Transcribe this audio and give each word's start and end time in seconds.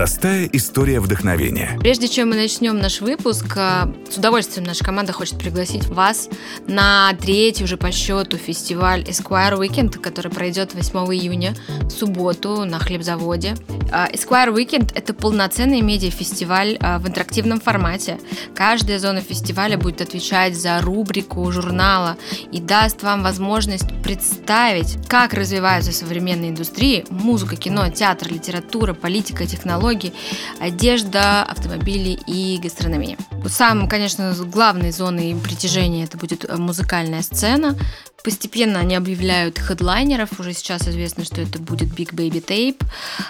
Простая 0.00 0.48
история 0.54 0.98
вдохновения. 0.98 1.76
Прежде 1.78 2.08
чем 2.08 2.30
мы 2.30 2.36
начнем 2.36 2.78
наш 2.78 3.02
выпуск, 3.02 3.44
э, 3.54 3.84
с 4.10 4.16
удовольствием 4.16 4.66
наша 4.66 4.82
команда 4.82 5.12
хочет 5.12 5.38
пригласить 5.38 5.84
вас 5.88 6.30
на 6.66 7.12
третий 7.20 7.64
уже 7.64 7.76
по 7.76 7.92
счету 7.92 8.38
фестиваль 8.38 9.02
Esquire 9.02 9.58
Weekend, 9.58 9.98
который 9.98 10.32
пройдет 10.32 10.72
8 10.72 11.14
июня 11.14 11.54
в 11.82 11.90
субботу 11.90 12.64
на 12.64 12.78
хлебзаводе. 12.78 13.56
Э, 13.92 14.06
Esquire 14.10 14.54
Weekend– 14.54 14.90
это 14.94 15.12
полноценный 15.12 15.82
медиафестиваль 15.82 16.78
э, 16.80 16.96
в 16.96 17.06
интерактивном 17.06 17.60
формате. 17.60 18.18
Каждая 18.54 18.98
зона 18.98 19.20
фестиваля 19.20 19.76
будет 19.76 20.00
отвечать 20.00 20.56
за 20.56 20.80
рубрику 20.80 21.52
журнала 21.52 22.16
и 22.50 22.58
даст 22.58 23.02
вам 23.02 23.22
возможность 23.22 23.88
представить, 24.02 24.96
как 25.08 25.34
развиваются 25.34 25.92
современные 25.92 26.52
индустрии– 26.52 27.04
музыка, 27.10 27.56
кино, 27.56 27.90
театр, 27.90 28.32
литература, 28.32 28.94
политика, 28.94 29.44
технологии, 29.44 29.89
технологий, 29.90 30.12
одежда, 30.60 31.42
автомобили 31.42 32.18
и 32.26 32.58
гастрономия. 32.62 33.16
Самым, 33.48 33.88
конечно, 33.88 34.34
главной 34.34 34.92
зоной 34.92 35.36
притяжения 35.42 36.04
это 36.04 36.16
будет 36.16 36.44
э, 36.44 36.56
музыкальная 36.56 37.22
сцена. 37.22 37.76
Постепенно 38.22 38.80
они 38.80 38.94
объявляют 38.94 39.58
хедлайнеров. 39.58 40.38
Уже 40.38 40.52
сейчас 40.52 40.86
известно, 40.86 41.24
что 41.24 41.40
это 41.40 41.58
будет 41.58 41.88
Big 41.88 42.14
Baby 42.14 42.44
Tape. 42.44 42.82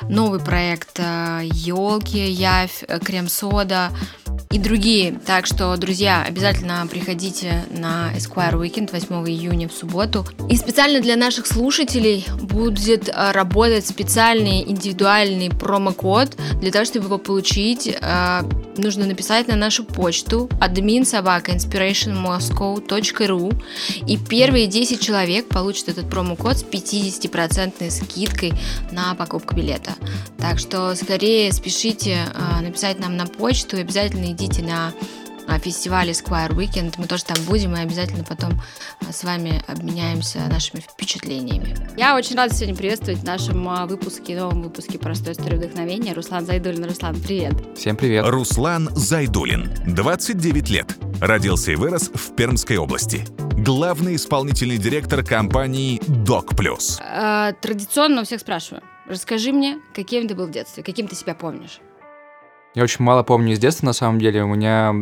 Новый 0.03 0.41
проект 0.41 0.99
Елки, 0.99 2.19
э, 2.19 2.31
Явь, 2.31 2.85
э, 2.87 2.99
Крем-сода 2.99 3.91
и 4.53 4.59
другие. 4.59 5.13
Так 5.27 5.47
что, 5.47 5.77
друзья, 5.77 6.25
обязательно 6.27 6.85
приходите 6.91 7.63
на 7.71 8.13
Esquire 8.17 8.55
Weekend 8.55 8.91
8 8.91 9.29
июня 9.29 9.69
в 9.69 9.73
субботу. 9.73 10.27
И 10.49 10.57
специально 10.57 11.01
для 11.01 11.15
наших 11.15 11.47
слушателей 11.47 12.27
будет 12.43 13.09
э, 13.09 13.31
работать 13.31 13.87
специальный 13.87 14.69
индивидуальный 14.69 15.51
промокод. 15.51 16.37
Для 16.61 16.73
того, 16.73 16.85
чтобы 16.85 17.07
его 17.07 17.19
получить, 17.19 17.87
э, 17.87 18.43
нужно 18.77 19.07
написать 19.07 19.47
на 19.47 19.55
нашу 19.55 19.85
почту 19.85 20.51
admin 20.61 21.05
собака 21.05 21.53
inspirationmoscow.ru 21.53 23.63
и 24.05 24.17
первые 24.17 24.67
10 24.67 25.01
человек 25.01 25.47
получат 25.47 25.91
этот 25.91 26.11
промокод 26.11 26.59
с 26.59 26.65
50% 26.65 27.89
скидкой 27.89 28.53
на 28.91 29.15
покупку 29.15 29.55
билета. 29.55 29.93
Так 30.39 30.59
что 30.59 30.97
скорее 30.97 31.53
спешите 31.53 32.27
э, 32.35 32.63
написать 32.63 32.99
нам 32.99 33.17
на 33.17 33.27
почту 33.27 33.77
и 33.77 33.83
обязательно 33.83 34.40
идите 34.41 34.63
на 34.63 34.93
а, 35.47 35.59
фестивале 35.59 36.13
Square 36.13 36.55
Weekend. 36.55 36.95
Мы 36.97 37.07
тоже 37.07 37.25
там 37.25 37.37
будем 37.45 37.77
и 37.77 37.81
обязательно 37.81 38.25
потом 38.25 38.53
а, 39.07 39.13
с 39.13 39.23
вами 39.23 39.63
обменяемся 39.67 40.39
нашими 40.49 40.81
впечатлениями. 40.81 41.77
Я 41.97 42.17
очень 42.17 42.37
рада 42.37 42.55
сегодня 42.55 42.75
приветствовать 42.75 43.21
в 43.21 43.25
нашем 43.25 43.69
а, 43.69 43.87
выпуске, 43.87 44.39
новом 44.39 44.63
выпуске 44.63 44.99
«Простой 44.99 45.35
истории 45.35 45.57
вдохновения» 45.57 46.15
Руслан 46.15 46.47
Зайдулин. 46.47 46.85
Руслан, 46.85 47.21
привет. 47.21 47.53
Всем 47.77 47.97
привет. 47.97 48.25
Руслан 48.27 48.89
Зайдулин, 48.95 49.71
29 49.87 50.71
лет. 50.71 50.97
Родился 51.21 51.73
и 51.73 51.75
вырос 51.75 52.11
в 52.15 52.35
Пермской 52.35 52.79
области. 52.79 53.27
Главный 53.59 54.17
исполнительный 54.17 54.79
директор 54.79 55.23
компании 55.23 56.01
Док 56.07 56.57
Плюс. 56.57 56.99
Традиционно 57.61 58.23
у 58.23 58.25
всех 58.25 58.41
спрашиваю. 58.41 58.83
Расскажи 59.07 59.53
мне, 59.53 59.81
каким 59.95 60.29
ты 60.29 60.35
был 60.35 60.47
в 60.47 60.51
детстве, 60.51 60.83
каким 60.83 61.09
ты 61.09 61.15
себя 61.15 61.35
помнишь? 61.35 61.81
Я 62.75 62.85
очень 62.85 63.05
мало 63.05 63.23
помню 63.23 63.53
из 63.53 63.59
детства, 63.59 63.87
на 63.87 63.93
самом 63.93 64.21
деле. 64.21 64.45
У 64.45 64.55
меня 64.55 64.95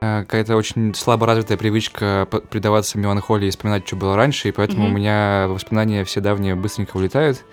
э, 0.00 0.20
какая-то 0.22 0.56
очень 0.56 0.94
слабо 0.94 1.26
развитая 1.26 1.58
привычка 1.58 2.26
предаваться 2.50 2.98
меланхолии 2.98 3.48
и 3.48 3.50
вспоминать, 3.50 3.86
что 3.86 3.96
было 3.96 4.16
раньше, 4.16 4.48
и 4.48 4.52
поэтому 4.52 4.86
mm-hmm. 4.86 4.90
у 4.90 4.92
меня 4.92 5.46
воспоминания 5.48 6.04
все 6.04 6.20
давние 6.20 6.54
быстренько 6.54 6.96
улетают. 6.96 7.44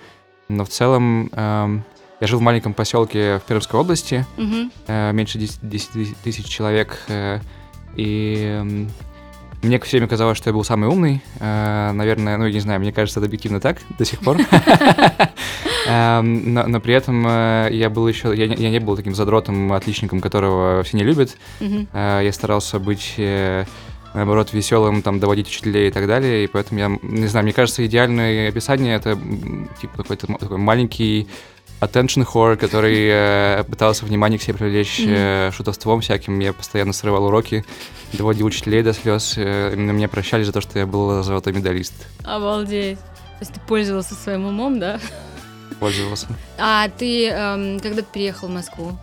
Но 0.47 0.63
в 0.63 0.69
целом 0.69 1.29
э, 1.33 1.79
я 2.21 2.27
жил 2.27 2.39
в 2.39 2.41
маленьком 2.41 2.73
поселке 2.73 3.39
в 3.39 3.41
Пермской 3.43 3.79
области, 3.79 4.25
mm-hmm. 4.37 4.71
э, 4.87 5.11
меньше 5.11 5.37
10, 5.37 5.59
10 5.61 6.17
тысяч 6.17 6.45
человек, 6.45 6.97
э, 7.09 7.39
и 7.95 8.61
э, 8.63 8.87
мне 9.63 9.79
все 9.79 9.97
время 9.97 10.07
казалось, 10.07 10.37
что 10.37 10.49
я 10.49 10.53
был 10.53 10.63
самый 10.63 10.87
умный. 10.87 11.21
Э, 11.39 11.91
наверное, 11.91 12.37
ну, 12.37 12.47
не 12.47 12.59
знаю, 12.59 12.79
мне 12.79 12.93
кажется, 12.93 13.19
это 13.19 13.27
объективно 13.27 13.59
так 13.59 13.79
до 13.97 14.05
сих 14.05 14.19
пор. 14.19 14.37
Эм, 15.87 16.53
но, 16.53 16.67
но 16.67 16.79
при 16.79 16.93
этом 16.93 17.25
э, 17.27 17.69
я 17.71 17.89
был 17.89 18.07
еще, 18.07 18.35
я, 18.35 18.45
я 18.45 18.69
не 18.69 18.79
был 18.79 18.95
таким 18.95 19.15
задротом, 19.15 19.71
отличником, 19.73 20.19
которого 20.19 20.83
все 20.83 20.97
не 20.97 21.03
любят. 21.03 21.37
Э, 21.59 22.21
я 22.23 22.31
старался 22.31 22.79
быть 22.79 23.15
э, 23.17 23.65
наоборот, 24.13 24.53
веселым, 24.53 25.01
там, 25.01 25.19
доводить 25.19 25.47
учителей 25.47 25.89
и 25.89 25.91
так 25.91 26.07
далее, 26.07 26.43
и 26.43 26.47
поэтому 26.47 26.79
я, 26.79 26.99
не 27.01 27.27
знаю, 27.27 27.43
мне 27.43 27.53
кажется, 27.53 27.85
идеальное 27.85 28.49
описание— 28.49 28.95
это, 28.97 29.17
типа, 29.79 29.97
какой-то 29.97 30.27
такой 30.27 30.57
маленький 30.57 31.27
attention 31.79 32.25
whore, 32.25 32.57
который 32.57 33.07
э, 33.09 33.63
пытался 33.63 34.05
внимание 34.05 34.39
к 34.39 34.41
себе 34.41 34.55
привлечь 34.55 34.99
mm-hmm. 34.99 35.49
э, 35.49 35.51
шутовством 35.51 36.01
всяким. 36.01 36.39
Я 36.39 36.53
постоянно 36.53 36.93
срывал 36.93 37.25
уроки, 37.25 37.63
доводил 38.13 38.47
учителей 38.47 38.83
до 38.83 38.93
слез. 38.93 39.35
Э, 39.37 39.75
на 39.75 39.91
меня 39.91 40.07
прощали 40.07 40.43
за 40.43 40.51
то, 40.51 40.61
что 40.61 40.79
я 40.79 40.85
был 40.85 41.23
золотой 41.23 41.53
медалист. 41.53 41.93
Обалдеть. 42.23 42.99
То 42.99 43.41
есть 43.41 43.53
ты 43.53 43.59
пользовался 43.59 44.15
своим 44.15 44.45
умом, 44.45 44.79
да? 44.79 44.99
Пользовался. 45.79 46.27
А 46.57 46.89
ты 46.89 47.27
эм, 47.27 47.79
когда 47.79 48.01
ты 48.01 48.07
переехал 48.11 48.47
в 48.47 48.51
Москву? 48.51 48.97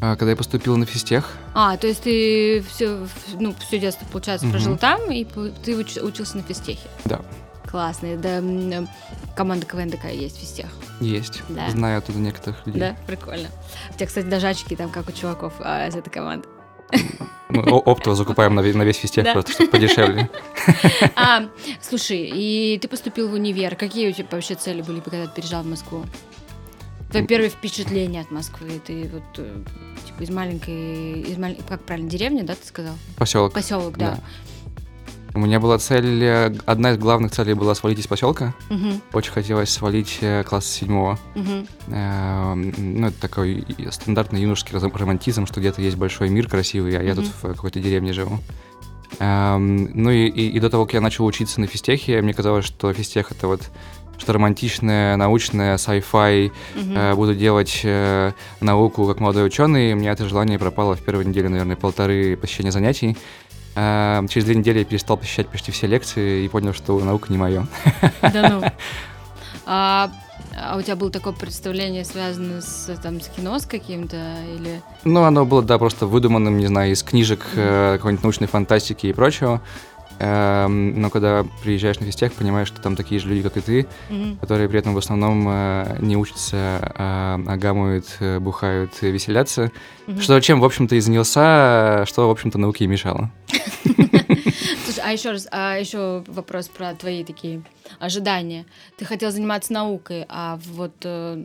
А, 0.00 0.16
когда 0.16 0.30
я 0.30 0.36
поступил 0.36 0.76
на 0.76 0.86
физтех. 0.86 1.36
А, 1.54 1.76
то 1.76 1.86
есть 1.86 2.02
ты 2.02 2.64
все, 2.68 3.06
ну, 3.38 3.54
все 3.68 3.78
детство, 3.78 4.06
получается, 4.10 4.46
угу. 4.46 4.52
прожил 4.52 4.78
там, 4.78 5.10
и 5.10 5.24
ты 5.24 5.76
уч, 5.76 5.96
учился 5.98 6.38
на 6.38 6.42
физтехе? 6.42 6.88
Да. 7.04 7.20
Классно. 7.70 8.16
Да, 8.16 8.42
команда 9.36 9.66
КВН 9.66 9.90
такая 9.90 10.14
есть 10.14 10.38
в 10.38 10.40
физтех? 10.40 10.68
Есть. 11.00 11.42
Да. 11.48 11.70
Знаю 11.70 11.98
оттуда 11.98 12.18
некоторых 12.18 12.66
людей. 12.66 12.80
Да, 12.80 12.96
прикольно. 13.06 13.48
У 13.90 13.94
тебя, 13.94 14.06
кстати, 14.06 14.26
даже 14.26 14.48
очки 14.48 14.74
там, 14.74 14.90
как 14.90 15.08
у 15.08 15.12
чуваков 15.12 15.52
а, 15.60 15.86
из 15.86 15.94
этой 15.94 16.10
команды. 16.10 16.48
Мы 17.50 17.62
оптово 17.62 18.16
закупаем 18.16 18.54
на, 18.54 18.62
на 18.62 18.82
весь 18.82 18.96
физтех 18.96 19.24
да. 19.24 19.32
просто, 19.32 19.52
чтобы 19.52 19.70
подешевле. 19.70 20.30
А, 21.16 21.48
слушай, 21.82 22.30
и 22.32 22.78
ты 22.80 22.88
поступил 22.88 23.28
в 23.28 23.34
универ. 23.34 23.76
Какие 23.76 24.08
у 24.08 24.12
тебя 24.12 24.26
вообще 24.30 24.54
цели 24.54 24.82
были, 24.82 25.00
когда 25.00 25.26
ты 25.26 25.34
переезжал 25.36 25.62
в 25.62 25.66
Москву? 25.66 26.04
Твои 27.10 27.26
первые 27.26 27.50
впечатления 27.50 28.20
от 28.20 28.30
Москвы? 28.30 28.80
Ты 28.86 29.10
вот 29.12 29.22
э, 29.38 29.62
типа 30.06 30.22
из 30.22 30.30
маленькой, 30.30 31.22
из 31.22 31.36
маль... 31.38 31.56
как 31.68 31.82
правильно, 31.82 32.08
деревня, 32.08 32.44
да, 32.44 32.54
ты 32.54 32.66
сказал? 32.66 32.94
Поселок. 33.16 33.52
Поселок, 33.52 33.98
да. 33.98 34.12
да. 34.12 34.20
У 35.32 35.38
меня 35.38 35.60
была 35.60 35.78
цель, 35.78 36.22
э, 36.24 36.54
одна 36.66 36.92
из 36.92 36.98
главных 36.98 37.30
целей 37.30 37.54
была 37.54 37.74
свалить 37.74 38.00
из 38.00 38.06
поселка. 38.06 38.52
Угу. 38.68 39.00
Очень 39.12 39.32
хотелось 39.32 39.70
свалить 39.70 40.18
э, 40.20 40.42
класс 40.42 40.66
седьмого. 40.66 41.18
Угу. 41.36 41.66
Э, 41.88 42.54
ну, 42.54 43.06
это 43.06 43.20
такой 43.20 43.64
стандартный 43.90 44.40
юношеский 44.40 44.76
романтизм, 44.76 45.46
что 45.46 45.60
где-то 45.60 45.82
есть 45.82 45.96
большой 45.96 46.30
мир 46.30 46.48
красивый, 46.48 46.98
а 46.98 47.02
я 47.02 47.14
тут 47.14 47.26
в 47.26 47.40
какой-то 47.42 47.78
деревне 47.80 48.12
живу. 48.12 48.40
Э, 49.20 49.56
ну 49.56 50.10
и, 50.10 50.26
и, 50.26 50.48
и 50.48 50.60
до 50.60 50.68
того, 50.68 50.84
как 50.86 50.94
я 50.94 51.00
начал 51.00 51.24
учиться 51.26 51.60
на 51.60 51.66
физтехе, 51.66 52.22
мне 52.22 52.34
казалось, 52.34 52.64
что 52.64 52.92
физтех 52.92 53.30
это 53.30 53.46
вот 53.46 53.62
что 54.20 54.34
романтичное, 54.34 55.16
научное, 55.16 55.76
sci-fi, 55.76 56.48
угу. 56.48 56.92
э, 56.94 57.14
буду 57.14 57.34
делать 57.34 57.80
э, 57.84 58.32
науку 58.60 59.06
как 59.06 59.18
молодой 59.20 59.46
ученый. 59.46 59.94
У 59.94 59.96
меня 59.96 60.12
это 60.12 60.28
желание 60.28 60.58
пропало 60.58 60.94
в 60.94 61.00
первой 61.00 61.24
неделе, 61.24 61.48
наверное, 61.48 61.76
полторы 61.76 62.36
посещения 62.36 62.70
занятий. 62.70 63.16
Эм, 63.76 64.28
через 64.28 64.44
две 64.46 64.56
недели 64.56 64.80
я 64.80 64.84
перестал 64.84 65.16
посещать 65.16 65.48
почти 65.48 65.70
все 65.72 65.86
лекции 65.86 66.44
и 66.44 66.48
понял, 66.48 66.74
что 66.74 66.98
наука 66.98 67.26
не 67.30 67.38
мое. 67.38 67.66
Да 68.22 68.48
ну. 68.48 68.62
А, 69.72 70.10
а 70.56 70.76
у 70.76 70.82
тебя 70.82 70.96
было 70.96 71.10
такое 71.12 71.32
представление, 71.32 72.04
связанное 72.04 72.60
с, 72.60 72.92
там, 73.00 73.20
с 73.20 73.28
кино 73.28 73.56
с 73.58 73.66
каким-то 73.66 74.16
или... 74.56 74.82
Ну, 75.04 75.22
оно 75.22 75.44
было, 75.44 75.62
да, 75.62 75.78
просто 75.78 76.06
выдуманным, 76.06 76.58
не 76.58 76.66
знаю, 76.66 76.92
из 76.92 77.04
книжек 77.04 77.46
mm-hmm. 77.54 77.98
какой-нибудь 77.98 78.24
научной 78.24 78.48
фантастики 78.48 79.06
и 79.06 79.12
прочего. 79.12 79.60
Эм, 80.22 81.00
но 81.00 81.08
когда 81.08 81.46
приезжаешь 81.62 81.98
на 81.98 82.04
физтех, 82.04 82.34
понимаешь, 82.34 82.68
что 82.68 82.82
там 82.82 82.94
такие 82.94 83.18
же 83.18 83.28
люди, 83.28 83.42
как 83.42 83.56
и 83.56 83.60
ты, 83.62 83.86
mm-hmm. 84.10 84.38
которые 84.40 84.68
при 84.68 84.78
этом 84.78 84.92
в 84.92 84.98
основном 84.98 85.46
э, 85.48 85.96
не 86.00 86.14
учатся, 86.14 86.92
а, 86.94 87.40
а 87.46 87.56
гамуют, 87.56 88.04
э, 88.20 88.38
бухают, 88.38 89.00
веселятся. 89.00 89.72
Mm-hmm. 90.06 90.20
Что 90.20 90.40
чем, 90.40 90.60
в 90.60 90.64
общем-то, 90.66 90.94
и 90.94 91.00
занялся, 91.00 92.04
что, 92.06 92.28
в 92.28 92.30
общем-то, 92.30 92.58
науке 92.58 92.84
и 92.84 92.86
мешало. 92.86 93.30
Слушай, 94.84 95.02
а 95.04 95.12
еще 95.12 95.30
раз, 95.30 95.48
а 95.50 95.76
еще 95.78 96.22
вопрос 96.26 96.68
про 96.68 96.94
твои 96.94 97.24
такие 97.24 97.62
ожидания. 97.98 98.66
Ты 98.98 99.06
хотел 99.06 99.30
заниматься 99.30 99.72
наукой, 99.72 100.26
а 100.28 100.58
вот 100.74 100.96
э, 101.04 101.42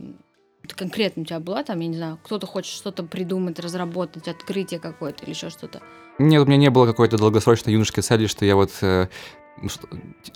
конкретно 0.73 1.23
у 1.23 1.25
тебя 1.25 1.39
была 1.39 1.63
там, 1.63 1.79
я 1.79 1.87
не 1.87 1.97
знаю, 1.97 2.19
кто-то 2.23 2.47
хочет 2.47 2.73
что-то 2.73 3.03
придумать, 3.03 3.59
разработать, 3.59 4.27
открытие 4.27 4.79
какое-то 4.79 5.23
или 5.23 5.31
еще 5.31 5.49
что-то? 5.49 5.81
Нет, 6.17 6.41
у 6.41 6.45
меня 6.45 6.57
не 6.57 6.69
было 6.69 6.85
какой-то 6.85 7.17
долгосрочной 7.17 7.73
юношеской 7.73 8.03
цели, 8.03 8.27
что 8.27 8.45
я 8.45 8.55
вот 8.55 8.71
э, 8.81 9.07
что, 9.67 9.87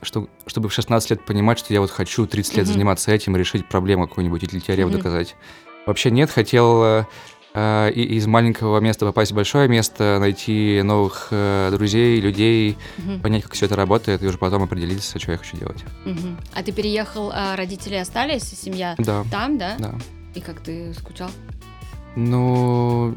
что, 0.02 0.30
чтобы 0.46 0.70
в 0.70 0.74
16 0.74 1.10
лет 1.12 1.26
понимать, 1.26 1.60
что 1.60 1.74
я 1.74 1.82
вот 1.82 1.92
хочу 1.92 2.26
30 2.26 2.58
лет 2.58 2.66
mm-hmm. 2.66 2.72
заниматься 2.72 3.12
этим, 3.12 3.36
решить 3.36 3.68
проблему 3.68 4.08
какую-нибудь 4.08 4.44
или 4.44 4.60
теорему 4.60 4.90
mm-hmm. 4.90 4.98
доказать. 4.98 5.36
Вообще 5.86 6.12
нет, 6.12 6.30
хотел 6.30 6.84
э, 6.84 7.06
э, 7.54 7.92
из 7.92 8.28
маленького 8.28 8.80
места 8.80 9.06
попасть 9.06 9.32
в 9.32 9.36
большое 9.36 9.68
место, 9.68 10.18
найти 10.20 10.82
новых 10.84 11.30
э, 11.32 11.70
друзей, 11.72 12.20
людей, 12.22 12.78
mm-hmm. 12.98 13.22
понять, 13.22 13.44
как 13.44 13.54
все 13.54 13.66
это 13.66 13.76
работает, 13.76 14.24
и 14.24 14.28
уже 14.28 14.38
потом 14.38 14.64
определиться, 14.64 15.20
что 15.20 15.32
я 15.32 15.38
хочу 15.38 15.58
делать. 15.58 15.84
Mm-hmm. 16.06 16.36
А 16.56 16.64
ты 16.64 16.72
переехал, 16.72 17.32
а 17.34 17.56
родители 17.56 17.96
остались, 17.96 18.44
семья 18.44 18.96
да. 18.98 19.24
там, 19.32 19.58
да? 19.58 19.76
Да. 19.80 19.96
И 20.36 20.42
как 20.42 20.62
ты 20.62 20.94
скучал? 20.94 21.30
Ну, 22.16 23.16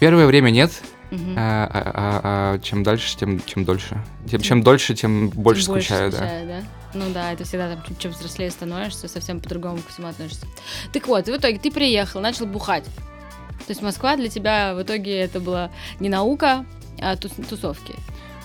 первое 0.00 0.26
время 0.26 0.50
нет. 0.50 0.72
Угу. 1.10 1.34
А, 1.36 1.68
а, 1.70 1.92
а, 1.94 2.20
а 2.54 2.58
чем 2.60 2.82
дальше, 2.82 3.16
тем 3.16 3.40
чем 3.44 3.64
дольше. 3.64 4.02
Тем, 4.28 4.40
чем 4.40 4.62
дольше, 4.62 4.94
тем 4.94 5.28
больше 5.28 5.66
тем 5.66 5.74
скучаю, 5.74 6.10
больше 6.10 6.16
скучаю 6.16 6.46
да. 6.46 6.60
да. 6.60 6.64
Ну 6.94 7.04
да, 7.12 7.32
это 7.32 7.44
всегда 7.44 7.74
там, 7.74 7.96
чем 7.98 8.12
взрослее 8.12 8.50
становишься, 8.50 9.08
совсем 9.08 9.40
по-другому 9.40 9.78
ко 9.78 9.90
всему 9.90 10.08
относишься. 10.08 10.46
Так 10.92 11.06
вот, 11.08 11.26
в 11.26 11.36
итоге 11.36 11.58
ты 11.58 11.70
приехал, 11.70 12.20
начал 12.20 12.46
бухать. 12.46 12.84
То 12.84 13.70
есть 13.70 13.82
Москва 13.82 14.16
для 14.16 14.28
тебя 14.28 14.74
в 14.74 14.82
итоге 14.82 15.18
это 15.18 15.38
была 15.38 15.70
не 16.00 16.08
наука, 16.08 16.64
а 16.98 17.16
тус 17.16 17.32
тусовки. 17.48 17.94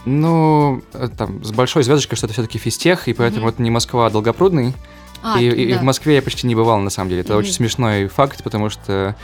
Ну, 0.06 0.83
э, 0.94 1.09
там, 1.18 1.44
с 1.44 1.51
большой 1.51 1.83
звездочкой, 1.83 2.18
что 2.18 2.27
это 2.27 2.33
все-таки 2.33 2.57
физтех, 2.57 3.07
и 3.07 3.13
поэтому 3.13 3.48
mm-hmm. 3.48 3.51
это 3.51 3.62
не 3.62 3.71
Москва, 3.71 4.07
а 4.07 4.09
Долгопрудный. 4.09 4.74
А, 5.24 5.40
и, 5.40 5.50
да. 5.50 5.56
и 5.56 5.74
в 5.74 5.84
Москве 5.84 6.16
я 6.16 6.22
почти 6.22 6.48
не 6.48 6.56
бывал, 6.56 6.80
на 6.80 6.90
самом 6.90 7.10
деле. 7.10 7.22
Это 7.22 7.34
mm-hmm. 7.34 7.38
очень 7.38 7.54
смешной 7.54 8.08
факт, 8.08 8.44
потому 8.44 8.69
что 8.69 9.16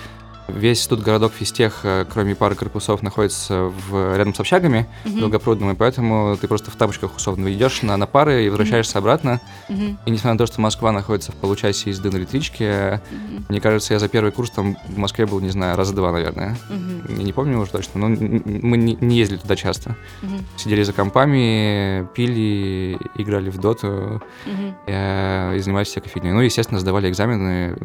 Весь 0.48 0.86
тут 0.88 1.02
городок 1.02 1.32
физтех, 1.32 1.80
э, 1.84 2.06
кроме 2.12 2.36
пары 2.36 2.56
корпусов, 2.56 3.02
находится 3.02 3.72
в, 3.90 4.18
рядом 4.18 4.34
с 4.36 4.40
общагами 4.40 4.88
uh-huh. 5.06 5.20
долгопрудным, 5.20 5.72
и 5.72 5.76
поэтому 5.76 6.36
ты 6.36 6.48
просто 6.48 6.70
в 6.70 6.76
тапочках 6.76 7.16
условно 7.16 7.52
идешь 7.54 7.82
на, 7.82 7.96
на 7.96 8.08
пары 8.08 8.46
и 8.46 8.50
возвращаешься 8.50 8.96
uh-huh. 8.96 9.00
обратно. 9.00 9.42
Uh-huh. 9.70 9.96
И 10.06 10.12
несмотря 10.12 10.34
на 10.34 10.38
то, 10.40 10.46
что 10.46 10.60
Москва 10.60 10.92
находится 10.92 11.32
в 11.32 11.36
получасе 11.36 11.92
езды 11.92 12.12
на 12.12 12.18
электричке, 12.18 12.66
uh-huh. 12.66 13.46
мне 13.48 13.62
кажется, 13.62 13.94
я 13.94 14.00
за 14.00 14.10
первый 14.10 14.32
курс 14.32 14.52
там 14.52 14.78
в 14.88 14.98
Москве 14.98 15.26
был, 15.26 15.40
не 15.40 15.50
знаю, 15.50 15.78
раза 15.78 15.96
два, 15.96 16.12
наверное. 16.12 16.58
Uh-huh. 16.70 17.18
Я 17.18 17.24
не 17.24 17.32
помню 17.32 17.58
уже 17.60 17.72
точно, 17.72 18.08
но 18.08 18.10
мы 18.10 18.78
не, 18.78 18.98
не 19.00 19.18
ездили 19.18 19.38
туда 19.38 19.56
часто. 19.56 19.96
Uh-huh. 20.22 20.42
Сидели 20.58 20.84
за 20.84 20.92
компами, 20.92 22.06
пили, 22.14 22.98
играли 23.16 23.50
в 23.50 23.60
доту 23.60 24.22
uh-huh. 24.46 25.54
и, 25.54 25.58
и 25.58 25.60
занимались 25.60 25.88
всякой 25.88 26.10
фигней. 26.10 26.34
Ну, 26.34 26.42
естественно, 26.42 26.80
сдавали 26.80 27.10
экзамены, 27.10 27.78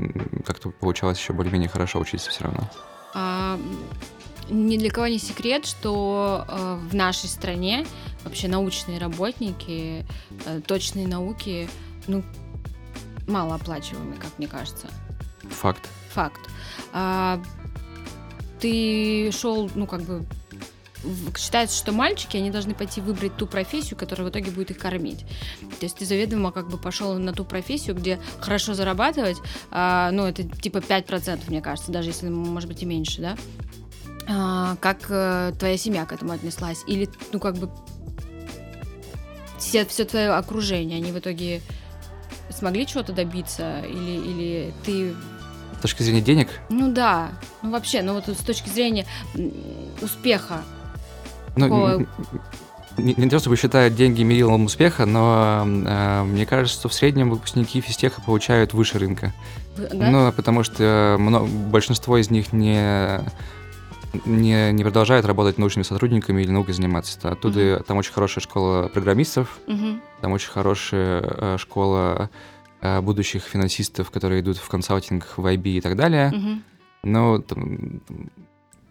как-то 0.45 0.71
получалось 0.71 1.19
еще 1.19 1.33
более-менее 1.33 1.69
хорошо 1.69 2.01
учиться 2.01 2.31
все 2.31 2.45
равно. 2.45 2.48
А, 3.15 3.59
ни 4.49 4.77
для 4.77 4.91
кого 4.91 5.07
не 5.09 5.19
секрет, 5.19 5.67
что 5.67 6.45
э, 6.49 6.79
в 6.91 6.95
нашей 6.95 7.29
стране 7.29 7.87
вообще 8.25 8.49
научные 8.49 8.99
работники, 8.99 10.07
э, 10.47 10.61
точные 10.67 11.07
науки, 11.07 11.69
ну, 12.07 12.23
малооплачиваемые, 13.27 14.19
как 14.19 14.31
мне 14.39 14.49
кажется. 14.49 14.89
Факт. 15.43 15.89
Факт. 16.11 16.41
А, 16.93 17.43
ты 18.61 19.31
шел, 19.33 19.71
ну, 19.75 19.87
как 19.87 20.03
бы 20.03 20.25
считается, 21.37 21.77
что 21.77 21.93
мальчики, 21.93 22.37
они 22.37 22.51
должны 22.51 22.75
пойти 22.75 23.01
выбрать 23.01 23.37
ту 23.37 23.47
профессию, 23.47 23.97
которая 23.97 24.27
в 24.27 24.31
итоге 24.31 24.51
будет 24.51 24.71
их 24.71 24.79
кормить. 24.79 25.21
То 25.79 25.85
есть 25.85 25.97
ты 25.97 26.05
заведомо 26.05 26.53
как 26.53 26.69
бы 26.69 26.79
пошел 26.79 27.15
на 27.15 27.33
ту 27.33 27.45
профессию, 27.45 27.95
где 27.95 28.19
хорошо 28.41 28.75
зарабатывать, 28.75 29.37
а, 29.71 30.11
ну, 30.11 30.27
это 30.27 30.43
типа 30.43 30.79
5%, 30.79 31.41
мне 31.49 31.61
кажется, 31.61 31.93
даже 31.93 32.11
если, 32.11 32.29
может 32.29 32.69
быть, 32.69 32.83
и 32.83 32.87
меньше, 32.87 33.21
да? 33.21 33.37
А, 34.29 34.77
как 34.77 35.07
а, 35.11 35.53
твоя 35.53 35.77
семья 35.77 36.05
к 36.05 36.13
этому 36.13 36.33
отнеслась? 36.33 36.83
Или, 36.87 37.09
ну, 37.33 37.39
как 37.39 37.57
бы 37.57 37.71
все, 39.59 39.85
все 39.87 40.05
твое 40.05 40.31
окружение, 40.31 40.99
они 40.99 41.13
в 41.13 41.19
итоге 41.19 41.63
смогли 42.51 42.87
чего-то 42.87 43.13
добиться? 43.13 43.81
Или, 43.81 44.17
или 44.17 44.75
ты 44.85 45.15
с 45.79 45.81
точки 45.81 46.03
зрения 46.03 46.23
денег? 46.23 46.49
Ну 46.71 46.91
да. 46.91 47.31
Ну 47.63 47.71
вообще, 47.71 48.03
ну 48.03 48.15
вот 48.15 48.29
с 48.29 48.45
точки 48.45 48.69
зрения 48.69 49.07
успеха 50.03 50.65
ну, 51.67 52.07
не, 52.99 53.15
не 53.17 53.29
то 53.29 53.39
чтобы 53.39 53.57
считают 53.57 53.95
деньги 53.95 54.23
мерилом 54.23 54.65
успеха, 54.65 55.07
но 55.07 55.65
э, 55.67 56.23
мне 56.25 56.47
кажется, 56.47 56.79
что 56.79 56.89
в 56.89 56.95
среднем 56.95 57.31
выпускники 57.31 57.81
физтеха 57.81 58.21
получают 58.21 58.75
выше 58.75 58.99
рынка. 58.99 59.33
Да? 59.77 60.11
Ну, 60.11 60.33
потому 60.33 60.65
что 60.65 61.17
много, 61.19 61.47
большинство 61.47 62.19
из 62.19 62.31
них 62.31 62.53
не, 62.53 63.21
не, 64.25 64.73
не 64.73 64.83
продолжают 64.83 65.27
работать 65.27 65.59
научными 65.59 65.85
сотрудниками 65.85 66.43
или 66.43 66.51
наукой 66.51 66.75
заниматься. 66.75 67.31
Оттуда 67.31 67.61
uh-huh. 67.61 67.85
там 67.85 67.97
очень 67.99 68.13
хорошая 68.13 68.43
школа 68.43 68.89
программистов, 68.89 69.59
uh-huh. 69.67 70.01
там 70.21 70.33
очень 70.33 70.51
хорошая 70.51 71.23
э, 71.23 71.57
школа 71.59 72.31
э, 72.81 73.01
будущих 73.01 73.45
финансистов, 73.45 74.11
которые 74.11 74.41
идут 74.41 74.57
в 74.57 74.69
консалтинг, 74.69 75.27
в 75.37 75.47
IB 75.47 75.63
и 75.63 75.81
так 75.81 75.97
далее. 75.97 76.33
Uh-huh. 76.35 76.63
Но 77.05 77.39
там, 77.39 78.01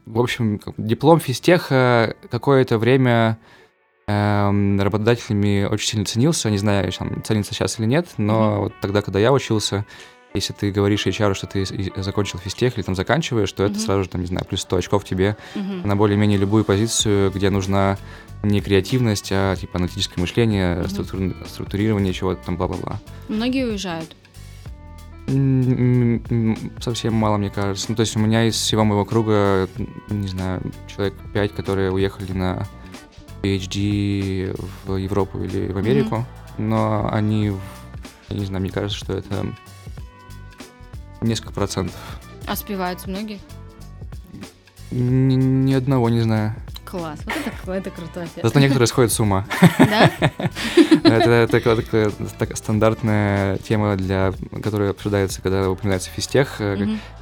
в 0.07 0.19
общем, 0.19 0.59
диплом 0.77 1.19
физтеха 1.19 2.15
какое-то 2.29 2.77
время 2.77 3.37
эм, 4.07 4.79
работодателями 4.79 5.65
очень 5.65 5.87
сильно 5.87 6.05
ценился. 6.05 6.49
Не 6.49 6.57
знаю, 6.57 6.91
там, 6.91 7.23
ценится 7.23 7.53
сейчас 7.53 7.79
или 7.79 7.85
нет, 7.85 8.07
но 8.17 8.33
mm-hmm. 8.33 8.59
вот 8.59 8.73
тогда, 8.81 9.01
когда 9.01 9.19
я 9.19 9.33
учился, 9.33 9.85
если 10.33 10.53
ты 10.53 10.71
говоришь 10.71 11.05
HR, 11.05 11.33
что 11.33 11.47
ты 11.47 11.65
закончил 11.97 12.39
физтех 12.39 12.77
или 12.77 12.83
там 12.83 12.95
заканчиваешь, 12.95 13.51
то 13.51 13.63
mm-hmm. 13.63 13.71
это 13.71 13.79
сразу 13.79 14.03
же, 14.03 14.09
там, 14.09 14.21
не 14.21 14.27
знаю, 14.27 14.45
плюс 14.45 14.61
100 14.61 14.77
очков 14.77 15.03
тебе 15.03 15.35
mm-hmm. 15.55 15.85
на 15.85 15.95
более-менее 15.95 16.37
любую 16.37 16.63
позицию, 16.63 17.31
где 17.31 17.49
нужна 17.49 17.97
не 18.43 18.61
креативность, 18.61 19.29
а 19.31 19.55
типа 19.55 19.77
аналитическое 19.77 20.21
мышление, 20.21 20.77
mm-hmm. 20.77 20.89
структур... 20.89 21.47
структурирование 21.47 22.13
чего-то 22.13 22.45
там, 22.45 22.57
бла-бла-бла. 22.57 22.99
Многие 23.27 23.65
уезжают. 23.65 24.15
Совсем 25.27 27.13
мало, 27.13 27.35
мне 27.35 27.49
кажется. 27.49 27.87
Ну, 27.89 27.95
то 27.95 28.01
есть 28.01 28.15
у 28.15 28.19
меня 28.19 28.45
из 28.45 28.55
всего 28.55 28.85
моего 28.85 29.03
круга, 29.03 29.67
не 30.09 30.27
знаю, 30.27 30.61
человек 30.87 31.15
пять, 31.33 31.53
которые 31.53 31.91
уехали 31.91 32.31
на 32.31 32.65
PhD 33.41 34.55
в 34.85 34.95
Европу 34.95 35.39
или 35.43 35.69
в 35.71 35.77
Америку, 35.77 36.15
mm-hmm. 36.15 36.61
но 36.61 37.09
они, 37.11 37.51
я 38.29 38.37
не 38.37 38.45
знаю, 38.45 38.61
мне 38.61 38.71
кажется, 38.71 38.97
что 38.97 39.13
это 39.13 39.53
несколько 41.19 41.51
процентов. 41.51 41.99
А 42.47 42.55
спиваются 42.55 43.09
многие? 43.09 43.39
Ни, 44.91 45.35
ни 45.35 45.73
одного 45.73 46.09
не 46.09 46.21
знаю. 46.21 46.55
Класс, 46.89 47.19
вот 47.25 47.35
это, 47.35 47.71
это 47.73 47.89
круто. 47.89 48.27
Зато 48.41 48.59
некоторые 48.59 48.87
сходят 48.87 49.11
с 49.11 49.19
ума. 49.19 49.45
Да? 49.77 50.09
Это 51.03 51.47
такая 51.49 52.55
стандартная 52.55 53.57
тема, 53.57 53.97
для, 53.97 54.33
которая 54.63 54.91
обсуждается, 54.91 55.41
когда 55.41 55.69
упоминается 55.69 56.09
физтех. 56.09 56.61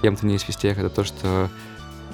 Кем-то 0.02 0.26
не 0.26 0.36
из 0.36 0.42
физтех, 0.42 0.78
это 0.78 0.90
то, 0.90 1.04
что 1.04 1.50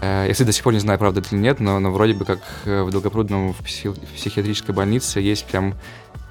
э, 0.02 0.28
я, 0.30 0.46
до 0.46 0.52
сих 0.52 0.64
пор 0.64 0.74
не 0.74 0.80
знаю, 0.80 0.98
правда 0.98 1.20
это 1.20 1.36
или 1.36 1.42
нет, 1.42 1.60
но, 1.60 1.80
но 1.80 1.92
вроде 1.92 2.14
бы 2.14 2.26
как 2.26 2.40
э, 2.66 2.84
в 2.84 2.90
Долгопрудном 2.90 3.54
в 3.54 3.58
психиатрической 3.64 4.74
больнице 4.74 5.20
есть 5.20 5.46
прям 5.46 5.76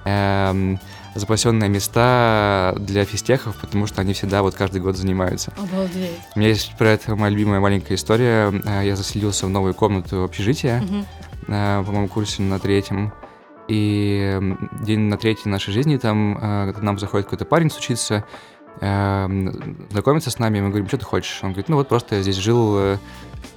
эм, 0.05 0.81
запасенные 1.15 1.69
места 1.69 2.75
для 2.79 3.05
физтехов, 3.05 3.57
потому 3.57 3.87
что 3.87 4.01
они 4.01 4.13
всегда 4.13 4.43
вот 4.43 4.55
каждый 4.55 4.81
год 4.81 4.97
занимаются. 4.97 5.53
Обалдеть. 5.57 6.19
У 6.35 6.39
меня 6.39 6.49
есть 6.51 6.77
про 6.77 6.91
это 6.91 7.17
моя 7.17 7.31
любимая 7.31 7.61
маленькая 7.61 7.95
история. 7.95 8.53
Э, 8.65 8.85
я 8.85 8.97
заселился 8.97 9.47
в 9.47 9.51
новую 9.51 9.75
комнату 9.75 10.23
общежития, 10.23 10.83
угу. 10.83 11.05
по 11.47 11.93
моему 11.93 12.09
курсе 12.09 12.43
на 12.43 12.59
третьем. 12.59 13.13
И 13.69 14.39
день 14.83 15.01
на 15.01 15.17
третий 15.17 15.49
нашей 15.49 15.73
жизни 15.73 15.97
там 15.97 16.39
э, 16.41 16.73
к 16.73 16.83
нам 16.83 16.99
заходит 16.99 17.27
какой-то 17.27 17.45
парень 17.45 17.71
учиться, 17.77 18.25
знакомиться 18.81 20.31
с 20.31 20.39
нами, 20.39 20.61
мы 20.61 20.69
говорим, 20.69 20.89
что 20.89 20.97
ты 20.97 21.05
хочешь? 21.05 21.41
Он 21.43 21.51
говорит, 21.51 21.69
ну 21.69 21.77
вот 21.77 21.89
просто 21.89 22.17
я 22.17 22.23
здесь 22.23 22.37
жил 22.37 22.97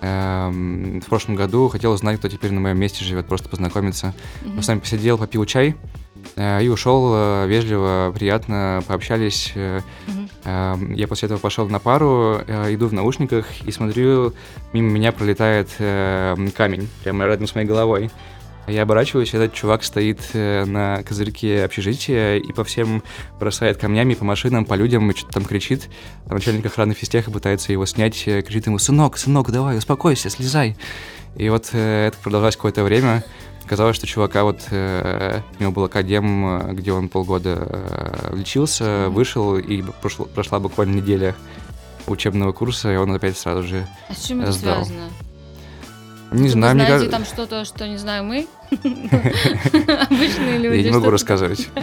в 0.02 1.06
прошлом 1.08 1.36
году, 1.36 1.70
хотел 1.70 1.94
узнать, 1.94 2.18
кто 2.18 2.28
теперь 2.28 2.52
на 2.52 2.60
моем 2.60 2.78
месте 2.78 3.06
живет, 3.06 3.28
просто 3.28 3.48
познакомиться. 3.48 4.08
Mm-hmm. 4.08 4.54
Мы 4.56 4.64
с 4.64 4.68
вами 4.68 4.80
посидел, 4.80 5.18
попил 5.18 5.46
чай, 5.46 5.78
Э, 5.78 6.03
и 6.36 6.68
ушел 6.68 7.12
э, 7.14 7.48
вежливо, 7.48 8.12
приятно, 8.14 8.84
пообщались. 8.88 9.54
Mm-hmm. 9.56 10.96
Я 10.96 11.08
после 11.08 11.28
этого 11.28 11.40
пошел 11.40 11.70
на 11.70 11.80
пару, 11.80 12.42
иду 12.70 12.88
в 12.88 12.94
наушниках 12.94 13.46
и 13.66 13.72
смотрю, 13.72 14.34
мимо 14.74 14.90
меня 14.90 15.12
пролетает 15.12 15.70
камень 15.78 16.90
прямо 17.04 17.26
рядом 17.26 17.48
с 17.48 17.56
моей 17.56 17.68
головой. 17.68 18.12
Я 18.68 18.84
оборачиваюсь, 18.84 19.34
этот 19.34 19.54
чувак 19.54 19.84
стоит 19.84 20.20
на 20.34 21.02
козырьке 21.04 21.64
общежития 21.64 22.38
и 22.38 22.52
по 22.52 22.66
всем 22.66 23.04
бросает 23.40 23.78
камнями, 23.78 24.16
по 24.16 24.26
машинам, 24.26 24.66
по 24.66 24.74
людям, 24.74 25.12
и 25.12 25.16
что-то 25.16 25.34
там 25.34 25.46
кричит. 25.46 25.90
А 26.28 26.34
начальник 26.34 26.66
охраны 26.66 26.94
физтеха 26.94 27.32
пытается 27.32 27.72
его 27.72 27.86
снять, 27.86 28.22
кричит 28.24 28.66
ему, 28.66 28.80
сынок, 28.80 29.18
сынок, 29.18 29.50
давай, 29.50 29.78
успокойся, 29.78 30.30
слезай. 30.30 30.76
И 31.36 31.50
вот 31.50 31.70
это 31.74 32.18
продолжалось 32.22 32.56
какое-то 32.56 32.84
время. 32.84 33.24
Казалось, 33.74 33.96
что 33.96 34.06
чувака 34.06 34.44
вот, 34.44 34.68
э, 34.70 35.42
у 35.58 35.62
него 35.64 35.72
был 35.72 35.86
академ, 35.86 36.76
где 36.76 36.92
он 36.92 37.10
полгода 37.10 37.58
э, 37.68 38.36
лечился, 38.36 38.84
mm-hmm. 38.84 39.10
вышел, 39.10 39.58
и 39.58 39.82
прошло, 40.00 40.26
прошла 40.26 40.60
буквально 40.60 40.98
неделя 40.98 41.34
учебного 42.06 42.52
курса, 42.52 42.94
и 42.94 42.98
он 42.98 43.12
опять 43.14 43.36
сразу 43.36 43.64
же 43.64 43.88
А 44.10 44.14
с 44.14 44.26
чем 44.26 44.42
это 44.42 44.52
сдал. 44.52 44.86
связано? 44.86 45.10
Не 46.34 46.50
знаю, 46.50 46.76
мне 46.76 46.86
кажется... 46.86 47.10
там 47.10 47.26
что-то, 47.26 47.66
что 47.66 47.88
не 47.88 47.98
знаю 47.98 48.26
мы? 48.26 48.46
Обычные 48.70 50.60
люди. 50.60 50.78
Я 50.78 50.84
не 50.84 50.92
могу 50.92 51.10
рассказывать. 51.10 51.68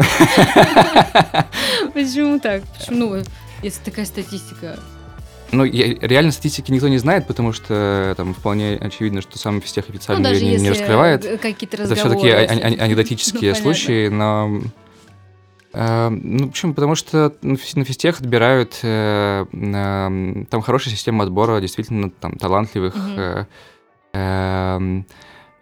Почему 1.92 2.38
так? 2.38 2.62
Почему, 2.78 3.16
ну, 3.16 3.23
если 3.64 3.82
такая 3.82 4.04
статистика? 4.04 4.78
Ну, 5.52 5.64
я, 5.64 5.95
реально 6.00 6.33
статистики 6.33 6.71
никто 6.71 6.88
не 6.88 6.99
знает, 6.99 7.26
потому 7.26 7.52
что 7.52 8.14
там 8.16 8.35
вполне 8.35 8.76
очевидно, 8.76 9.21
что 9.21 9.38
сам 9.38 9.61
физтех 9.61 9.88
официально 9.88 10.28
ну, 10.28 10.35
ее 10.35 10.57
не, 10.57 10.62
не 10.62 10.71
раскрывает. 10.71 11.40
какие-то 11.40 11.83
Это 11.83 11.95
все-таки 11.95 12.28
анекдотические 12.28 13.54
случаи, 13.57 14.09
но 14.09 14.61
Э, 15.73 16.09
ну, 16.11 16.49
почему? 16.49 16.75
Потому 16.75 16.95
что 16.95 17.35
на 17.42 17.57
физтех 17.57 18.21
отбирают, 18.21 18.78
э, 18.83 19.47
э, 19.52 20.45
там 20.50 20.61
хорошая 20.62 20.95
система 20.95 21.25
отбора 21.25 21.61
действительно 21.61 22.11
там 22.11 22.37
талантливых 22.37 22.95
угу. 22.95 23.47
э, 24.14 25.02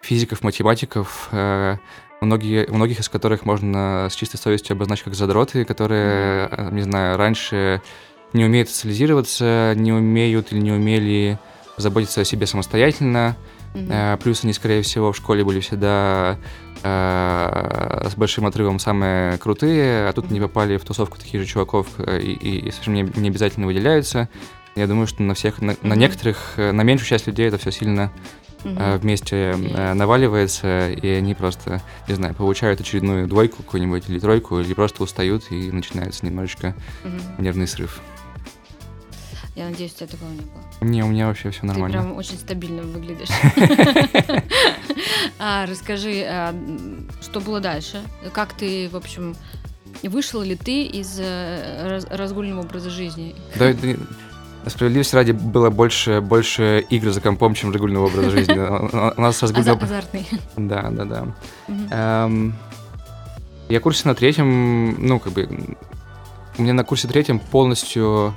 физиков, 0.01 0.43
математиков, 0.43 1.29
э, 1.33 1.77
многие, 2.21 2.67
многих 2.71 3.01
из 3.01 3.09
которых 3.09 3.45
можно 3.45 4.09
с 4.11 4.15
чистой 4.15 4.39
совестью 4.39 4.75
обозначить 4.75 5.05
как 5.05 5.15
задроты, 5.15 5.65
которые, 5.65 6.49
mm 6.49 6.75
не 6.75 6.83
знаю, 6.83 7.17
раньше 7.19 7.83
не 8.33 8.45
умеют 8.45 8.69
социализироваться, 8.69 9.75
не 9.77 9.93
умеют 9.93 10.53
или 10.53 10.61
не 10.61 10.73
умели 10.73 11.39
заботиться 11.77 12.21
о 12.21 12.25
себе 12.25 12.47
самостоятельно. 12.47 13.37
Mm-hmm. 13.75 14.23
Плюс 14.23 14.45
они, 14.45 14.53
скорее 14.53 14.83
всего, 14.83 15.13
в 15.13 15.17
школе 15.17 15.45
были 15.45 15.61
всегда 15.61 16.39
э, 16.83 18.09
с 18.11 18.15
большим 18.15 18.47
отрывом 18.47 18.79
самые 18.79 19.37
крутые, 19.39 20.09
а 20.09 20.13
тут 20.13 20.31
они 20.31 20.41
попали 20.41 20.79
в 20.79 20.85
тусовку 20.85 21.19
таких 21.19 21.43
же 21.43 21.47
чуваков 21.47 21.87
э, 21.99 22.19
и, 22.21 22.33
и, 22.33 22.69
и 22.69 22.71
совершенно 22.71 22.95
не, 22.97 23.21
не 23.21 23.29
обязательно 23.29 23.67
выделяются. 23.67 24.29
Я 24.75 24.87
думаю, 24.87 25.07
что 25.07 25.23
на 25.23 25.35
всех, 25.35 25.61
на, 25.61 25.77
на 25.83 25.95
некоторых, 25.95 26.55
на 26.57 26.83
меньшую 26.83 27.09
часть 27.09 27.27
людей 27.27 27.49
это 27.49 27.59
все 27.59 27.71
сильно 27.71 28.11
угу. 28.65 28.75
вместе 29.01 29.51
okay. 29.51 29.95
наваливается, 29.95 30.91
и 30.91 31.09
они 31.09 31.35
просто, 31.35 31.83
не 32.07 32.15
знаю, 32.15 32.35
получают 32.35 32.81
очередную 32.81 33.27
двойку 33.27 33.63
какую-нибудь 33.63 34.09
или 34.09 34.19
тройку, 34.19 34.61
или 34.61 34.73
просто 34.75 35.03
устают, 35.03 35.51
и 35.51 35.71
начинается 35.73 36.25
немножечко 36.25 36.75
угу. 37.05 37.43
нервный 37.43 37.67
срыв. 37.67 38.01
Я 39.59 39.65
надеюсь, 39.65 39.93
у 39.95 39.97
тебя 39.97 40.07
такого 40.07 40.31
не 40.31 40.41
было. 40.43 40.89
Не, 40.89 41.03
у 41.03 41.09
меня 41.09 41.27
вообще 41.27 41.51
все 41.51 41.67
нормально. 41.67 41.99
Ты 41.99 42.05
прям 42.05 42.17
очень 42.17 42.39
стабильно 42.39 42.83
выглядишь. 42.83 43.29
А, 45.41 45.67
расскажи, 45.67 46.25
а, 46.27 46.53
что 47.21 47.41
было 47.41 47.61
дальше? 47.61 48.03
Как 48.33 48.53
ты, 48.55 48.89
в 48.89 48.97
общем, 48.97 49.37
вышел 50.03 50.43
ли 50.43 50.57
ты 50.57 50.85
из 50.85 51.19
э, 51.21 52.01
разгульного 52.11 52.63
образа 52.63 52.91
жизни? 52.91 53.37
Да, 53.55 53.73
Справедливости 54.67 55.15
ради 55.15 55.33
было 55.33 55.71
больше, 55.71 56.21
больше 56.21 56.85
игр 56.91 57.11
за 57.11 57.21
компом, 57.21 57.55
чем 57.55 57.73
регулярного 57.73 58.07
образа 58.07 58.31
жизни. 58.31 58.59
У 59.17 59.21
нас 59.21 59.41
разгульный... 59.41 59.77
Азартный. 59.77 60.27
Да, 60.57 60.91
да, 60.91 61.05
да. 61.05 61.27
Эм, 61.91 62.55
я 63.69 63.81
курсе 63.81 64.09
на 64.09 64.15
третьем, 64.15 65.07
ну, 65.07 65.21
как 65.21 65.33
бы... 65.33 65.77
У 66.59 66.63
меня 66.63 66.75
на 66.75 66.85
курсе 66.85 67.07
третьем 67.07 67.39
полностью 67.39 68.35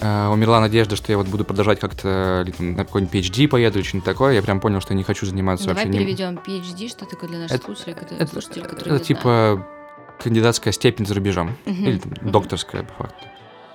э, 0.00 0.28
умерла 0.28 0.60
надежда, 0.60 0.96
что 0.96 1.12
я 1.12 1.18
вот 1.18 1.28
буду 1.28 1.44
продолжать 1.44 1.80
как-то 1.80 2.46
на 2.58 2.84
какой-нибудь 2.84 3.14
PhD 3.14 3.48
поеду 3.48 3.78
или 3.78 3.86
что-нибудь 3.86 4.04
такое. 4.04 4.34
Я 4.34 4.42
прям 4.42 4.60
понял, 4.60 4.80
что 4.80 4.94
не 4.94 5.02
хочу 5.02 5.26
заниматься 5.26 5.66
Давай 5.66 5.84
вообще... 5.84 5.98
переведем 5.98 6.38
PhD, 6.46 6.88
что 6.88 7.06
такое 7.06 7.28
для 7.28 7.38
наших 7.40 7.62
слушателей, 7.62 7.94
которые, 7.94 8.26
слушателей, 8.26 8.62
которые 8.62 8.96
Это 8.96 9.04
типа 9.04 9.66
кандидатская 10.22 10.72
степень 10.72 11.06
за 11.06 11.14
рубежом. 11.14 11.56
Или 11.66 12.00
докторская, 12.22 12.82
по 12.82 13.04
факту. 13.04 13.26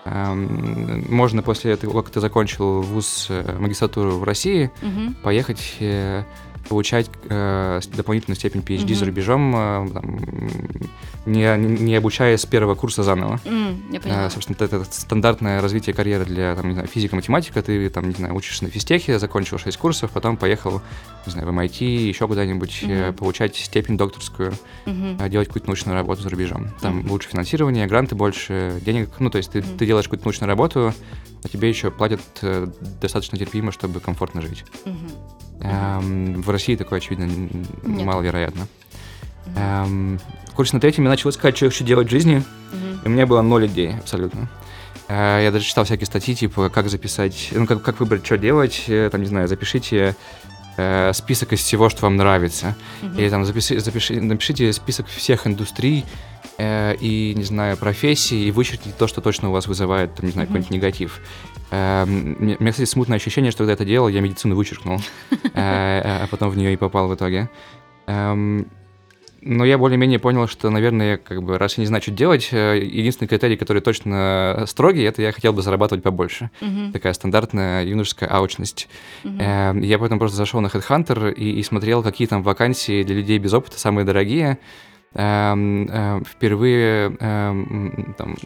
Эм, 0.03 1.05
можно 1.13 1.43
после 1.43 1.75
того, 1.75 2.01
как 2.01 2.11
ты 2.11 2.19
закончил 2.19 2.81
вуз 2.81 3.27
э, 3.29 3.57
магистратуру 3.59 4.17
в 4.17 4.23
России, 4.23 4.71
угу. 4.81 5.13
поехать 5.21 5.75
э, 5.79 6.23
получать 6.67 7.09
э, 7.29 7.79
дополнительную 7.95 8.37
степень 8.37 8.61
PhD 8.61 8.85
mm-hmm. 8.85 8.95
за 8.95 9.05
рубежом, 9.05 9.55
э, 9.55 9.89
там, 9.93 10.19
не, 11.25 11.55
не 11.57 11.95
обучаясь 11.95 12.41
с 12.41 12.45
первого 12.45 12.75
курса 12.75 13.03
заново. 13.03 13.39
Mm, 13.45 13.93
я 13.93 13.99
поняла. 13.99 14.25
Э, 14.25 14.29
собственно, 14.29 14.55
это, 14.55 14.77
это 14.77 14.85
стандартное 14.85 15.61
развитие 15.61 15.93
карьеры 15.93 16.25
для 16.25 16.55
там, 16.55 16.67
не 16.67 16.73
знаю, 16.73 16.87
физика, 16.87 17.15
математика. 17.15 17.61
Ты 17.61 17.89
там, 17.89 18.09
не 18.09 18.15
знаю, 18.15 18.35
учишься 18.35 18.63
на 18.63 18.69
физтехе, 18.69 19.19
закончил 19.19 19.57
6 19.57 19.77
курсов, 19.77 20.11
потом 20.11 20.37
поехал, 20.37 20.81
не 21.25 21.31
знаю, 21.31 21.47
в 21.47 21.51
MIT, 21.51 21.83
еще 21.83 22.27
куда-нибудь 22.27 22.83
mm-hmm. 22.83 23.13
получать 23.13 23.55
степень 23.55 23.97
докторскую, 23.97 24.53
mm-hmm. 24.85 25.29
делать 25.29 25.47
какую-то 25.47 25.67
научную 25.67 25.95
работу 25.95 26.21
за 26.21 26.29
рубежом. 26.29 26.69
Там 26.81 26.99
mm-hmm. 26.99 27.09
лучше 27.09 27.29
финансирование, 27.29 27.85
гранты 27.87 28.15
больше, 28.15 28.81
денег. 28.83 29.09
Ну, 29.19 29.29
то 29.29 29.37
есть 29.37 29.51
ты, 29.51 29.59
mm-hmm. 29.59 29.77
ты 29.77 29.85
делаешь 29.85 30.05
какую-то 30.05 30.25
научную 30.25 30.47
работу, 30.47 30.93
а 31.43 31.47
тебе 31.47 31.69
еще 31.69 31.91
платят 31.91 32.21
э, 32.41 32.67
достаточно 32.99 33.37
терпимо, 33.37 33.71
чтобы 33.71 33.99
комфортно 33.99 34.41
жить. 34.41 34.63
Mm-hmm. 34.85 35.41
Эм, 35.61 36.41
в 36.41 36.49
России 36.49 36.75
такое, 36.75 36.97
очевидно, 36.97 37.25
Нет. 37.25 38.05
маловероятно. 38.05 38.67
Эм, 39.55 40.19
курс 40.55 40.73
на 40.73 40.79
третьем 40.79 41.03
я 41.05 41.09
начал 41.09 41.29
искать, 41.29 41.55
что 41.55 41.65
я 41.65 41.71
хочу 41.71 41.83
делать 41.83 42.07
в 42.07 42.11
жизни, 42.11 42.43
и 43.03 43.07
у 43.07 43.09
меня 43.09 43.25
было 43.25 43.41
ноль 43.41 43.67
идей 43.67 43.95
абсолютно. 43.97 44.49
Э, 45.07 45.41
я 45.43 45.51
даже 45.51 45.65
читал 45.65 45.83
всякие 45.83 46.05
статьи, 46.05 46.35
типа, 46.35 46.69
как 46.69 46.89
записать, 46.89 47.49
ну, 47.51 47.67
как, 47.67 47.81
как 47.81 47.99
выбрать, 47.99 48.25
что 48.25 48.37
делать, 48.37 48.83
э, 48.87 49.09
там, 49.11 49.21
не 49.21 49.27
знаю, 49.27 49.47
запишите 49.47 50.15
э, 50.77 51.11
список 51.13 51.53
из 51.53 51.59
всего, 51.59 51.89
что 51.89 52.03
вам 52.03 52.15
нравится. 52.15 52.75
Угу. 53.01 53.19
Или 53.19 53.29
там 53.29 53.45
запиши, 53.45 53.79
запиши, 53.79 54.21
напишите 54.21 54.71
список 54.73 55.07
всех 55.07 55.47
индустрий 55.47 56.05
э, 56.57 56.95
и, 56.99 57.33
не 57.35 57.43
знаю, 57.43 57.77
профессий, 57.77 58.47
и 58.47 58.51
вычеркните 58.51 58.95
то, 58.97 59.07
что 59.07 59.21
точно 59.21 59.49
у 59.49 59.51
вас 59.51 59.67
вызывает, 59.67 60.15
там, 60.15 60.25
не 60.25 60.31
знаю, 60.31 60.47
какой-нибудь 60.47 60.71
негатив. 60.71 61.19
Э, 61.71 62.03
у 62.05 62.07
меня, 62.07 62.71
кстати, 62.71 62.87
смутное 62.87 63.17
ощущение, 63.17 63.51
что 63.51 63.59
когда 63.59 63.73
это 63.73 63.85
делал, 63.85 64.07
я 64.07 64.21
медицину 64.21 64.55
вычеркнул, 64.55 65.01
э, 65.31 65.41
а 65.53 66.27
потом 66.29 66.49
в 66.49 66.57
нее 66.57 66.73
и 66.73 66.77
попал 66.77 67.07
в 67.07 67.15
итоге. 67.15 67.49
Эм, 69.41 69.57
но 69.57 69.65
я 69.65 69.77
более-менее 69.77 70.19
понял, 70.19 70.47
что, 70.47 70.69
наверное, 70.69 71.17
как 71.17 71.43
бы, 71.43 71.57
раз 71.57 71.77
я 71.77 71.81
не 71.81 71.87
знаю, 71.87 72.01
что 72.01 72.11
делать, 72.11 72.49
э, 72.51 72.79
единственный 72.81 73.27
критерий, 73.27 73.57
который 73.57 73.81
точно 73.81 74.63
строгий, 74.67 75.03
это 75.03 75.21
я 75.21 75.31
хотел 75.31 75.53
бы 75.53 75.61
зарабатывать 75.61 76.03
побольше. 76.03 76.49
Uh-huh. 76.61 76.91
Такая 76.91 77.13
стандартная 77.13 77.85
юношеская 77.85 78.29
аучность. 78.29 78.87
Uh-huh. 79.23 79.85
Я 79.85 79.99
поэтому 79.99 80.19
просто 80.19 80.37
зашел 80.37 80.61
на 80.61 80.67
Headhunter 80.67 81.33
и, 81.33 81.59
и 81.59 81.63
смотрел, 81.63 82.03
какие 82.03 82.27
там 82.27 82.43
вакансии 82.43 83.03
для 83.03 83.15
людей 83.15 83.37
без 83.39 83.53
опыта 83.53 83.79
самые 83.79 84.05
дорогие. 84.05 84.57
Эм, 85.13 85.89
э, 85.91 86.21
впервые 86.25 87.17
эм, 87.19 88.15
там, 88.17 88.37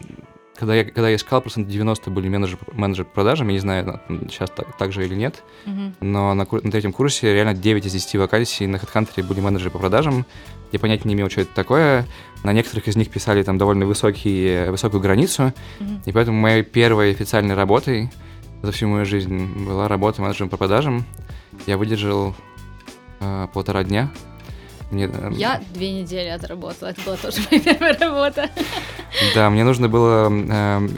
когда 0.56 0.74
я, 0.74 0.84
когда 0.84 1.08
я 1.08 1.16
искал, 1.16 1.40
процентов 1.40 1.72
90 1.72 2.10
были 2.10 2.28
менеджер, 2.28 2.58
менеджер 2.72 3.04
по 3.04 3.12
продажам, 3.12 3.48
я 3.48 3.54
не 3.54 3.58
знаю, 3.58 4.00
сейчас 4.28 4.50
так, 4.50 4.76
так 4.76 4.92
же 4.92 5.04
или 5.04 5.14
нет, 5.14 5.42
uh-huh. 5.66 5.94
но 6.00 6.34
на, 6.34 6.46
на 6.50 6.70
третьем 6.70 6.92
курсе 6.92 7.32
реально 7.32 7.54
9 7.54 7.86
из 7.86 7.92
10 7.92 8.16
вакансий 8.16 8.66
на 8.66 8.76
HeadHunter 8.76 9.22
были 9.22 9.40
менеджеры 9.40 9.70
по 9.70 9.78
продажам. 9.78 10.26
Я 10.72 10.78
понятия 10.78 11.08
не 11.08 11.14
имел, 11.14 11.30
что 11.30 11.42
это 11.42 11.54
такое. 11.54 12.06
На 12.42 12.52
некоторых 12.52 12.88
из 12.88 12.96
них 12.96 13.10
писали 13.10 13.42
там 13.42 13.58
довольно 13.58 13.86
высокий, 13.86 14.68
высокую 14.70 15.00
границу, 15.00 15.52
uh-huh. 15.78 16.00
и 16.06 16.12
поэтому 16.12 16.38
моей 16.40 16.62
первой 16.62 17.10
официальной 17.10 17.54
работой 17.54 18.10
за 18.62 18.72
всю 18.72 18.88
мою 18.88 19.04
жизнь 19.04 19.64
была 19.66 19.88
работа 19.88 20.22
менеджером 20.22 20.48
по 20.48 20.56
продажам. 20.56 21.04
Я 21.66 21.76
выдержал 21.76 22.34
э, 23.20 23.48
полтора 23.52 23.84
дня, 23.84 24.10
мне... 24.90 25.06
Э, 25.06 25.30
я 25.32 25.62
две 25.74 25.92
недели 25.92 26.28
отработала, 26.28 26.90
это 26.90 27.00
была 27.02 27.16
тоже 27.16 27.40
моя 27.50 27.62
первая 27.62 27.98
работа. 27.98 28.50
Да, 29.34 29.50
мне 29.50 29.64
нужно 29.64 29.88
было 29.88 30.30
э, 30.30 30.88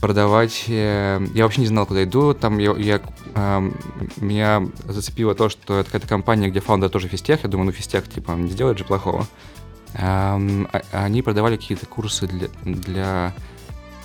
продавать... 0.00 0.64
Э, 0.68 1.24
я 1.34 1.44
вообще 1.44 1.60
не 1.60 1.66
знал, 1.66 1.86
куда 1.86 2.04
иду. 2.04 2.34
Там 2.34 2.58
я, 2.58 2.72
я, 2.76 3.00
э, 3.34 3.70
меня 4.16 4.62
зацепило 4.84 5.34
то, 5.34 5.48
что 5.48 5.78
это 5.78 5.86
какая-то 5.86 6.08
компания, 6.08 6.48
где 6.48 6.60
фаундер 6.60 6.90
тоже 6.90 7.08
физтех. 7.08 7.44
Я 7.44 7.48
думаю, 7.48 7.66
ну 7.66 7.72
физтех, 7.72 8.08
типа, 8.08 8.32
не 8.32 8.50
сделает 8.50 8.78
же 8.78 8.84
плохого. 8.84 9.26
А, 9.94 10.40
они 10.92 11.22
продавали 11.22 11.56
какие-то 11.56 11.86
курсы 11.86 12.26
для, 12.26 12.48
для 12.64 13.34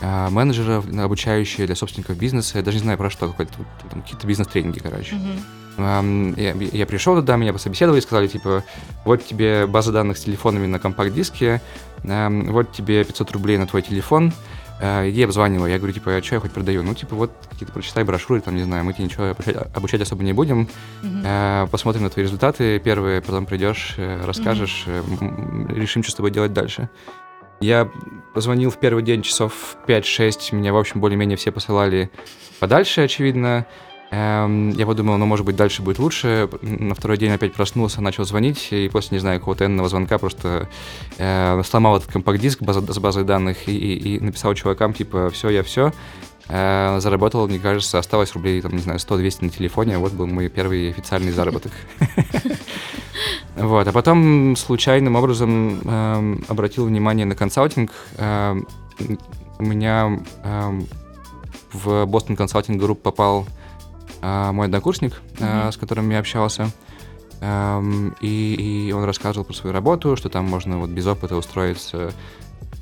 э, 0.01 0.29
менеджеров, 0.29 0.85
обучающие 0.97 1.65
для 1.65 1.75
собственников 1.75 2.17
бизнеса. 2.17 2.57
Я 2.57 2.63
даже 2.63 2.77
не 2.77 2.83
знаю 2.83 2.97
про 2.97 3.09
что, 3.09 3.29
какие-то 3.29 4.27
бизнес-тренинги, 4.27 4.79
короче. 4.79 5.15
Я, 5.77 6.53
я 6.53 6.85
пришел 6.85 7.15
туда, 7.15 7.37
меня 7.37 7.53
пособеседовали, 7.53 7.99
сказали, 7.99 8.27
типа, 8.27 8.63
вот 9.05 9.25
тебе 9.25 9.67
база 9.67 9.91
данных 9.91 10.17
с 10.17 10.23
телефонами 10.23 10.65
на 10.65 10.79
компакт-диске, 10.79 11.61
вот 12.03 12.71
тебе 12.71 13.03
500 13.03 13.31
рублей 13.31 13.57
на 13.57 13.67
твой 13.67 13.81
телефон, 13.81 14.33
э, 14.79 15.09
я 15.09 15.25
обзваниваю, 15.25 15.71
я 15.71 15.77
говорю, 15.77 15.93
типа, 15.93 16.15
а 16.15 16.23
что 16.23 16.35
я 16.35 16.41
хоть 16.41 16.51
продаю? 16.51 16.83
Ну, 16.83 16.93
типа, 16.93 17.15
вот 17.15 17.31
какие-то 17.49 17.73
прочитай 17.73 18.03
брошюры, 18.03 18.41
там, 18.41 18.55
не 18.55 18.63
знаю, 18.63 18.85
мы 18.85 18.93
тебе 18.93 19.05
ничего 19.05 19.25
обучать, 19.25 19.55
обучать 19.75 20.01
особо 20.01 20.23
не 20.23 20.33
будем, 20.33 20.67
mm-hmm. 21.03 21.69
посмотрим 21.69 22.03
на 22.03 22.09
твои 22.09 22.23
результаты 22.23 22.79
первые, 22.79 23.21
потом 23.21 23.45
придешь, 23.45 23.95
э, 23.97 24.23
расскажешь, 24.25 24.85
mm-hmm. 24.87 25.75
решим, 25.75 26.03
что 26.03 26.11
с 26.11 26.15
тобой 26.15 26.31
делать 26.31 26.53
дальше. 26.53 26.89
Я 27.59 27.89
позвонил 28.33 28.69
в 28.69 28.77
первый 28.77 29.03
день 29.03 29.23
часов 29.23 29.77
5-6, 29.87 30.53
меня, 30.55 30.73
в 30.73 30.77
общем, 30.77 31.01
более-менее 31.01 31.37
все 31.37 31.51
посылали 31.51 32.11
подальше, 32.59 33.01
очевидно. 33.01 33.65
Эм, 34.09 34.69
я 34.71 34.85
подумал, 34.85 35.17
ну, 35.17 35.25
может 35.25 35.45
быть, 35.45 35.55
дальше 35.55 35.81
будет 35.81 35.99
лучше. 35.99 36.49
На 36.61 36.95
второй 36.95 37.17
день 37.17 37.31
опять 37.31 37.53
проснулся, 37.53 38.01
начал 38.01 38.23
звонить, 38.23 38.69
и 38.71 38.87
после, 38.89 39.17
не 39.17 39.19
знаю, 39.19 39.39
какого-то 39.39 39.65
энного 39.65 39.89
звонка 39.89 40.17
просто 40.17 40.69
э, 41.17 41.61
сломал 41.65 41.97
этот 41.97 42.11
компакт-диск 42.11 42.61
база, 42.61 42.81
с 42.81 42.99
базой 42.99 43.25
данных 43.25 43.67
и, 43.67 43.77
и, 43.77 44.15
и 44.15 44.19
написал 44.19 44.53
чувакам, 44.53 44.93
типа, 44.93 45.29
все, 45.29 45.49
я 45.49 45.61
все. 45.61 45.91
Э, 46.47 46.99
заработал, 47.01 47.47
мне 47.47 47.59
кажется, 47.59 47.99
осталось 47.99 48.33
рублей, 48.33 48.61
там, 48.61 48.71
не 48.71 48.79
знаю, 48.79 48.99
100-200 48.99 49.37
на 49.41 49.49
телефоне. 49.49 49.97
Вот 49.97 50.13
был 50.13 50.27
мой 50.27 50.47
первый 50.47 50.89
официальный 50.89 51.31
заработок. 51.31 51.71
Вот, 53.55 53.87
а 53.87 53.91
потом 53.91 54.55
случайным 54.55 55.15
образом 55.15 55.81
эм, 55.83 56.45
обратил 56.47 56.85
внимание 56.85 57.25
на 57.25 57.33
консалтинг. 57.33 57.91
Эм, 58.17 58.67
у 59.57 59.63
меня 59.63 60.19
в 61.73 62.03
Boston 62.05 62.37
Consulting 62.37 62.77
Group 62.77 62.95
попал 62.95 63.47
а, 63.47 63.56
мой 64.21 64.65
однокурсник, 64.65 65.21
mm-hmm. 65.35 65.71
с 65.71 65.77
которым 65.77 66.09
я 66.09 66.19
общался. 66.19 66.69
И, 67.39 68.87
и 68.87 68.91
он 68.93 69.03
рассказывал 69.03 69.45
про 69.45 69.53
свою 69.53 69.71
работу, 69.71 70.15
что 70.15 70.27
там 70.27 70.45
можно 70.45 70.79
вот 70.79 70.89
без 70.89 71.05
опыта 71.05 71.35
устроиться 71.35 72.11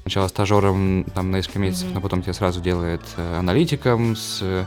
сначала 0.03 0.29
стажером 0.29 1.03
там 1.13 1.31
на 1.31 1.37
несколько 1.37 1.59
месяцев, 1.59 1.89
mm-hmm. 1.89 1.95
но 1.95 2.01
потом 2.01 2.21
тебя 2.21 2.33
сразу 2.33 2.61
делает 2.61 3.01
э, 3.17 3.37
аналитиком 3.39 4.15
с 4.15 4.65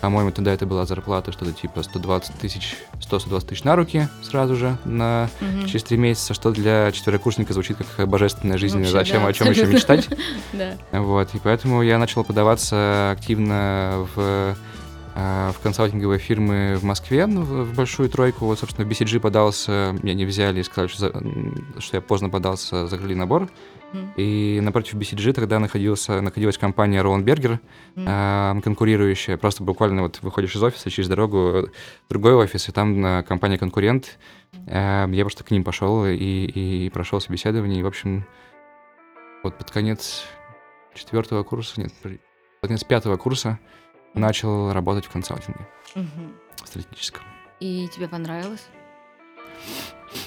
по-моему, 0.00 0.30
тогда 0.32 0.52
это 0.52 0.66
была 0.66 0.86
зарплата 0.86 1.30
что-то 1.30 1.52
типа 1.52 1.82
120 1.82 2.34
тысяч, 2.36 2.76
100-120 3.00 3.46
тысяч 3.46 3.64
на 3.64 3.76
руки 3.76 4.08
сразу 4.22 4.56
же 4.56 4.78
на 4.84 5.28
угу. 5.40 5.68
через 5.68 5.84
три 5.84 5.98
месяца, 5.98 6.32
что 6.32 6.50
для 6.52 6.90
четверокурсника 6.90 7.52
звучит 7.52 7.76
как 7.96 8.08
божественная 8.08 8.56
жизнь. 8.56 8.78
Вообще, 8.78 8.92
Зачем, 8.92 9.22
да, 9.22 9.28
о 9.28 9.32
чем 9.32 9.50
еще 9.50 9.66
мечтать? 9.66 10.08
да. 10.52 10.74
Вот, 10.92 11.34
и 11.34 11.38
поэтому 11.38 11.82
я 11.82 11.98
начал 11.98 12.24
подаваться 12.24 13.10
активно 13.10 14.06
в 14.14 14.18
а, 14.18 14.54
в 15.14 15.56
консалтинговые 15.62 16.18
фирмы 16.18 16.76
в 16.76 16.84
Москве, 16.84 17.26
ну, 17.26 17.42
в 17.42 17.74
большую 17.74 18.08
тройку. 18.08 18.44
Вот, 18.46 18.58
собственно, 18.58 18.86
в 18.86 18.90
BCG 18.90 19.20
подался, 19.20 19.96
меня 20.02 20.14
не 20.14 20.24
взяли 20.24 20.60
и 20.60 20.62
сказали, 20.62 20.88
что, 20.88 21.12
что 21.78 21.96
я 21.96 22.00
поздно 22.00 22.30
подался, 22.30 22.86
закрыли 22.86 23.14
набор. 23.14 23.48
И 24.16 24.60
напротив 24.62 24.94
BCG 24.94 25.32
тогда 25.32 25.58
находился, 25.58 26.20
находилась 26.20 26.56
компания 26.56 27.02
Roland 27.02 27.24
Berger, 27.24 27.58
mm. 27.96 28.58
э, 28.58 28.60
конкурирующая. 28.62 29.36
Просто 29.36 29.64
буквально 29.64 30.02
вот 30.02 30.20
выходишь 30.22 30.54
из 30.54 30.62
офиса, 30.62 30.90
через 30.90 31.08
дорогу 31.08 31.38
в 31.38 32.08
другой 32.08 32.34
офис, 32.34 32.68
и 32.68 32.72
там 32.72 33.04
э, 33.04 33.22
компания-конкурент. 33.24 34.18
Э, 34.66 35.06
я 35.10 35.24
просто 35.24 35.42
к 35.42 35.50
ним 35.50 35.64
пошел 35.64 36.06
и, 36.06 36.14
и, 36.14 36.86
и 36.86 36.90
прошел 36.90 37.20
собеседование. 37.20 37.80
И, 37.80 37.82
в 37.82 37.86
общем, 37.86 38.26
вот 39.42 39.58
под 39.58 39.70
конец 39.72 40.24
четвертого 40.94 41.42
курса, 41.42 41.80
нет, 41.80 41.92
под 42.02 42.20
конец 42.62 42.84
пятого 42.84 43.16
курса 43.16 43.58
начал 44.14 44.72
работать 44.72 45.06
в 45.06 45.10
консалтинге 45.10 45.66
mm-hmm. 45.94 46.34
стратегическом. 46.64 47.22
И 47.60 47.88
тебе 47.94 48.08
понравилось? 48.08 48.66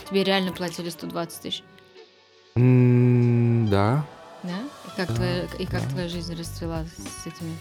Тебе 0.09 0.23
реально 0.23 0.51
платили 0.51 0.89
120 0.89 1.41
тысяч? 1.41 1.63
Да. 2.55 4.05
Да? 4.43 4.59
И 4.85 4.97
как, 4.97 5.07
да, 5.07 5.15
твоя, 5.15 5.43
и 5.57 5.65
как 5.65 5.81
да. 5.83 5.89
твоя 5.89 6.07
жизнь 6.07 6.35
расцвела 6.37 6.85
с 6.85 7.25
этими? 7.25 7.55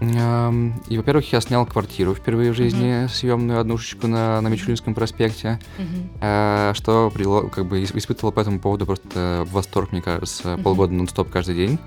И, 0.00 0.96
во-первых, 0.96 1.32
я 1.32 1.40
снял 1.40 1.66
квартиру 1.66 2.14
впервые 2.14 2.52
в 2.52 2.54
жизни, 2.54 3.04
uh-huh. 3.04 3.08
съемную 3.08 3.58
однушечку 3.58 4.06
на, 4.06 4.40
на 4.40 4.46
Мичуринском 4.46 4.94
проспекте, 4.94 5.58
uh-huh. 5.76 6.74
что 6.74 7.12
как 7.52 7.66
бы 7.66 7.82
испытывал 7.82 8.30
по 8.30 8.38
этому 8.38 8.60
поводу 8.60 8.86
просто 8.86 9.44
восторг, 9.50 9.90
мне 9.90 10.00
кажется, 10.00 10.50
uh-huh. 10.50 10.62
полгода 10.62 10.92
нон-стоп 10.92 11.30
каждый 11.30 11.56
день. 11.56 11.78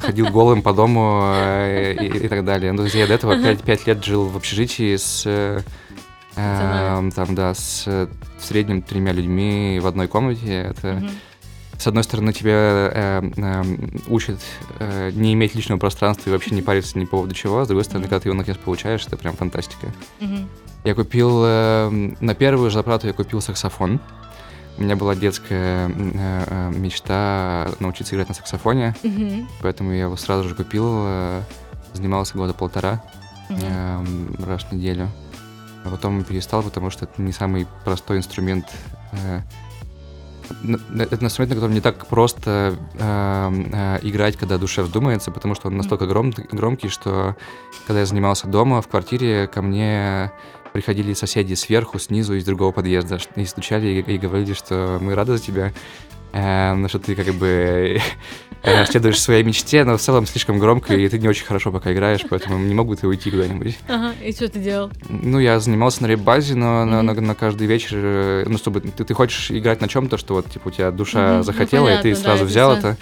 Ходил 0.00 0.28
голым 0.28 0.62
по 0.62 0.72
дому 0.72 1.22
э, 1.34 1.94
и, 1.94 2.28
так 2.28 2.44
далее. 2.44 2.72
Ну, 2.72 2.84
я 2.84 3.06
до 3.06 3.14
этого 3.14 3.34
uh-huh. 3.34 3.64
5, 3.64 3.86
лет 3.86 4.04
жил 4.04 4.26
в 4.26 4.36
общежитии 4.36 4.96
с 4.96 5.62
Э, 6.36 7.10
там, 7.14 7.34
да, 7.34 7.54
с 7.54 7.86
в 7.86 8.44
среднем 8.44 8.82
тремя 8.82 9.12
людьми 9.12 9.78
в 9.80 9.86
одной 9.86 10.08
комнате. 10.08 10.52
Это, 10.70 11.02
с 11.78 11.86
одной 11.86 12.04
стороны, 12.04 12.32
тебя 12.32 12.90
э, 12.92 13.30
э, 13.36 13.62
учат 14.08 14.40
э, 14.78 15.10
не 15.14 15.32
иметь 15.34 15.54
личного 15.54 15.78
пространства 15.78 16.30
и 16.30 16.32
вообще 16.32 16.54
не 16.54 16.62
париться 16.62 16.98
ни 16.98 17.04
по 17.04 17.12
поводу 17.12 17.34
чего. 17.34 17.64
С 17.64 17.68
другой 17.68 17.84
стороны, 17.84 18.04
mm-hmm. 18.04 18.08
когда 18.08 18.20
ты 18.20 18.28
его 18.28 18.36
наконец 18.36 18.58
получаешь, 18.58 19.06
это 19.06 19.16
прям 19.16 19.36
фантастика. 19.36 19.92
Mm-hmm. 20.20 20.46
Я 20.84 20.94
купил, 20.94 21.42
э, 21.44 22.14
на 22.20 22.34
первую 22.34 22.70
зарплату 22.70 23.06
я 23.06 23.12
купил 23.12 23.40
саксофон. 23.40 24.00
У 24.78 24.82
меня 24.82 24.96
была 24.96 25.14
детская 25.14 25.88
э, 25.88 26.44
э, 26.46 26.70
мечта 26.70 27.68
научиться 27.78 28.14
играть 28.14 28.28
на 28.28 28.34
саксофоне, 28.34 28.96
mm-hmm. 29.02 29.46
поэтому 29.60 29.92
я 29.92 30.02
его 30.02 30.16
сразу 30.16 30.48
же 30.48 30.54
купил, 30.54 30.86
э, 30.88 31.42
занимался 31.92 32.36
года 32.36 32.54
полтора 32.54 33.02
э, 33.50 34.04
раз 34.44 34.64
в 34.64 34.72
неделю 34.72 35.08
а 35.84 35.90
потом 35.90 36.22
перестал, 36.24 36.62
потому 36.62 36.90
что 36.90 37.06
это 37.06 37.20
не 37.20 37.32
самый 37.32 37.66
простой 37.84 38.18
инструмент. 38.18 38.66
Это 40.94 41.24
инструмент, 41.24 41.50
на 41.50 41.54
котором 41.56 41.74
не 41.74 41.80
так 41.80 42.06
просто 42.06 42.76
играть, 44.02 44.36
когда 44.36 44.58
душе 44.58 44.82
вздумается, 44.82 45.30
потому 45.30 45.54
что 45.54 45.68
он 45.68 45.76
настолько 45.76 46.06
гром, 46.06 46.32
громкий, 46.52 46.88
что 46.88 47.36
когда 47.86 48.00
я 48.00 48.06
занимался 48.06 48.46
дома, 48.46 48.82
в 48.82 48.88
квартире, 48.88 49.48
ко 49.48 49.62
мне 49.62 50.30
приходили 50.72 51.12
соседи 51.12 51.54
сверху, 51.54 51.98
снизу, 51.98 52.34
из 52.34 52.44
другого 52.44 52.72
подъезда, 52.72 53.18
и 53.36 53.44
стучали 53.44 53.86
и, 53.86 54.14
и 54.14 54.18
говорили, 54.18 54.54
что 54.54 54.98
мы 55.00 55.14
рады 55.14 55.36
за 55.36 55.42
тебя, 55.42 55.72
э, 56.32 56.74
ну, 56.74 56.88
что 56.88 56.98
ты 56.98 57.14
как 57.14 57.32
бы 57.34 58.00
э, 58.62 58.86
следуешь 58.86 59.20
своей 59.20 59.42
мечте, 59.42 59.84
но 59.84 59.96
в 59.96 60.00
целом 60.00 60.26
слишком 60.26 60.58
громко, 60.58 60.94
и 60.94 61.08
ты 61.08 61.18
не 61.18 61.28
очень 61.28 61.44
хорошо 61.44 61.70
пока 61.70 61.92
играешь, 61.92 62.22
поэтому 62.28 62.58
не 62.58 62.74
могу 62.74 62.94
ты 62.94 63.06
уйти 63.06 63.30
куда-нибудь. 63.30 63.78
Ага, 63.88 64.12
и 64.22 64.32
что 64.32 64.48
ты 64.48 64.58
делал? 64.58 64.90
Ну, 65.08 65.38
я 65.38 65.60
занимался 65.60 66.02
на 66.02 66.06
реп-базе, 66.06 66.54
но 66.54 66.82
mm-hmm. 66.82 67.02
на, 67.02 67.02
на, 67.02 67.20
на 67.20 67.34
каждый 67.34 67.66
вечер, 67.66 67.96
э, 67.96 68.44
ну, 68.46 68.58
чтобы 68.58 68.80
ты, 68.80 69.04
ты 69.04 69.14
хочешь 69.14 69.50
играть 69.50 69.80
на 69.80 69.88
чем-то, 69.88 70.16
что 70.16 70.34
вот, 70.34 70.50
типа, 70.50 70.68
у 70.68 70.70
тебя 70.70 70.90
душа 70.90 71.18
mm-hmm. 71.18 71.42
Захотела, 71.42 71.82
ну, 71.82 71.86
понятно, 71.88 72.08
и 72.08 72.14
ты 72.14 72.20
сразу 72.20 72.44
да, 72.44 72.48
взял 72.48 72.72
это. 72.72 72.96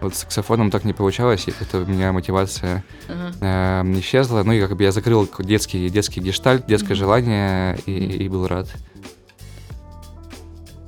Вот 0.00 0.14
с 0.14 0.18
саксофоном 0.20 0.70
так 0.70 0.84
не 0.84 0.92
получалось, 0.92 1.46
и 1.48 1.54
это 1.60 1.78
у 1.78 1.86
меня 1.86 2.12
мотивация 2.12 2.84
uh-huh. 3.08 3.34
э, 3.40 4.00
исчезла. 4.00 4.42
Ну 4.42 4.52
и 4.52 4.60
как 4.60 4.76
бы 4.76 4.82
я 4.82 4.92
закрыл 4.92 5.28
детский, 5.38 5.88
детский 5.90 6.20
гештальт, 6.20 6.66
детское 6.66 6.94
uh-huh. 6.94 6.96
желание 6.96 7.78
и, 7.86 8.24
и 8.24 8.28
был 8.28 8.46
рад. 8.46 8.68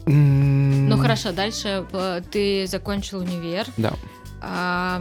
Ну 0.06 0.98
хорошо, 0.98 1.32
дальше 1.32 1.86
э, 1.92 2.22
ты 2.30 2.66
закончил 2.66 3.20
универ. 3.20 3.66
Да. 3.76 3.92
А, 4.40 5.00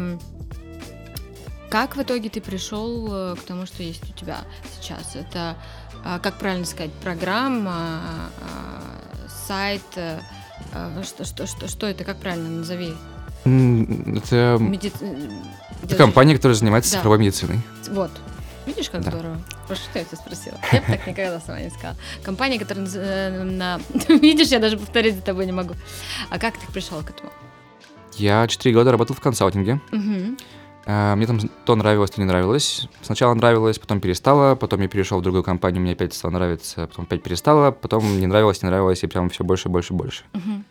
как 1.69 1.95
в 1.95 2.01
итоге 2.01 2.29
ты 2.29 2.41
пришел 2.41 3.07
э, 3.11 3.35
к 3.35 3.43
тому, 3.43 3.65
что 3.65 3.81
есть 3.81 4.03
у 4.09 4.13
тебя 4.13 4.39
сейчас? 4.79 5.15
Это, 5.15 5.57
а, 6.03 6.19
как 6.19 6.37
правильно 6.37 6.65
сказать, 6.65 6.91
программа, 6.93 7.99
сайт, 9.47 9.81
э, 9.95 10.19
что, 11.03 11.25
что, 11.25 11.47
что, 11.47 11.67
что 11.67 11.87
это, 11.87 12.03
как 12.03 12.17
правильно 12.17 12.49
назови? 12.49 12.93
Это, 13.43 14.57
Меди... 14.59 14.91
это 15.83 15.95
компания, 15.95 16.35
которая 16.35 16.55
занимается 16.55 16.91
да. 16.91 16.97
цифровой 16.97 17.19
медициной. 17.19 17.59
Вот, 17.89 18.11
Видишь, 18.65 18.89
как 18.89 19.01
да. 19.01 19.11
здорово? 19.11 19.37
Просто 19.67 19.85
что 19.89 19.99
я 19.99 20.05
тебя 20.05 20.17
спросила? 20.17 20.57
Я 20.71 20.81
бы 20.81 20.87
так 20.87 21.07
никогда 21.07 21.39
сама 21.39 21.61
не 21.61 21.69
сказала. 21.69 21.97
Компания, 22.23 22.59
которая 22.59 22.87
э, 22.93 23.43
на... 23.43 23.79
Видишь, 24.07 24.49
я 24.49 24.59
даже 24.59 24.77
повторить 24.77 25.15
за 25.15 25.21
тобой 25.21 25.45
не 25.45 25.51
могу. 25.51 25.73
А 26.29 26.37
как 26.37 26.57
ты 26.57 26.71
пришел 26.71 27.01
к 27.01 27.09
этому? 27.09 27.31
Я 28.17 28.47
четыре 28.47 28.75
года 28.75 28.91
работал 28.91 29.15
в 29.15 29.19
консалтинге. 29.19 29.81
Угу. 29.91 30.37
Мне 30.85 31.27
там 31.27 31.39
то 31.65 31.75
нравилось, 31.75 32.11
то 32.11 32.21
не 32.21 32.25
нравилось. 32.25 32.87
Сначала 33.01 33.33
нравилось, 33.33 33.77
потом 33.77 33.99
перестало, 33.99 34.55
потом 34.55 34.81
я 34.81 34.87
перешел 34.87 35.19
в 35.19 35.21
другую 35.21 35.43
компанию, 35.43 35.81
мне 35.81 35.91
опять 35.91 36.13
стало 36.13 36.31
нравиться, 36.31 36.87
потом 36.87 37.05
опять 37.05 37.21
перестало, 37.21 37.71
потом 37.71 38.19
не 38.19 38.25
нравилось, 38.25 38.63
не 38.63 38.69
нравилось, 38.69 39.03
и 39.03 39.07
прям 39.07 39.29
все 39.29 39.43
больше, 39.43 39.69
больше, 39.69 39.93
больше. 39.93 40.23
Угу. 40.33 40.63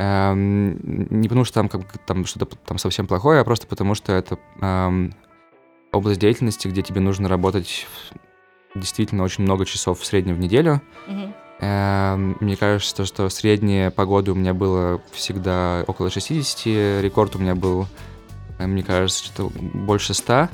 Не 0.00 1.28
потому 1.28 1.44
что 1.44 1.54
там, 1.54 1.68
как, 1.68 1.98
там 2.06 2.24
что-то 2.24 2.56
там 2.56 2.78
совсем 2.78 3.06
плохое, 3.06 3.40
а 3.40 3.44
просто 3.44 3.66
потому 3.66 3.94
что 3.96 4.12
это 4.12 4.38
эм, 4.60 5.12
область 5.92 6.20
деятельности, 6.20 6.68
где 6.68 6.82
тебе 6.82 7.00
нужно 7.00 7.28
работать 7.28 7.86
действительно 8.74 9.24
очень 9.24 9.44
много 9.44 9.66
часов 9.66 10.00
в 10.00 10.06
среднем 10.06 10.36
в 10.36 10.38
неделю. 10.38 10.82
Угу. 11.08 11.32
Мне 11.60 12.56
кажется, 12.56 13.04
что 13.04 13.28
средняя 13.30 13.90
погода 13.90 14.30
у 14.30 14.36
меня 14.36 14.54
было 14.54 15.02
всегда 15.10 15.82
около 15.88 16.08
60, 16.08 17.02
рекорд 17.02 17.34
у 17.34 17.40
меня 17.40 17.56
был, 17.56 17.86
э, 18.58 18.66
мне 18.66 18.84
кажется, 18.84 19.24
что 19.24 19.50
больше 19.56 20.14
100. 20.14 20.48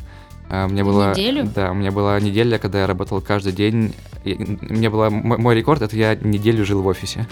А, 0.49 0.69
мне 0.69 0.83
было, 0.83 1.11
неделю? 1.11 1.45
Да, 1.55 1.73
у 1.73 1.75
меня 1.75 1.91
была 1.91 2.19
неделя, 2.21 2.59
когда 2.59 2.81
я 2.81 2.87
работал 2.87 3.21
каждый 3.21 3.53
день. 3.53 3.95
У 4.25 4.29
меня 4.29 4.91
была 4.91 5.11
мой 5.11 5.55
рекорд, 5.55 5.83
это 5.83 5.95
я 5.95 6.15
неделю 6.15 6.65
жил 6.65 6.81
в 6.81 6.87
офисе. 6.87 7.27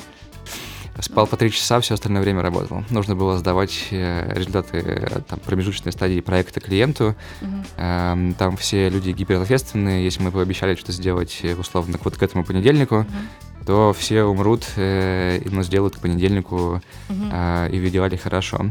Спал 1.01 1.27
по 1.27 1.37
три 1.37 1.51
часа, 1.51 1.81
все 1.81 1.95
остальное 1.95 2.23
время 2.23 2.43
работал. 2.43 2.85
Нужно 2.91 3.17
было 3.17 3.39
сдавать 3.39 3.89
э, 3.91 4.31
результаты 4.35 4.77
э, 4.77 5.21
там, 5.27 5.39
промежуточной 5.41 5.91
стадии 5.91 6.21
проекта 6.21 6.61
клиенту. 6.61 7.17
Uh-huh. 7.41 8.35
Там 8.35 8.57
все 8.59 8.91
люди 8.91 9.11
гиперответственные. 9.11 10.05
Если 10.05 10.23
мы 10.23 10.31
пообещали 10.31 10.75
что-то 10.75 10.93
сделать 10.93 11.41
э, 11.43 11.55
условно 11.55 11.99
вот 12.05 12.17
к 12.17 12.23
этому 12.23 12.45
понедельнику, 12.45 12.95
uh-huh. 12.97 13.65
то 13.67 13.95
все 13.99 14.25
умрут, 14.25 14.67
и 14.77 15.43
ну, 15.47 15.63
сделают 15.63 15.97
к 15.97 16.01
понедельнику 16.01 16.83
uh-huh. 17.09 17.71
и 17.71 17.79
в 17.79 17.89
идеале 17.89 18.19
хорошо. 18.19 18.71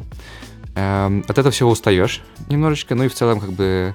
От 0.76 1.30
этого 1.30 1.50
всего 1.52 1.72
устаешь 1.72 2.22
немножечко, 2.50 2.96
ну 2.96 3.04
и 3.04 3.08
в 3.08 3.14
целом 3.16 3.40
как 3.40 3.52
бы 3.52 3.94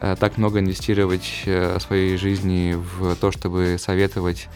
так 0.00 0.36
много 0.36 0.58
инвестировать 0.58 1.44
своей 1.78 2.16
жизни 2.18 2.76
в 2.76 3.14
то, 3.16 3.32
чтобы 3.32 3.76
советовать 3.78 4.48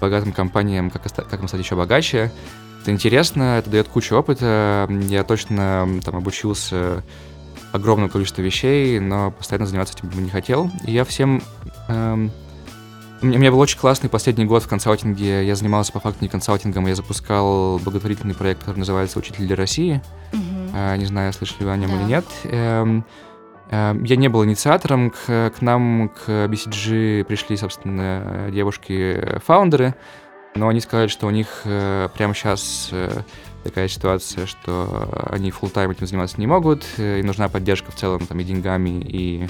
богатым 0.00 0.32
компаниям, 0.32 0.90
как, 0.90 1.02
как 1.02 1.40
им 1.40 1.48
стать 1.48 1.60
еще 1.60 1.74
богаче, 1.74 2.30
это 2.86 2.92
интересно, 2.92 3.58
это 3.58 3.68
дает 3.68 3.88
кучу 3.88 4.14
опыта. 4.14 4.88
Я 5.08 5.24
точно 5.24 5.88
там 6.04 6.14
обучился 6.14 7.02
огромному 7.72 8.08
количеству 8.08 8.44
вещей, 8.44 9.00
но 9.00 9.32
постоянно 9.32 9.66
заниматься 9.66 9.98
этим 9.98 10.22
не 10.22 10.30
хотел. 10.30 10.70
И 10.86 10.92
я 10.92 11.04
всем... 11.04 11.42
Эм, 11.88 12.30
у 13.22 13.26
меня 13.26 13.50
был 13.50 13.58
очень 13.58 13.80
классный 13.80 14.08
последний 14.08 14.44
год 14.44 14.62
в 14.62 14.68
консалтинге. 14.68 15.44
Я 15.44 15.56
занимался 15.56 15.90
по 15.90 15.98
факту 15.98 16.18
не 16.20 16.28
консалтингом, 16.28 16.86
я 16.86 16.94
запускал 16.94 17.80
благотворительный 17.80 18.36
проект, 18.36 18.60
который 18.60 18.78
называется 18.78 19.18
«Учитель 19.18 19.48
для 19.48 19.56
России». 19.56 20.00
Uh-huh. 20.30 20.70
Э, 20.94 20.96
не 20.96 21.06
знаю, 21.06 21.32
слышали 21.32 21.64
вы 21.64 21.72
о 21.72 21.76
нем 21.76 21.90
да. 21.90 21.96
или 21.96 22.04
нет. 22.04 22.24
Эм, 22.44 23.04
э, 23.68 23.96
я 24.04 24.14
не 24.14 24.28
был 24.28 24.44
инициатором. 24.44 25.10
К, 25.10 25.50
к 25.50 25.60
нам, 25.60 26.10
к 26.10 26.28
BCG 26.28 27.24
пришли, 27.24 27.56
собственно, 27.56 28.48
девушки-фаундеры, 28.52 29.96
но 30.56 30.68
они 30.68 30.80
сказали, 30.80 31.08
что 31.08 31.26
у 31.26 31.30
них 31.30 31.62
э, 31.64 32.08
прямо 32.14 32.34
сейчас 32.34 32.88
э, 32.92 33.22
такая 33.64 33.88
ситуация, 33.88 34.46
что 34.46 35.26
они 35.30 35.50
full 35.50 35.70
тайм 35.70 35.90
этим 35.90 36.06
заниматься 36.06 36.38
не 36.38 36.46
могут, 36.46 36.84
и 36.98 37.22
нужна 37.22 37.48
поддержка 37.48 37.90
в 37.92 37.96
целом 37.96 38.26
там 38.26 38.38
и 38.40 38.44
деньгами, 38.44 39.00
и, 39.00 39.48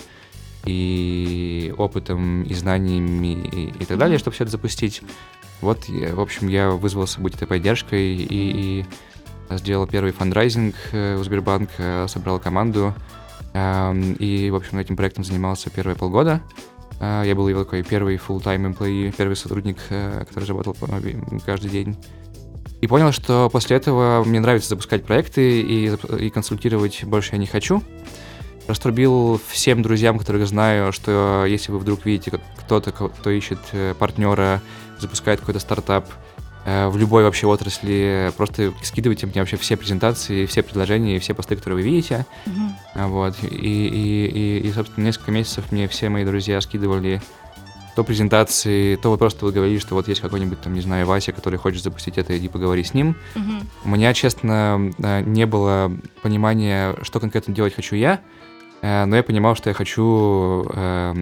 и 0.65 1.75
опытом, 1.77 2.43
и 2.43 2.55
знаниями, 2.55 3.35
и, 3.47 3.83
и 3.83 3.85
так 3.85 3.99
далее, 3.99 4.19
чтобы 4.19 4.35
все 4.35 4.45
это 4.45 4.53
запустить. 4.53 5.03
Вот, 5.61 5.89
в 5.89 6.21
общем, 6.21 6.49
я 6.49 6.71
вызвался 6.71 7.21
быть 7.21 7.35
этой 7.35 7.47
поддержкой 7.47 8.17
и, 8.17 8.27
и 8.31 8.87
сделал 9.57 9.87
первый 9.87 10.13
фандрайзинг 10.13 10.75
у 10.93 11.23
Сбербанка, 11.23 12.07
собрал 12.09 12.39
команду, 12.39 12.95
и, 13.55 14.51
в 14.51 14.55
общем, 14.55 14.79
этим 14.79 14.97
проектом 14.97 15.25
занимался 15.25 15.71
первые 15.71 15.97
полгода. 15.97 16.43
А, 17.01 17.23
я 17.23 17.35
был 17.35 17.49
его 17.49 17.65
такой 17.65 17.83
первый 17.83 18.17
full-time 18.17 18.73
employee, 18.75 19.15
первый 19.17 19.37
сотрудник, 19.37 19.79
э, 19.91 20.25
который 20.29 20.45
работал 20.45 20.77
каждый 21.45 21.71
день. 21.71 21.97
И 22.81 22.87
понял, 22.87 23.13
что 23.13 23.49
после 23.51 23.77
этого 23.77 24.23
мне 24.25 24.41
нравится 24.41 24.69
запускать 24.71 25.05
проекты 25.05 25.61
и, 25.63 25.97
и 26.19 26.31
консультировать 26.31 27.05
больше 27.05 27.33
я 27.33 27.39
не 27.39 27.47
хочу. 27.47 27.83
Раструбил 28.67 29.41
всем 29.49 29.83
друзьям, 29.83 30.19
которых 30.19 30.47
знаю, 30.47 30.93
что 30.93 31.45
если 31.47 31.73
вы 31.73 31.79
вдруг 31.79 32.05
видите 32.05 32.39
кто-то, 32.59 32.93
кто 32.93 33.31
ищет 33.31 33.61
э, 33.73 33.95
партнера, 33.99 34.61
запускает 34.99 35.41
какой-то 35.41 35.61
стартап, 35.61 36.07
в 36.67 36.97
любой 36.97 37.23
вообще 37.23 37.47
отрасли. 37.47 38.33
Просто 38.37 38.73
скидывайте 38.83 39.27
мне 39.27 39.41
вообще 39.41 39.57
все 39.57 39.77
презентации, 39.77 40.47
все 40.47 40.65
предложения, 40.65 41.21
все 41.21 41.33
посты, 41.33 41.55
которые 41.55 41.77
вы 41.77 41.83
видите. 41.89 42.27
Uh-huh. 42.45 43.09
Вот. 43.09 43.37
И, 43.43 43.47
и, 43.47 44.27
и, 44.27 44.67
и, 44.67 44.73
собственно, 44.73 45.05
несколько 45.05 45.31
месяцев 45.31 45.71
мне 45.71 45.87
все 45.87 46.09
мои 46.09 46.25
друзья 46.25 46.61
скидывали 46.61 47.23
то 47.95 48.03
презентации, 48.03 48.97
то 48.97 49.13
вы 49.13 49.17
просто 49.17 49.45
вы 49.45 49.53
говорили, 49.53 49.79
что 49.79 49.95
вот 49.95 50.09
есть 50.09 50.21
какой-нибудь 50.21 50.61
там, 50.61 50.75
не 50.75 50.81
знаю, 50.81 51.07
Вася, 51.07 51.31
который 51.31 51.59
хочет 51.59 51.85
запустить 51.85 52.19
это, 52.19 52.37
иди 52.37 52.49
поговори 52.49 52.83
с 52.83 52.95
ним. 52.95 53.17
Uh-huh. 53.37 53.63
У 53.85 53.89
меня, 53.91 54.13
честно, 54.13 54.93
э, 54.99 55.23
не 55.23 55.47
было 55.47 55.93
понимания, 56.21 56.97
что 57.03 57.21
конкретно 57.21 57.55
делать 57.55 57.75
хочу 57.77 57.95
я, 57.95 58.21
но 58.83 59.15
я 59.17 59.23
понимал, 59.23 59.55
что 59.55 59.71
я 59.71 59.75
хочу 59.75 60.67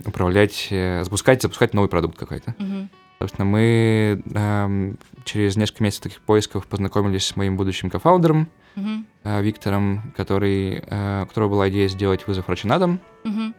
управлять, 0.07 0.69
запускать, 1.03 1.43
запускать 1.43 1.75
новый 1.75 1.89
продукт 1.89 2.19
какой-то. 2.19 2.55
Uh-huh. 2.59 2.89
Собственно, 3.21 3.47
мы 3.47 4.23
эм, 4.35 4.99
через 5.25 5.57
несколько 5.57 5.83
месяцев 5.83 6.05
таких 6.05 6.21
поисков 6.21 6.67
познакомились 6.67 7.27
с 7.27 7.37
моим 7.37 7.57
будущим 7.57 7.91
кофаундером 7.91 8.49
mm-hmm. 8.77 9.05
э, 9.25 9.43
Виктором, 9.43 10.13
который, 10.17 10.83
э, 10.87 11.23
у 11.23 11.27
которого 11.27 11.51
была 11.51 11.69
идея 11.71 11.89
сделать 11.89 12.27
вызов 12.27 12.47
врача 12.47 12.69
на 12.69 12.79
дом, 12.79 13.01
mm-hmm. 13.25 13.55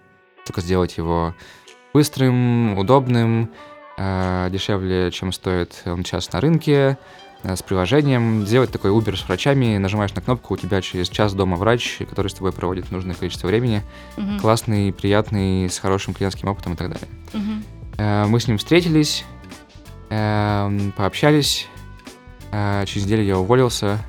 только 0.45 0.61
сделать 0.61 0.97
его 0.97 1.33
быстрым, 1.93 2.77
удобным, 2.77 3.49
э, 3.97 4.49
дешевле, 4.51 5.09
чем 5.11 5.31
стоит 5.31 5.81
он 5.85 6.03
сейчас 6.03 6.31
на 6.31 6.41
рынке, 6.41 6.97
э, 7.43 7.55
с 7.55 7.63
приложением, 7.63 8.45
сделать 8.45 8.71
такой 8.71 8.91
Uber 8.91 9.15
с 9.15 9.25
врачами, 9.25 9.77
нажимаешь 9.77 10.13
на 10.13 10.21
кнопку, 10.21 10.55
у 10.55 10.57
тебя 10.57 10.81
через 10.81 11.09
час 11.09 11.33
дома 11.33 11.55
врач, 11.55 11.99
который 12.09 12.27
с 12.27 12.33
тобой 12.33 12.51
проводит 12.51 12.91
нужное 12.91 13.15
количество 13.15 13.47
времени, 13.47 13.81
mm-hmm. 14.17 14.39
классный, 14.41 14.93
приятный, 14.93 15.69
с 15.69 15.79
хорошим 15.79 16.13
клиентским 16.13 16.49
опытом 16.49 16.73
и 16.73 16.75
так 16.75 16.89
далее. 16.89 17.07
Mm-hmm. 17.33 17.63
Э, 17.97 18.25
мы 18.27 18.39
с 18.39 18.47
ним 18.47 18.57
встретились, 18.57 19.23
пообщались. 20.09 21.67
Э, 22.55 22.85
через 22.85 23.05
неделю 23.05 23.23
я 23.23 23.37
уволился 23.37 23.99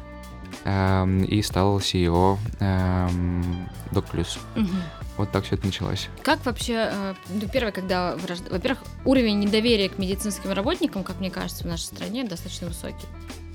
эм, 0.64 1.24
и 1.24 1.42
стал 1.42 1.78
CEO 1.78 2.38
эм, 2.60 3.68
Doc 3.90 4.10
Plus. 4.12 4.38
Угу. 4.54 4.76
Вот 5.16 5.32
так 5.32 5.44
все 5.44 5.56
это 5.56 5.66
началось. 5.66 6.08
Как 6.22 6.44
вообще, 6.44 6.90
э, 6.92 7.14
ну, 7.28 7.48
первое, 7.48 7.72
когда, 7.72 8.16
во-первых, 8.50 8.84
уровень 9.04 9.40
недоверия 9.40 9.88
к 9.88 9.98
медицинским 9.98 10.52
работникам, 10.52 11.02
как 11.02 11.18
мне 11.18 11.30
кажется, 11.30 11.64
в 11.64 11.66
нашей 11.66 11.84
стране 11.84 12.24
достаточно 12.24 12.68
высокий. 12.68 13.06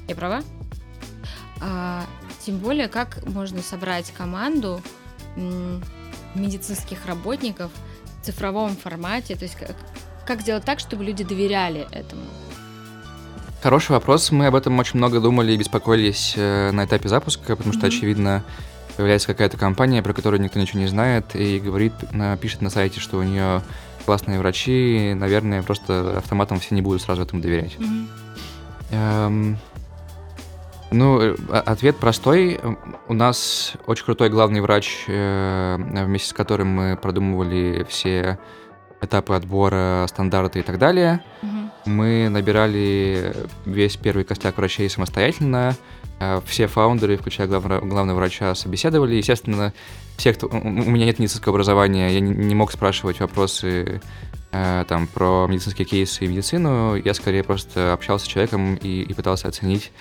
Я 0.07 0.15
права? 0.15 0.41
А, 1.61 2.03
тем 2.39 2.57
более, 2.57 2.87
как 2.87 3.25
можно 3.27 3.61
собрать 3.61 4.11
команду 4.11 4.81
медицинских 6.35 7.05
работников 7.05 7.71
в 8.19 8.25
цифровом 8.25 8.75
формате, 8.75 9.35
то 9.35 9.43
есть 9.43 9.55
как, 10.31 10.41
сделать 10.41 10.63
так, 10.63 10.79
чтобы 10.79 11.03
люди 11.03 11.25
доверяли 11.25 11.87
этому? 11.91 12.21
Хороший 13.61 13.91
вопрос. 13.91 14.31
Мы 14.31 14.47
об 14.47 14.55
этом 14.55 14.79
очень 14.79 14.97
много 14.97 15.19
думали 15.19 15.51
и 15.51 15.57
беспокоились 15.57 16.35
э, 16.37 16.71
на 16.71 16.85
этапе 16.85 17.09
запуска, 17.09 17.57
потому 17.57 17.73
что, 17.73 17.85
mm-hmm. 17.85 17.89
очевидно, 17.89 18.43
появляется 18.95 19.27
какая-то 19.27 19.57
компания, 19.57 20.01
про 20.01 20.13
которую 20.13 20.41
никто 20.41 20.57
ничего 20.57 20.79
не 20.79 20.87
знает, 20.87 21.35
и 21.35 21.59
говорит, 21.59 21.91
пишет 22.39 22.61
на 22.61 22.69
сайте, 22.69 23.01
что 23.01 23.17
у 23.17 23.23
нее 23.23 23.61
классные 24.05 24.39
врачи, 24.39 25.13
наверное, 25.15 25.63
просто 25.63 26.17
автоматом 26.19 26.61
все 26.61 26.75
не 26.75 26.81
будут 26.81 27.01
сразу 27.01 27.23
этому 27.23 27.41
доверять. 27.41 27.75
Mm-hmm. 27.75 28.07
Эм, 28.91 29.57
ну, 30.91 31.19
э, 31.19 31.35
ответ 31.49 31.97
простой. 31.97 32.59
У 33.09 33.13
нас 33.13 33.73
очень 33.85 34.05
крутой 34.05 34.29
главный 34.29 34.61
врач, 34.61 35.03
э, 35.07 35.75
вместе 35.77 36.29
с 36.29 36.33
которым 36.33 36.69
мы 36.69 36.95
продумывали 36.95 37.85
все 37.89 38.39
этапы 39.01 39.33
отбора, 39.33 40.05
стандарты 40.07 40.59
и 40.59 40.61
так 40.61 40.77
далее. 40.77 41.21
Угу. 41.41 41.91
Мы 41.91 42.29
набирали 42.29 43.35
весь 43.65 43.97
первый 43.97 44.23
костяк 44.23 44.57
врачей 44.57 44.89
самостоятельно. 44.89 45.75
Э, 46.19 46.39
все 46.45 46.67
фаундеры, 46.67 47.17
включая 47.17 47.47
главного, 47.47 47.83
главного 47.85 48.17
врача, 48.17 48.53
собеседовали. 48.53 49.15
Естественно, 49.15 49.73
все, 50.17 50.33
кто... 50.33 50.47
У 50.47 50.59
меня 50.59 51.05
нет 51.05 51.19
медицинского 51.19 51.55
образования, 51.55 52.09
я 52.13 52.19
не 52.19 52.55
мог 52.55 52.71
спрашивать 52.71 53.19
вопросы 53.19 54.01
э, 54.51 54.85
там, 54.87 55.07
про 55.07 55.47
медицинские 55.49 55.85
кейсы 55.85 56.25
и 56.25 56.27
медицину. 56.27 56.95
Я 56.95 57.15
скорее 57.15 57.43
просто 57.43 57.93
общался 57.93 58.25
с 58.25 58.27
человеком 58.27 58.75
и, 58.75 59.01
и 59.01 59.13
пытался 59.15 59.47
оценить, 59.47 59.91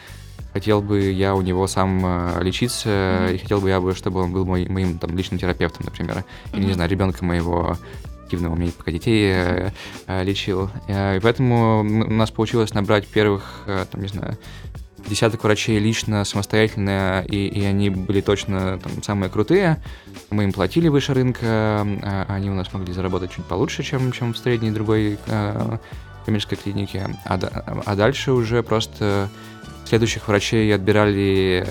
хотел 0.53 0.83
бы 0.83 1.11
я 1.11 1.35
у 1.35 1.41
него 1.41 1.67
сам 1.67 2.03
э, 2.05 2.43
лечиться, 2.43 2.89
mm-hmm. 2.89 3.35
и 3.35 3.39
хотел 3.39 3.61
бы 3.61 3.71
я 3.71 3.81
бы, 3.81 3.95
чтобы 3.95 4.21
он 4.21 4.33
был 4.33 4.45
мой, 4.45 4.67
моим 4.69 4.99
там, 4.99 5.17
личным 5.17 5.41
терапевтом, 5.41 5.87
например. 5.87 6.17
Mm-hmm. 6.17 6.59
Или, 6.59 6.65
не 6.67 6.73
знаю, 6.75 6.91
ребенка 6.91 7.25
моего 7.25 7.79
активного, 8.31 8.53
у 8.53 8.57
меня 8.57 8.71
пока 8.77 8.93
детей 8.93 9.33
э, 9.33 9.71
э, 10.07 10.23
лечил. 10.23 10.71
Э, 10.87 11.19
поэтому 11.21 11.81
у 11.81 12.13
нас 12.13 12.31
получилось 12.31 12.73
набрать 12.75 13.09
первых, 13.09 13.63
там, 13.67 14.01
не 14.01 14.07
знаю, 14.07 14.39
десяток 15.09 15.43
врачей 15.43 15.81
лично, 15.81 16.25
самостоятельно, 16.25 17.25
и, 17.27 17.49
и 17.49 17.65
они 17.65 17.91
были 17.91 18.21
точно 18.21 18.79
там, 18.79 19.03
самые 19.03 19.31
крутые. 19.31 19.83
Мы 20.31 20.45
им 20.45 20.53
платили 20.53 20.87
выше 20.87 21.13
рынка, 21.13 21.41
а 21.43 22.27
они 22.29 22.51
у 22.51 22.55
нас 22.55 22.73
могли 22.73 22.93
заработать 22.93 23.33
чуть 23.33 23.45
получше, 23.47 23.83
чем, 23.83 24.13
чем 24.13 24.33
в 24.33 24.39
средней 24.39 24.71
другой 24.71 25.19
э, 25.27 25.79
коммерческой 26.25 26.57
клинике. 26.57 27.09
А, 27.25 27.41
а 27.85 27.97
дальше 27.97 28.31
уже 28.31 28.63
просто 28.63 29.29
следующих 29.87 30.29
врачей 30.29 30.73
отбирали 30.73 31.67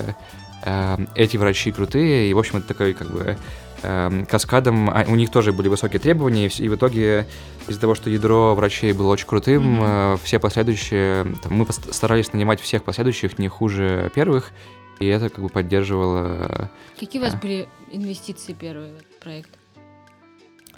э, 0.64 0.98
эти 1.14 1.38
врачи 1.38 1.72
крутые, 1.72 2.28
и, 2.28 2.34
в 2.34 2.38
общем, 2.38 2.58
это 2.58 2.68
такой 2.68 2.92
как 2.92 3.10
бы 3.10 3.38
Эм, 3.82 4.26
каскадом, 4.26 4.90
а, 4.90 5.04
у 5.08 5.14
них 5.14 5.30
тоже 5.30 5.52
были 5.52 5.68
высокие 5.68 6.00
требования, 6.00 6.48
и 6.48 6.68
в 6.68 6.74
итоге 6.74 7.26
из-за 7.66 7.80
того, 7.80 7.94
что 7.94 8.10
ядро 8.10 8.54
врачей 8.54 8.92
было 8.92 9.12
очень 9.12 9.26
крутым, 9.26 9.80
mm-hmm. 9.80 10.20
все 10.22 10.38
последующие, 10.38 11.24
там, 11.42 11.54
мы 11.54 11.66
старались 11.70 12.32
нанимать 12.34 12.60
всех 12.60 12.84
последующих 12.84 13.38
не 13.38 13.48
хуже 13.48 14.10
первых, 14.14 14.50
и 14.98 15.06
это 15.06 15.30
как 15.30 15.42
бы 15.42 15.48
поддерживало... 15.48 16.70
Какие 16.98 17.22
у 17.22 17.24
вас 17.24 17.34
были 17.34 17.68
инвестиции 17.90 18.52
первые 18.52 18.92
в 18.92 18.96
этот 18.96 19.20
проект? 19.20 19.50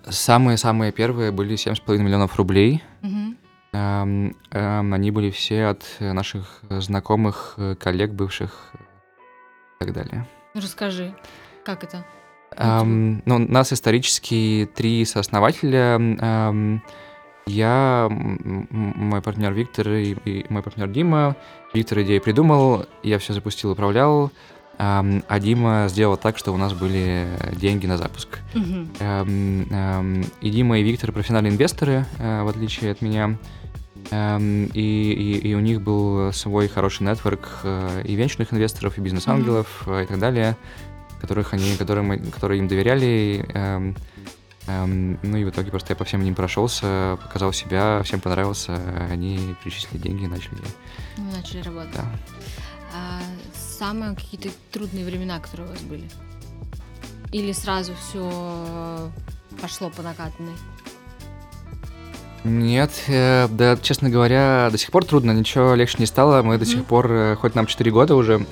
Самые-самые 0.09 0.93
первые 0.93 1.33
были 1.33 1.57
7,5 1.57 1.99
миллионов 1.99 2.37
рублей. 2.37 2.85
Mm-hmm. 3.03 3.37
Эм, 3.73 4.37
эм, 4.51 4.95
они 4.95 5.11
были 5.11 5.31
все 5.31 5.67
от 5.67 5.85
наших 5.99 6.61
знакомых, 6.71 7.59
коллег 7.81 8.13
бывших 8.13 8.73
и 8.75 9.85
так 9.85 9.93
далее. 9.93 10.29
Расскажи, 10.55 11.15
как 11.65 11.83
это? 11.83 12.05
Эм, 12.57 13.23
ну, 13.25 13.39
нас 13.39 13.73
исторически 13.73 14.69
три 14.75 15.05
сооснователя. 15.05 15.97
Эм, 15.99 16.83
я, 17.47 18.09
мой 18.11 19.21
партнер 19.21 19.53
Виктор 19.53 19.89
и, 19.89 20.17
и 20.25 20.47
мой 20.49 20.63
партнер 20.63 20.89
Дима. 20.89 21.37
Виктор 21.75 22.03
идею 22.03 22.21
придумал, 22.21 22.87
я 23.03 23.19
все 23.19 23.33
запустил, 23.33 23.73
управлял. 23.73 24.31
Эм, 24.79 25.25
а 25.29 25.41
Дима 25.41 25.87
сделал 25.89 26.17
так, 26.17 26.39
что 26.39 26.53
у 26.53 26.57
нас 26.57 26.73
были 26.73 27.29
деньги 27.57 27.87
на 27.87 27.99
запуск. 27.99 28.39
Mm-hmm. 28.55 28.97
Эм, 29.01 29.67
эм, 29.71 30.25
и 30.41 30.51
Дима 30.51 30.79
и 30.79 30.83
Виктор 30.83 31.13
профессиональные 31.13 31.53
инвесторы, 31.53 32.07
э, 32.19 32.43
в 32.43 32.49
отличие 32.49 32.93
от 32.93 33.03
меня. 33.03 33.37
Эм, 34.11 34.67
и, 34.67 35.13
и, 35.13 35.49
и 35.49 35.55
у 35.55 35.61
них 35.61 35.81
был 35.81 36.33
свой 36.33 36.69
хороший 36.69 37.05
нетворк 37.05 37.61
э, 37.65 38.03
и 38.05 38.15
венчурных 38.15 38.53
инвесторов, 38.53 38.99
и 38.99 39.01
бизнес-ангелов 39.01 39.85
mm-hmm. 39.87 40.05
и 40.05 40.07
так 40.07 40.19
далее 40.19 40.57
которых 41.23 41.55
они, 41.55 41.77
которым, 41.77 42.31
которые 42.31 42.59
им 42.59 42.69
доверяли. 42.69 43.47
Эм, 43.55 43.97
эм, 44.67 45.19
ну 45.23 45.37
и 45.39 45.45
в 45.45 45.51
итоге 45.51 45.71
просто 45.71 45.93
я 45.93 45.97
по 45.97 46.05
всем 46.05 46.23
ним 46.23 46.35
прошелся, 46.35 47.19
показал 47.23 47.55
себя, 47.55 48.03
всем 48.05 48.21
понравился, 48.21 48.79
они 49.11 49.55
перечислили 49.65 50.03
деньги 50.03 50.25
и 50.25 50.27
начали. 50.27 50.59
Ну, 51.17 51.33
начали 51.35 51.63
работать. 51.63 51.95
Да. 51.95 52.05
А, 52.95 53.21
самые 53.55 54.15
какие-то 54.15 54.51
трудные 54.71 55.05
времена, 55.05 55.41
которые 55.41 55.69
у 55.69 55.73
вас 55.73 55.81
были? 55.81 56.11
Или 57.33 57.53
сразу 57.53 57.95
все 57.95 59.11
пошло 59.61 59.89
по 59.89 60.03
накатанной? 60.03 60.55
Нет, 62.45 62.91
э, 63.07 63.47
да, 63.49 63.77
честно 63.77 64.11
говоря, 64.11 64.69
до 64.71 64.77
сих 64.77 64.91
пор 64.91 65.05
трудно, 65.05 65.31
ничего 65.31 65.75
легче 65.75 65.97
не 65.99 66.07
стало. 66.07 66.43
Мы 66.43 66.55
mm-hmm. 66.55 66.59
до 66.59 66.65
сих 66.67 66.85
пор, 66.85 67.13
э, 67.13 67.37
хоть 67.37 67.55
нам 67.55 67.67
4 67.67 67.91
года 67.93 68.17
уже, 68.17 68.45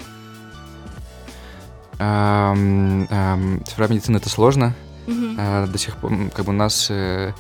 цифровая 2.01 3.91
медицина 3.91 4.17
это 4.17 4.29
сложно. 4.31 4.75
Э, 5.39 5.67
до 5.67 5.79
сих 5.79 5.97
пор, 5.97 6.13
как 6.35 6.47
бы 6.47 6.53
у 6.53 6.57
нас, 6.57 6.89
э, 6.91 7.33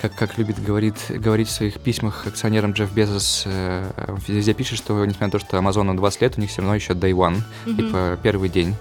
как, 0.00 0.14
как 0.14 0.38
любит 0.38 0.62
говорит, 0.62 0.96
говорить 1.08 1.48
в 1.48 1.52
своих 1.52 1.80
письмах 1.80 2.26
акционерам 2.26 2.72
Джефф 2.72 2.92
Безос, 2.92 3.44
э, 3.46 4.18
везде 4.26 4.54
пишет, 4.54 4.78
что 4.78 5.04
несмотря 5.04 5.26
на 5.26 5.32
то, 5.32 5.38
что 5.38 5.58
Амазону 5.58 5.94
20 5.94 6.20
лет, 6.22 6.34
у 6.36 6.40
них 6.40 6.50
все 6.50 6.62
равно 6.62 6.74
еще 6.74 6.94
day 6.94 7.12
one, 7.12 7.42
типа 7.64 8.18
первый 8.22 8.48
день. 8.48 8.74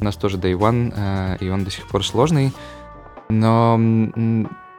У 0.00 0.04
нас 0.04 0.16
тоже 0.16 0.38
day 0.38 0.54
one, 0.54 0.92
э, 0.96 1.36
и 1.40 1.48
он 1.48 1.64
до 1.64 1.70
сих 1.70 1.86
пор 1.88 2.04
сложный. 2.04 2.52
Но 3.28 3.78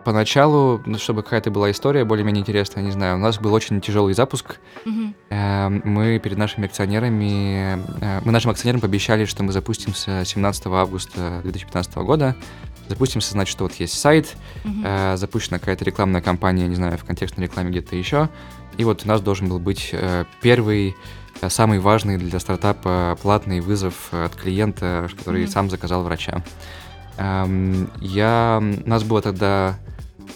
поначалу, 0.05 0.81
ну, 0.85 0.97
чтобы 0.97 1.23
какая-то 1.23 1.51
была 1.51 1.71
история 1.71 2.05
более-менее 2.05 2.41
интересная, 2.41 2.83
не 2.83 2.91
знаю, 2.91 3.15
у 3.15 3.19
нас 3.19 3.39
был 3.39 3.53
очень 3.53 3.81
тяжелый 3.81 4.13
запуск. 4.13 4.59
Э, 5.29 5.67
Мы 5.69 6.19
перед 6.19 6.37
нашими 6.37 6.67
акционерами, 6.67 7.77
э, 8.01 8.21
мы 8.23 8.31
нашим 8.31 8.51
акционерам 8.51 8.79
пообещали, 8.81 9.25
что 9.25 9.43
мы 9.43 9.51
запустимся 9.51 10.23
17 10.23 10.67
августа 10.67 11.41
2015 11.43 11.95
года. 11.97 12.35
Запустимся, 12.87 13.31
значит, 13.31 13.51
что 13.51 13.63
вот 13.63 13.73
есть 13.73 13.99
сайт, 13.99 14.37
э, 14.85 15.17
запущена 15.17 15.57
какая-то 15.59 15.83
рекламная 15.83 16.21
кампания, 16.21 16.67
не 16.67 16.75
знаю, 16.75 16.97
в 16.99 17.03
контекстной 17.03 17.47
рекламе 17.47 17.71
где-то 17.71 17.95
еще. 17.95 18.29
И 18.77 18.83
вот 18.83 19.01
у 19.05 19.07
нас 19.07 19.21
должен 19.21 19.49
был 19.49 19.57
быть 19.59 19.89
э, 19.91 20.25
первый, 20.41 20.95
самый 21.47 21.79
важный 21.79 22.17
для 22.17 22.39
стартапа 22.39 23.17
платный 23.21 23.59
вызов 23.59 24.13
от 24.13 24.35
клиента, 24.35 25.09
который 25.17 25.43
Мгм. 25.43 25.51
сам 25.51 25.69
заказал 25.69 26.03
врача. 26.03 26.43
Эм, 27.17 27.89
Я, 28.01 28.61
нас 28.85 29.03
было 29.03 29.21
тогда 29.21 29.77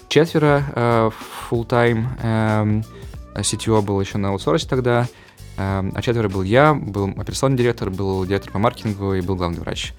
четверо 0.10 0.64
э, 0.76 1.10
full-time. 1.50 2.84
CTO 3.36 3.82
был 3.82 4.02
еще 4.02 4.18
на 4.18 4.30
аутсорсе 4.30 4.68
тогда. 4.68 5.08
эм, 5.58 5.94
А 5.96 6.02
четверо 6.02 6.28
был 6.30 6.42
я, 6.44 6.74
был 6.74 7.08
операционный 7.18 7.58
директор, 7.58 7.90
был 7.90 8.26
директор 8.26 8.52
по 8.52 8.60
маркетингу 8.60 9.14
и 9.14 9.22
был 9.22 9.36
главный 9.36 9.60
врач. 9.60 9.94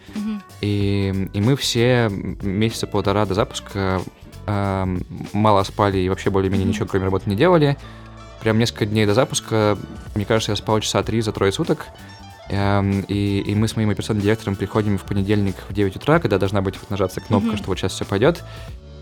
И, 0.61 1.29
и 1.33 1.41
мы 1.41 1.57
все 1.57 2.09
месяца 2.11 2.87
полтора 2.87 3.25
до 3.25 3.35
запуска 3.35 4.03
эм, 4.47 5.03
мало 5.33 5.63
спали 5.63 5.99
и 5.99 6.09
вообще 6.09 6.29
более-менее 6.31 6.67
ничего 6.69 6.87
кроме 6.87 7.07
работы 7.07 7.31
не 7.31 7.37
делали. 7.37 7.79
Прям 8.43 8.59
несколько 8.59 8.87
дней 8.87 9.07
до 9.07 9.15
запуска, 9.15 9.79
мне 10.15 10.25
кажется, 10.25 10.53
я 10.53 10.57
спал 10.57 10.81
часа 10.81 11.03
три 11.03 11.21
за 11.21 11.33
трое 11.33 11.53
суток. 11.53 11.87
И, 12.53 13.45
и 13.47 13.55
мы 13.55 13.69
с 13.69 13.77
моим 13.77 13.91
операционным 13.91 14.25
директором 14.25 14.57
приходим 14.57 14.99
в 14.99 15.05
понедельник 15.05 15.55
в 15.69 15.73
9 15.73 15.95
утра, 15.97 16.19
когда 16.19 16.37
должна 16.37 16.63
быть 16.63 16.77
вот 16.81 16.91
нажаться 16.91 17.21
кнопка, 17.21 17.51
Мгм. 17.51 17.57
что 17.59 17.67
вот 17.69 17.79
сейчас 17.79 17.93
все 17.93 18.05
пойдет. 18.05 18.43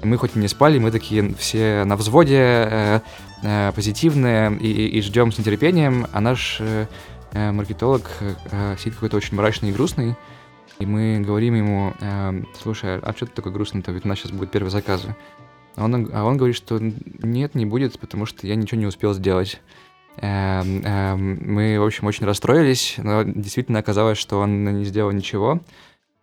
Мы 0.02 0.16
хоть 0.16 0.36
и 0.36 0.38
не 0.38 0.48
спали, 0.48 0.78
мы 0.78 0.90
такие 0.90 1.34
все 1.34 1.84
на 1.84 1.96
взводе, 1.96 2.38
э, 2.38 3.00
э, 3.42 3.72
позитивные, 3.74 4.56
и, 4.58 4.88
и- 4.98 5.02
ждем 5.02 5.32
с 5.32 5.38
нетерпением, 5.38 6.06
а 6.12 6.20
наш 6.20 6.58
э, 6.60 6.86
э, 7.32 7.52
маркетолог 7.52 8.08
э, 8.20 8.76
сидит 8.78 8.94
какой-то 8.94 9.16
очень 9.16 9.36
мрачный 9.36 9.70
и 9.70 9.72
грустный, 9.72 10.14
и 10.78 10.86
мы 10.86 11.20
говорим 11.20 11.54
ему, 11.54 11.92
эм, 12.00 12.46
слушай, 12.62 12.98
а 13.00 13.12
что 13.12 13.26
ты 13.26 13.32
такой 13.32 13.50
грустный-то, 13.50 13.90
ведь 13.90 14.04
у 14.04 14.08
нас 14.08 14.18
сейчас 14.18 14.30
будут 14.30 14.52
первые 14.52 14.70
заказы. 14.70 15.16
А 15.74 15.84
он, 15.84 16.08
а 16.12 16.24
он 16.24 16.36
говорит, 16.36 16.56
что 16.56 16.78
нет, 16.80 17.54
не 17.56 17.66
будет, 17.66 17.98
потому 17.98 18.26
что 18.26 18.46
я 18.46 18.54
ничего 18.54 18.80
не 18.80 18.86
успел 18.86 19.12
сделать. 19.14 19.60
Эм, 20.18 20.82
эм, 20.84 21.38
мы, 21.54 21.78
в 21.80 21.84
общем, 21.84 22.06
очень 22.06 22.26
расстроились, 22.26 22.94
но 22.98 23.24
действительно 23.24 23.80
оказалось, 23.80 24.18
что 24.18 24.38
он 24.38 24.64
не 24.78 24.84
сделал 24.84 25.10
ничего. 25.10 25.60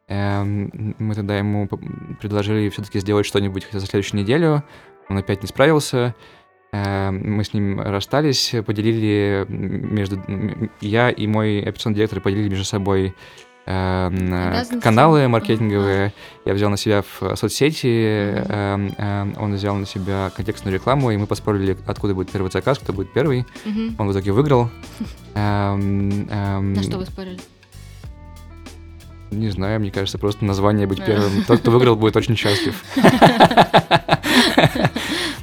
Эм, 0.07 0.95
мы 0.99 1.15
тогда 1.15 1.37
ему 1.37 1.67
предложили 1.67 2.69
все-таки 2.69 2.99
сделать 2.99 3.25
что-нибудь 3.25 3.65
хотя 3.65 3.79
за 3.79 3.87
следующую 3.87 4.21
неделю. 4.21 4.63
Он 5.09 5.17
опять 5.17 5.41
не 5.41 5.47
справился. 5.47 6.13
Эм, 6.71 7.37
Мы 7.37 7.43
с 7.43 7.53
ним 7.53 7.81
расстались, 7.81 8.53
поделили 8.65 9.45
между... 9.49 10.21
Я 10.81 11.09
и 11.09 11.25
мой 11.25 11.59
операционный 11.61 11.95
директор 11.95 12.21
поделили 12.21 12.49
между 12.49 12.65
собой 12.65 13.15
эм, 13.65 14.79
каналы 14.79 15.27
маркетинговые. 15.27 16.13
Я 16.45 16.53
взял 16.53 16.69
на 16.69 16.77
себя 16.77 17.01
в 17.01 17.35
соцсети, 17.35 18.43
он 19.39 19.55
взял 19.55 19.75
на 19.75 19.87
себя 19.87 20.31
контекстную 20.35 20.75
рекламу, 20.75 21.09
и 21.09 21.17
мы 21.17 21.25
поспорили, 21.25 21.75
откуда 21.87 22.13
будет 22.13 22.29
первый 22.29 22.51
заказ, 22.51 22.77
кто 22.77 22.93
будет 22.93 23.11
первый. 23.11 23.45
Он 23.97 24.07
в 24.07 24.11
итоге 24.11 24.33
выиграл. 24.33 24.69
На 26.75 26.83
что 26.83 26.97
вы 26.99 27.05
спорили? 27.05 27.39
Не 29.36 29.50
знаю, 29.50 29.80
мне 29.80 29.91
кажется, 29.91 30.17
просто 30.17 30.45
название 30.45 30.88
быть 30.88 31.00
А. 31.00 31.06
первым. 31.06 31.43
Тот, 31.43 31.60
кто 31.60 31.71
выиграл, 31.71 31.95
будет 31.95 32.15
очень 32.15 32.36
счастлив. 32.36 32.76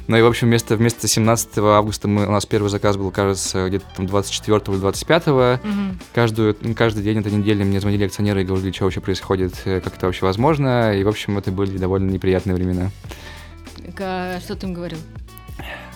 Ну 0.07 0.17
и, 0.17 0.21
в 0.21 0.25
общем, 0.27 0.47
вместо, 0.47 0.75
вместо 0.75 1.07
17 1.07 1.57
августа 1.59 2.09
мы, 2.09 2.27
у 2.27 2.31
нас 2.31 2.45
первый 2.45 2.67
заказ 2.67 2.97
был, 2.97 3.09
кажется, 3.09 3.69
где-то 3.69 3.85
там 3.95 4.05
24 4.05 4.61
или 4.67 4.75
25. 4.77 5.27
Мгм. 5.63 5.99
Каждую, 6.13 6.55
каждый 6.75 7.03
день 7.03 7.19
этой 7.19 7.31
недели 7.31 7.63
мне 7.63 7.79
звонили 7.79 8.03
акционеры 8.05 8.41
и 8.41 8.45
говорили, 8.45 8.73
что 8.73 8.83
вообще 8.83 8.99
происходит, 8.99 9.53
э, 9.63 9.79
как 9.79 9.95
это 9.95 10.05
вообще 10.07 10.25
возможно. 10.25 10.93
И, 10.93 11.03
в 11.05 11.07
общем, 11.07 11.37
это 11.37 11.51
были 11.51 11.77
довольно 11.77 12.11
неприятные 12.11 12.53
времена. 12.53 12.91
Ка- 13.95 14.39
Что 14.43 14.55
ты 14.55 14.67
им 14.67 14.73
говорил? 14.73 14.97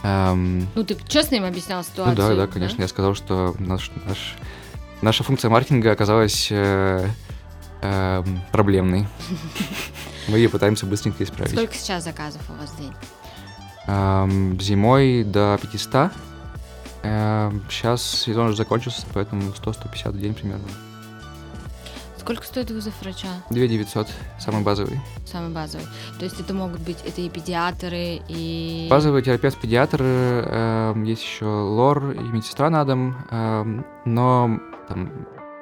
Эм, 0.03 0.67
Ну, 0.73 0.83
ты 0.85 0.95
честно 1.09 1.35
им 1.35 1.43
объяснял 1.43 1.79
ну 1.79 1.83
ситуацию? 1.83 2.15
да, 2.15 2.35
да, 2.35 2.47
конечно. 2.47 2.81
Я 2.81 2.87
сказал, 2.87 3.13
что 3.13 3.55
наш, 3.59 3.91
наш- 4.07 4.35
наша 5.01 5.23
функция 5.25 5.49
маркетинга 5.49 5.91
оказалась 5.91 6.47
э, 6.49 7.07
эм, 7.81 8.41
проблемной. 8.51 9.07
Мы 10.27 10.37
ее 10.37 10.49
пытаемся 10.49 10.85
быстренько 10.85 11.23
исправить. 11.23 11.53
Сколько 11.53 11.73
сейчас 11.73 12.03
заказов 12.03 12.41
у 12.49 12.53
вас 12.53 12.69
в 12.71 12.77
день? 12.79 12.93
Эм, 13.87 14.59
зимой 14.59 15.23
до 15.23 15.57
500. 15.61 16.11
сейчас 17.69 18.03
сезон 18.03 18.47
уже 18.47 18.57
закончился, 18.57 19.05
поэтому 19.13 19.51
100-150 19.51 20.11
в 20.11 20.19
день 20.19 20.33
примерно. 20.33 20.67
Сколько 22.27 22.43
стоит 22.43 22.69
вызов 22.71 22.93
врача? 23.01 23.29
2 23.51 23.67
900, 23.67 24.05
самый 24.37 24.61
базовый. 24.61 24.99
Самый 25.25 25.49
базовый. 25.49 25.87
То 26.19 26.25
есть 26.25 26.37
это 26.37 26.53
могут 26.53 26.81
быть 26.81 26.97
это 27.05 27.21
и 27.21 27.29
педиатры, 27.29 28.19
и... 28.27 28.87
Базовый 28.89 29.21
терапевт-педиатр, 29.21 30.01
эм, 30.03 31.03
есть 31.05 31.23
еще 31.23 31.45
лор 31.45 32.11
и 32.11 32.19
медсестра 32.19 32.69
на 32.69 32.83
дом, 32.83 33.15
эм, 33.31 33.85
но 34.03 34.59
там 34.89 35.09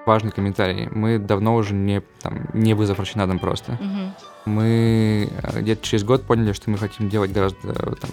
важный 0.05 0.31
комментарий. 0.31 0.87
Мы 0.91 1.19
давно 1.19 1.55
уже 1.55 1.73
не, 1.73 2.01
там, 2.21 2.47
не 2.53 2.73
вызов 2.73 2.97
врача 2.97 3.17
на 3.17 3.27
дом 3.27 3.39
просто. 3.39 3.73
Мгм. 3.73 4.13
Мы 4.45 5.29
э, 5.41 5.61
где-то 5.61 5.83
через 5.85 6.03
год 6.03 6.23
поняли, 6.23 6.53
что 6.53 6.69
мы 6.69 6.77
хотим 6.77 7.09
делать 7.09 7.31
гораздо 7.31 7.69
э, 7.69 7.93
там, 7.99 8.11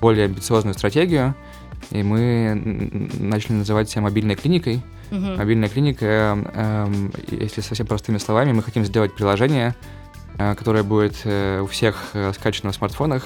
более 0.00 0.26
амбициозную 0.26 0.74
стратегию, 0.74 1.34
и 1.90 2.02
мы 2.02 3.10
начали 3.18 3.54
называть 3.54 3.90
себя 3.90 4.02
мобильной 4.02 4.34
клиникой. 4.34 4.82
Мгм. 5.10 5.36
Мобильная 5.36 5.68
клиника, 5.68 6.38
эм, 6.54 7.12
если 7.30 7.60
совсем 7.60 7.86
простыми 7.86 8.18
словами, 8.18 8.52
мы 8.52 8.62
хотим 8.62 8.84
сделать 8.84 9.14
приложение, 9.14 9.74
э, 10.38 10.54
которое 10.54 10.82
будет 10.82 11.20
э, 11.24 11.60
у 11.60 11.66
всех 11.66 12.10
э, 12.12 12.32
скачано 12.34 12.72
в 12.72 12.74
смартфонах, 12.74 13.24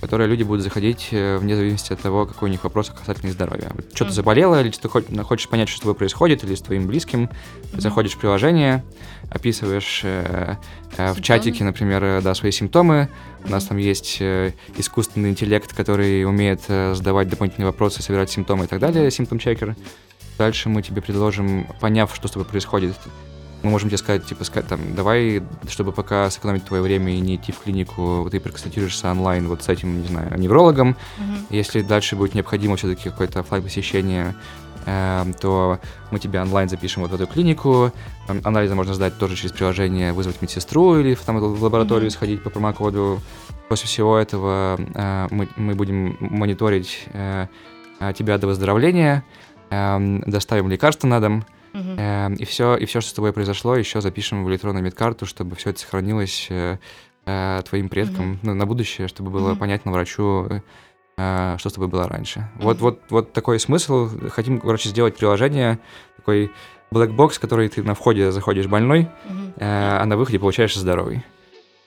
в 0.00 0.02
которое 0.02 0.26
люди 0.26 0.42
будут 0.42 0.62
заходить 0.64 1.08
э, 1.10 1.36
вне 1.36 1.54
зависимости 1.54 1.92
от 1.92 2.00
того, 2.00 2.24
какой 2.24 2.48
у 2.48 2.52
них 2.52 2.64
вопрос 2.64 2.88
касательно 2.88 3.32
здоровья. 3.32 3.70
Вот 3.74 3.84
Что-то 3.90 4.04
Мгм. 4.06 4.12
заболело, 4.14 4.58
или 4.60 4.70
ты 4.70 4.88
хо- 4.88 5.02
хочешь 5.24 5.46
понять, 5.50 5.68
что 5.68 5.76
с 5.76 5.80
тобой 5.80 5.94
происходит, 5.94 6.42
или 6.42 6.54
с 6.54 6.62
твоим 6.62 6.86
близким, 6.86 7.28
ты 7.28 7.34
Мгм. 7.72 7.80
заходишь 7.82 8.12
в 8.14 8.18
приложение, 8.18 8.82
описываешь 9.30 10.00
э, 10.04 10.56
э, 10.96 11.12
в 11.12 11.20
чатике, 11.20 11.64
например, 11.64 12.02
э, 12.02 12.20
да, 12.22 12.34
свои 12.34 12.50
симптомы. 12.50 13.10
У 13.44 13.50
нас 13.50 13.64
там 13.64 13.76
есть 13.76 14.16
э, 14.20 14.52
искусственный 14.78 15.28
интеллект, 15.30 15.74
который 15.74 16.24
умеет 16.24 16.62
э, 16.68 16.94
задавать 16.94 17.28
дополнительные 17.28 17.66
вопросы, 17.66 18.02
собирать 18.02 18.30
симптомы 18.30 18.64
и 18.64 18.68
так 18.68 18.80
далее, 18.80 19.10
симптом-чекер. 19.10 19.76
Дальше 20.38 20.70
мы 20.70 20.80
тебе 20.82 21.02
предложим, 21.02 21.66
поняв, 21.80 22.14
что 22.16 22.26
с 22.26 22.30
тобой 22.30 22.46
происходит, 22.48 22.96
мы 23.62 23.70
можем 23.70 23.88
тебе 23.88 23.98
сказать, 23.98 24.24
типа, 24.24 24.44
сказать, 24.44 24.68
там, 24.68 24.94
давай, 24.94 25.42
чтобы 25.68 25.92
пока 25.92 26.30
сэкономить 26.30 26.64
твое 26.64 26.82
время 26.82 27.14
и 27.14 27.20
не 27.20 27.36
идти 27.36 27.52
в 27.52 27.58
клинику, 27.58 28.26
ты 28.30 28.40
проконсультируешься 28.40 29.10
онлайн 29.10 29.48
вот 29.48 29.62
с 29.62 29.68
этим, 29.68 30.00
не 30.00 30.08
знаю, 30.08 30.38
неврологом. 30.38 30.96
Мгм. 31.18 31.46
Если 31.50 31.82
дальше 31.82 32.16
будет 32.16 32.34
необходимо 32.34 32.76
все-таки 32.76 33.10
какое-то 33.10 33.40
офлайн 33.40 33.62
посещение, 33.62 34.34
эм, 34.86 35.34
то 35.34 35.78
мы 36.10 36.18
тебя 36.18 36.42
онлайн 36.42 36.68
запишем 36.68 37.02
вот 37.02 37.10
в 37.10 37.14
эту 37.14 37.26
клинику. 37.26 37.92
Анализы 38.44 38.74
можно 38.74 38.94
сдать 38.94 39.18
тоже 39.18 39.36
через 39.36 39.52
приложение, 39.52 40.12
вызвать 40.12 40.40
медсестру 40.40 40.98
или 40.98 41.14
в, 41.14 41.20
там, 41.20 41.38
в 41.38 41.62
лабораторию 41.62 42.06
Мгм. 42.06 42.10
сходить 42.10 42.42
по 42.42 42.50
промокоду. 42.50 43.20
После 43.68 43.86
всего 43.86 44.16
этого 44.16 44.78
э, 44.94 45.28
мы, 45.30 45.48
мы 45.56 45.74
будем 45.74 46.16
мониторить 46.20 47.04
э, 47.12 47.46
э, 48.00 48.12
тебя 48.16 48.38
до 48.38 48.46
выздоровления, 48.46 49.22
эм, 49.70 50.22
доставим 50.22 50.68
лекарства 50.68 51.06
на 51.06 51.20
дом, 51.20 51.44
Мгм. 51.72 51.96
Эм, 51.98 52.34
и 52.34 52.44
все, 52.44 52.76
и 52.76 52.84
все, 52.86 53.00
что 53.00 53.10
с 53.10 53.14
тобой 53.14 53.32
произошло, 53.32 53.76
еще 53.76 54.00
запишем 54.00 54.44
в 54.44 54.50
электронную 54.50 54.84
медкарту, 54.84 55.26
чтобы 55.26 55.56
все 55.56 55.70
это 55.70 55.80
сохранилось 55.80 56.46
э, 56.50 56.78
э, 57.26 57.62
твоим 57.68 57.88
предкам 57.88 58.38
ну, 58.42 58.54
на 58.54 58.66
будущее, 58.66 59.08
чтобы 59.08 59.30
было 59.30 59.50
Мгм. 59.50 59.58
понятно 59.58 59.92
врачу, 59.92 60.48
э, 61.16 61.56
что 61.58 61.68
с 61.68 61.72
тобой 61.72 61.88
было 61.88 62.08
раньше. 62.08 62.48
Вот, 62.56 62.76
Мгм. 62.76 62.84
вот, 62.84 63.00
вот 63.10 63.32
такой 63.32 63.60
смысл. 63.60 64.08
Хотим, 64.30 64.60
короче, 64.60 64.88
сделать 64.88 65.16
приложение, 65.16 65.78
такой 66.16 66.50
black 66.92 67.14
box, 67.14 67.38
который 67.40 67.68
ты 67.68 67.82
на 67.82 67.94
входе 67.94 68.32
заходишь 68.32 68.66
больной, 68.66 69.08
Мгм. 69.24 69.54
э, 69.56 69.98
а 70.00 70.04
на 70.06 70.16
выходе 70.16 70.38
получаешься 70.38 70.80
здоровый. 70.80 71.24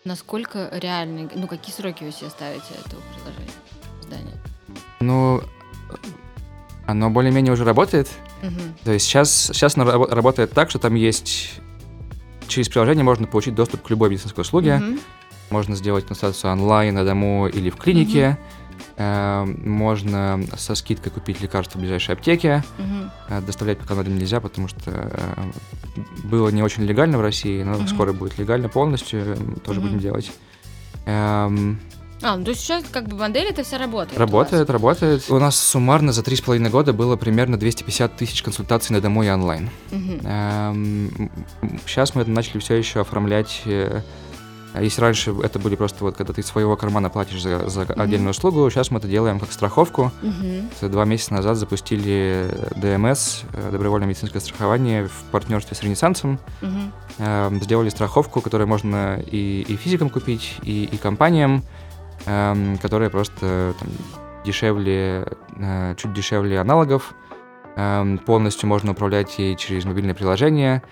Насколько 0.05 0.69
реальный, 0.73 1.29
ну 1.33 1.47
какие 1.47 1.73
сроки 1.73 2.03
вы 2.03 2.11
себе 2.11 2.29
ставите 2.29 2.73
этого 2.85 3.01
приложения, 3.15 3.53
здания? 4.01 4.37
Ну, 4.99 5.41
оно 6.85 7.09
более-менее 7.09 7.53
уже 7.53 7.63
работает. 7.63 8.09
Мгм. 8.43 8.75
То 8.83 8.91
есть 8.91 9.05
сейчас, 9.05 9.31
сейчас 9.53 9.77
рабо- 9.77 10.13
работает 10.13 10.51
так, 10.51 10.69
что 10.69 10.77
там 10.77 10.95
есть 10.95 11.59
через 12.47 12.69
приложение 12.69 13.03
можно 13.03 13.25
получить 13.25 13.55
доступ 13.55 13.81
к 13.81 13.89
любой 13.89 14.09
медицинской 14.09 14.41
услуге. 14.43 14.81
Mm-hmm. 14.81 14.99
Можно 15.49 15.75
сделать 15.75 16.05
консультацию 16.05 16.51
онлайн 16.51 16.93
на 16.93 17.05
дому 17.05 17.47
или 17.47 17.69
в 17.69 17.77
клинике. 17.77 18.37
Mm-hmm. 18.97 19.67
Можно 19.67 20.43
со 20.57 20.75
скидкой 20.75 21.11
купить 21.11 21.41
лекарства 21.41 21.79
в 21.79 21.81
ближайшей 21.81 22.13
аптеке. 22.13 22.63
Mm-hmm. 22.77 23.45
Доставлять 23.45 23.79
пока 23.79 23.95
надо 23.95 24.11
нельзя, 24.11 24.39
потому 24.39 24.67
что 24.67 25.25
было 26.23 26.49
не 26.49 26.61
очень 26.61 26.83
легально 26.83 27.17
в 27.17 27.21
России, 27.21 27.63
но 27.63 27.73
mm-hmm. 27.73 27.87
скоро 27.87 28.13
будет 28.13 28.37
легально 28.37 28.69
полностью, 28.69 29.37
тоже 29.63 29.79
mm-hmm. 29.79 29.83
будем 29.83 29.99
делать. 29.99 30.31
Эм, 32.21 32.27
а, 32.27 32.37
ну 32.37 32.43
то 32.43 32.51
есть 32.51 32.61
сейчас 32.61 32.83
как 32.91 33.07
бы 33.07 33.17
модель 33.17 33.47
это 33.47 33.63
вся 33.63 33.77
работает. 33.77 34.17
Работает, 34.17 34.69
у 34.69 34.73
работает. 34.73 35.25
У 35.29 35.39
нас 35.39 35.59
суммарно 35.59 36.11
за 36.11 36.23
три 36.23 36.35
с 36.35 36.41
половиной 36.41 36.69
года 36.69 36.93
было 36.93 37.15
примерно 37.15 37.57
250 37.57 38.15
тысяч 38.15 38.43
консультаций 38.43 38.93
на 38.93 39.01
дому 39.01 39.23
и 39.23 39.29
онлайн. 39.29 39.69
Угу. 39.91 40.27
Эм, 40.27 41.31
сейчас 41.85 42.15
мы 42.15 42.21
это 42.21 42.31
начали 42.31 42.59
все 42.59 42.75
еще 42.75 43.01
оформлять. 43.01 43.61
Э, 43.65 44.01
если 44.79 45.01
раньше 45.01 45.35
это 45.43 45.59
были 45.59 45.75
просто 45.75 46.03
вот, 46.03 46.15
когда 46.15 46.33
ты 46.33 46.41
из 46.41 46.47
своего 46.47 46.75
кармана 46.75 47.09
платишь 47.09 47.41
за, 47.41 47.69
за 47.69 47.81
угу. 47.81 47.93
отдельную 47.95 48.31
услугу, 48.31 48.69
сейчас 48.69 48.89
мы 48.89 48.99
это 48.99 49.07
делаем 49.07 49.39
как 49.39 49.51
страховку. 49.51 50.11
Угу. 50.21 50.89
Два 50.89 51.05
месяца 51.05 51.33
назад 51.33 51.57
запустили 51.57 52.49
ДМС, 52.75 53.41
э, 53.53 53.69
добровольное 53.71 54.07
медицинское 54.07 54.39
страхование, 54.39 55.07
в 55.07 55.31
партнерстве 55.31 55.75
с 55.75 55.83
Ренессансом. 55.83 56.39
Угу. 56.61 56.69
Эм, 57.19 57.61
сделали 57.61 57.89
страховку, 57.89 58.41
которую 58.41 58.67
можно 58.67 59.19
и, 59.19 59.63
и 59.67 59.75
физикам 59.75 60.09
купить, 60.09 60.55
и, 60.63 60.85
и 60.85 60.97
компаниям 60.97 61.63
эм, 62.25 62.77
которые 62.77 63.09
просто 63.09 63.73
там, 63.79 63.89
дешевле, 64.45 65.27
э, 65.55 65.95
чуть 65.97 66.13
дешевле 66.13 66.59
аналогов. 66.59 67.13
Эм, 67.75 68.17
полностью 68.19 68.67
можно 68.69 68.91
управлять 68.91 69.37
ей 69.39 69.55
через 69.55 69.85
мобильное 69.85 70.13
приложение. 70.13 70.83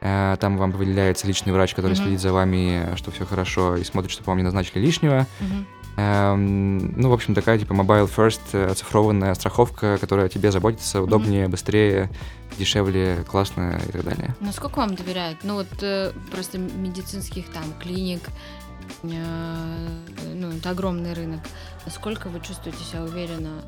Э, 0.00 0.36
там 0.40 0.56
вам 0.58 0.72
выделяется 0.72 1.26
личный 1.26 1.52
врач, 1.52 1.74
который 1.74 1.92
mm-hmm. 1.92 1.96
следит 1.96 2.20
за 2.20 2.32
вами, 2.32 2.94
что 2.96 3.10
все 3.10 3.24
хорошо, 3.24 3.76
и 3.76 3.84
смотрит, 3.84 4.10
чтобы 4.10 4.26
вам 4.26 4.38
не 4.38 4.44
назначили 4.44 4.80
лишнего. 4.80 5.26
Mm-hmm. 5.40 5.64
Эм, 5.96 7.00
ну, 7.00 7.08
в 7.08 7.12
общем, 7.12 7.34
такая 7.34 7.56
типа 7.56 7.72
mobile 7.72 8.10
first 8.14 8.40
э, 8.52 8.66
оцифрованная 8.66 9.32
страховка, 9.34 9.96
которая 9.98 10.26
о 10.26 10.28
тебе 10.28 10.50
заботится 10.50 11.00
удобнее, 11.00 11.46
mm-hmm. 11.46 11.50
быстрее, 11.50 12.10
дешевле, 12.58 13.24
классно 13.28 13.80
и 13.88 13.92
так 13.92 14.04
далее. 14.04 14.34
Насколько 14.40 14.78
вам 14.78 14.94
доверяют? 14.94 15.38
Ну 15.44 15.54
вот 15.54 15.68
э, 15.82 16.12
просто 16.30 16.58
медицинских 16.58 17.46
там 17.50 17.64
клиник, 17.80 18.22
Э, 18.28 18.63
ну, 19.02 20.50
это 20.50 20.70
огромный 20.70 21.12
рынок. 21.12 21.40
Насколько 21.84 22.28
вы 22.28 22.40
чувствуете 22.40 22.82
себя 22.84 23.02
уверенно, 23.02 23.62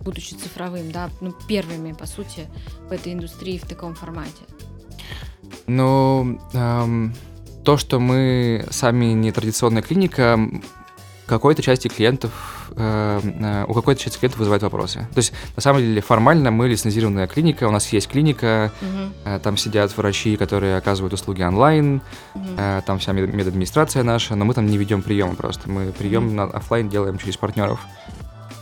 будучи 0.00 0.34
цифровым, 0.34 0.90
да, 0.90 1.10
ну, 1.20 1.32
первыми, 1.46 1.92
по 1.92 2.06
сути, 2.06 2.48
в 2.88 2.92
этой 2.92 3.12
индустрии 3.12 3.58
в 3.58 3.66
таком 3.66 3.94
формате? 3.94 4.42
Ну, 5.66 6.40
эм, 6.54 7.14
то, 7.64 7.76
что 7.76 8.00
мы 8.00 8.66
сами 8.70 9.06
не 9.06 9.30
традиционная 9.32 9.82
клиника, 9.82 10.38
какой-то 11.26 11.62
части 11.62 11.88
клиентов, 11.88 12.57
э, 12.76 13.64
у 13.66 13.74
какой-то 13.74 14.00
части 14.00 14.18
клиентов 14.18 14.38
вызывает 14.38 14.62
вопросы. 14.62 15.06
То 15.14 15.18
есть, 15.18 15.32
на 15.56 15.62
самом 15.62 15.80
деле, 15.80 16.00
формально 16.00 16.50
мы 16.50 16.68
лицензированная 16.68 17.26
клиника, 17.26 17.68
у 17.68 17.70
нас 17.70 17.92
есть 17.92 18.08
клиника, 18.08 18.72
угу. 18.80 19.40
там 19.40 19.56
сидят 19.56 19.96
врачи, 19.96 20.36
которые 20.36 20.76
оказывают 20.76 21.12
услуги 21.12 21.42
онлайн, 21.42 22.02
угу. 22.34 22.44
там 22.86 22.98
вся 22.98 23.12
мед- 23.12 23.32
медадминистрация 23.32 24.02
наша, 24.02 24.34
но 24.34 24.44
мы 24.44 24.54
там 24.54 24.66
не 24.66 24.78
ведем 24.78 25.02
приемы 25.02 25.34
просто, 25.34 25.70
мы 25.70 25.92
прием 25.92 26.26
угу. 26.26 26.34
на 26.34 26.44
офлайн 26.44 26.88
делаем 26.88 27.18
через 27.18 27.36
партнеров. 27.36 27.80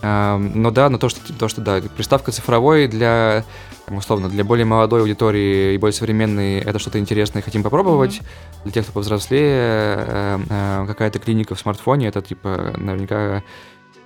Э, 0.03 0.37
но 0.37 0.71
да, 0.71 0.89
но 0.91 0.99
то, 0.99 1.09
что, 1.09 1.33
то, 1.33 1.49
что 1.49 1.61
да, 1.61 1.81
приставка 1.97 2.33
цифровой 2.33 2.89
для 2.89 3.45
условно, 3.89 4.29
для 4.29 4.43
более 4.45 4.67
молодой 4.67 5.03
аудитории 5.03 5.75
и 5.75 5.79
более 5.79 5.95
современной 5.95 6.59
это 6.59 6.79
что-то 6.79 6.99
интересное, 6.99 7.43
хотим 7.43 7.63
попробовать. 7.63 8.15
Mm-hmm. 8.17 8.63
Для 8.65 8.73
тех, 8.73 8.85
кто 8.85 8.93
повзрослее, 8.93 10.41
какая-то 10.89 11.21
клиника 11.21 11.55
в 11.55 11.61
смартфоне, 11.61 12.09
это 12.09 12.21
типа 12.21 12.75
наверняка 12.77 13.45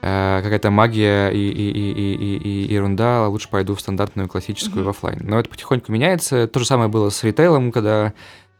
э, 0.02 0.40
какая-то 0.42 0.70
магия 0.70 1.28
и, 1.28 1.38
и, 1.38 1.70
и, 1.70 1.92
и, 1.92 2.36
и, 2.36 2.66
и 2.66 2.72
ерунда, 2.74 3.28
лучше 3.28 3.48
пойду 3.48 3.74
в 3.74 3.80
стандартную 3.80 4.28
классическую 4.28 4.82
mm-hmm. 4.82 4.86
в 4.86 4.90
офлайн. 4.90 5.20
Но 5.22 5.38
это 5.38 5.48
потихоньку 5.48 5.92
меняется. 5.92 6.46
То 6.46 6.60
же 6.60 6.66
самое 6.66 6.88
было 6.88 7.10
с 7.10 7.22
ритейлом, 7.24 7.72
когда 7.72 8.12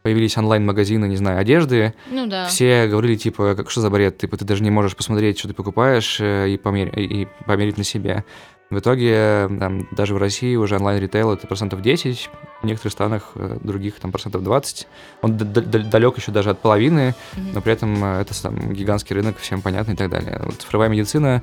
появились 0.03 0.37
онлайн-магазины, 0.37 1.07
не 1.07 1.17
знаю, 1.17 1.39
одежды. 1.39 1.95
Ну 2.11 2.27
да. 2.27 2.47
Все 2.47 2.87
говорили, 2.87 3.17
типа, 3.17 3.55
как 3.55 3.71
что 3.71 3.81
за 3.81 3.91
бред, 3.91 4.19
типа, 4.19 4.37
ты 4.37 4.45
даже 4.45 4.63
не 4.63 4.71
можешь 4.71 4.97
посмотреть, 4.97 5.39
что 5.39 5.49
ты 5.49 5.55
покупаешь, 5.55 6.21
и, 6.21 6.59
помер... 6.63 6.89
и 6.99 7.29
померить 7.45 7.77
на 7.77 7.85
себе. 7.85 8.25
В 8.71 8.79
итоге 8.79 9.49
там, 9.59 9.89
даже 9.91 10.15
в 10.15 10.19
России 10.19 10.55
уже 10.55 10.77
онлайн-ритейл 10.77 11.33
это 11.33 11.45
процентов 11.49 11.83
10, 11.83 12.31
в 12.63 12.65
некоторых 12.65 12.93
странах 12.93 13.33
э, 13.35 13.59
других 13.63 13.99
там 13.99 14.13
процентов 14.13 14.45
20. 14.45 14.87
Он 15.23 15.37
далек 15.37 16.17
еще 16.17 16.31
даже 16.31 16.51
от 16.51 16.61
половины, 16.61 17.17
mm-hmm. 17.35 17.51
но 17.53 17.61
при 17.63 17.73
этом 17.73 18.05
э, 18.05 18.21
это 18.21 18.41
там, 18.41 18.73
гигантский 18.73 19.17
рынок, 19.17 19.39
всем 19.39 19.61
понятно 19.61 19.93
и 19.93 19.97
так 19.97 20.09
далее. 20.09 20.41
Вот 20.45 20.55
цифровая 20.61 20.89
медицина 20.89 21.43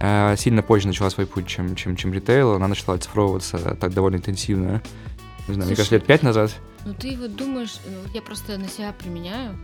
э, 0.00 0.34
сильно 0.36 0.62
позже 0.62 0.88
начала 0.88 1.08
свой 1.10 1.28
путь, 1.28 1.46
чем, 1.46 1.76
чем, 1.76 1.94
чем 1.94 2.12
ритейл. 2.12 2.54
Она 2.54 2.66
начала 2.66 2.96
оцифровываться 2.96 3.76
так 3.76 3.94
довольно 3.94 4.16
интенсивно. 4.16 4.82
Не 5.46 5.54
знаю, 5.54 5.66
Слушай, 5.66 5.66
мне 5.66 5.76
кажется, 5.76 5.94
лет 5.94 6.04
пять 6.04 6.22
назад. 6.24 6.50
Ну 6.84 6.94
ты 6.94 7.16
вот 7.16 7.36
думаешь, 7.36 7.76
ну, 7.86 8.10
я 8.12 8.22
просто 8.22 8.58
на 8.58 8.66
себя 8.66 8.92
применяю, 8.92 9.56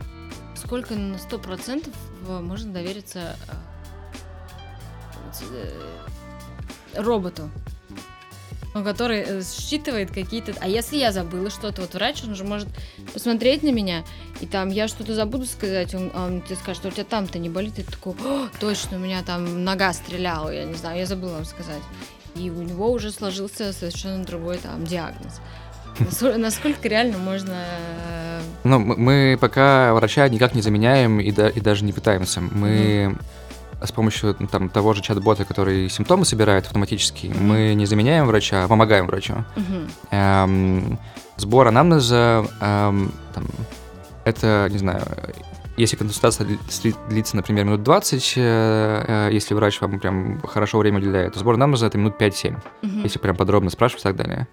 сколько 0.55 0.95
на 0.95 1.19
сто 1.19 1.41
процентов 1.41 1.95
можно 2.29 2.73
довериться 2.73 3.37
роботу, 6.97 7.51
который 8.81 9.21
э, 9.21 9.43
считывает 9.43 10.11
какие-то... 10.11 10.55
А 10.61 10.69
если 10.69 10.97
я 10.97 11.13
забыла 11.13 11.51
что-то, 11.51 11.83
вот 11.83 11.95
врач, 11.95 12.25
он 12.25 12.35
же 12.35 12.45
может 12.45 12.69
посмотреть 13.13 13.63
на 13.63 13.71
меня, 13.71 14.03
и 14.41 14.47
там 14.47 14.71
я 14.71 14.89
что-то 14.89 15.15
забуду 15.15 15.45
сказать, 15.45 15.95
он, 15.95 16.11
он 16.15 16.41
тебе 16.41 16.57
скажет, 16.57 16.81
что 16.81 16.89
у 16.89 16.91
тебя 16.91 17.05
там-то 17.05 17.39
не 17.39 17.51
болит, 17.51 17.79
и 17.79 17.83
ты 17.83 17.93
такой, 17.93 18.15
точно, 18.59 18.97
у 18.97 19.01
меня 19.01 19.23
там 19.23 19.65
нога 19.65 19.93
стреляла, 19.93 20.51
я 20.51 20.65
не 20.65 20.75
знаю, 20.75 20.99
я 20.99 21.07
забыла 21.07 21.35
вам 21.35 21.45
сказать. 21.45 21.83
И 22.35 22.49
у 22.49 22.63
него 22.63 22.91
уже 22.91 23.13
сложился 23.13 23.73
совершенно 23.75 24.25
другой 24.25 24.57
там 24.57 24.85
диагноз. 24.87 25.41
Насколько 26.39 26.89
реально 26.89 27.19
можно... 27.19 27.55
Э, 27.55 28.41
ну, 28.65 28.79
мы 28.79 29.37
пока 29.39 29.93
врача 29.93 30.27
никак 30.31 30.55
не 30.55 30.63
заменяем 30.63 31.21
и, 31.21 31.31
да, 31.31 31.51
и 31.51 31.61
даже 31.61 31.85
не 31.85 31.93
пытаемся. 31.93 32.41
Мы 32.41 32.69
mm-hmm 32.69 33.42
с 33.87 33.93
помощью 33.93 34.35
там, 34.35 34.69
того 34.69 34.93
же 34.93 35.03
чат-бота, 35.03 35.45
который 35.45 35.89
симптомы 35.89 36.25
собирает 36.25 36.67
автоматически, 36.67 37.27
mm-hmm. 37.27 37.43
мы 37.43 37.75
не 37.75 37.87
заменяем 37.87 38.27
врача, 38.27 38.65
а 38.65 38.69
помогаем 38.69 39.07
врачу. 39.07 39.45
Mm-hmm. 39.57 39.91
Эм, 40.11 40.99
сбор 41.37 41.69
анамнеза, 41.69 42.47
эм, 42.61 43.13
там, 43.35 43.45
это, 44.25 44.69
не 44.71 44.79
знаю, 44.79 45.03
если 45.77 45.97
консультация 45.97 46.47
длится, 47.09 47.37
например, 47.37 47.65
минут 47.65 47.83
20, 47.83 48.35
э, 48.37 49.05
э, 49.07 49.29
если 49.33 49.55
врач 49.55 49.81
вам 49.81 49.99
прям 49.99 50.41
хорошо 50.43 50.79
время 50.79 50.99
уделяет, 50.99 51.33
то 51.33 51.41
сбор 51.41 51.55
анамнеза 51.55 51.87
это 51.87 51.99
минут 51.99 52.21
5-7, 52.21 52.57
mm-hmm. 52.83 53.03
если 53.03 53.19
прям 53.19 53.37
подробно 53.37 53.71
спрашивать 53.71 54.03
и 54.03 54.05
так 54.05 54.17
далее. 54.17 54.49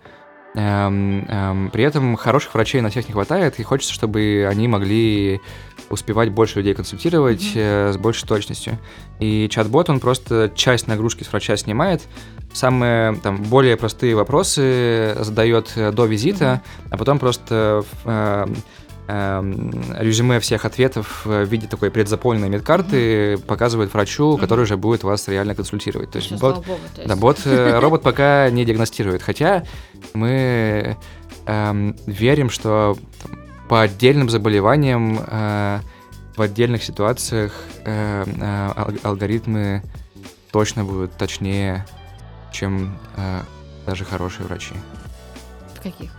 Эм, 0.55 1.25
эм, 1.27 1.69
при 1.69 1.83
этом 1.83 2.15
хороших 2.15 2.53
врачей 2.55 2.81
на 2.81 2.89
всех 2.89 3.07
не 3.07 3.13
хватает, 3.13 3.59
и 3.59 3.63
хочется, 3.63 3.93
чтобы 3.93 4.47
они 4.49 4.67
могли 4.67 5.41
успевать 5.89 6.29
больше 6.29 6.57
людей 6.57 6.73
консультировать 6.73 7.41
mm-hmm. 7.41 7.89
э, 7.89 7.93
с 7.93 7.97
большей 7.97 8.27
точностью. 8.27 8.77
И 9.19 9.47
чат-бот, 9.49 9.89
он 9.89 9.99
просто 9.99 10.51
часть 10.55 10.87
нагрузки 10.87 11.23
с 11.23 11.31
врача 11.31 11.55
снимает, 11.57 12.01
самые 12.53 13.15
там 13.15 13.43
более 13.43 13.77
простые 13.77 14.15
вопросы 14.15 15.15
задает 15.19 15.71
э, 15.75 15.91
до 15.91 16.05
визита, 16.05 16.61
mm-hmm. 16.63 16.87
а 16.91 16.97
потом 16.97 17.19
просто 17.19 17.83
э, 18.05 18.47
резюме 19.09 20.39
всех 20.39 20.65
ответов 20.65 21.25
в 21.25 21.43
виде 21.45 21.67
такой 21.67 21.89
предзаполненной 21.89 22.49
медкарты 22.49 23.33
mm-hmm. 23.33 23.45
показывает 23.45 23.91
врачу, 23.93 24.35
mm-hmm. 24.35 24.39
который 24.39 24.61
уже 24.61 24.77
будет 24.77 25.03
вас 25.03 25.27
реально 25.27 25.55
консультировать. 25.55 26.11
То 26.11 26.17
есть, 26.19 26.31
бот, 26.33 26.57
Богу, 26.57 26.79
то 26.93 27.01
есть. 27.01 27.07
Да, 27.07 27.15
бот, 27.15 27.39
э, 27.45 27.79
робот 27.81 28.03
пока 28.03 28.49
не 28.51 28.65
диагностирует, 28.65 29.23
хотя 29.23 29.63
мы 30.13 30.97
э, 31.45 31.93
верим, 32.05 32.49
что 32.51 32.97
по 33.67 33.81
отдельным 33.81 34.29
заболеваниям 34.29 35.19
э, 35.25 35.79
в 36.35 36.41
отдельных 36.41 36.83
ситуациях 36.83 37.53
э, 37.85 38.25
э, 38.25 38.99
алгоритмы 39.03 39.81
точно 40.51 40.83
будут 40.85 41.13
точнее, 41.17 41.85
чем 42.51 42.97
э, 43.17 43.41
даже 43.85 44.05
хорошие 44.05 44.45
врачи. 44.45 44.75
В 45.75 45.81
каких? 45.81 46.18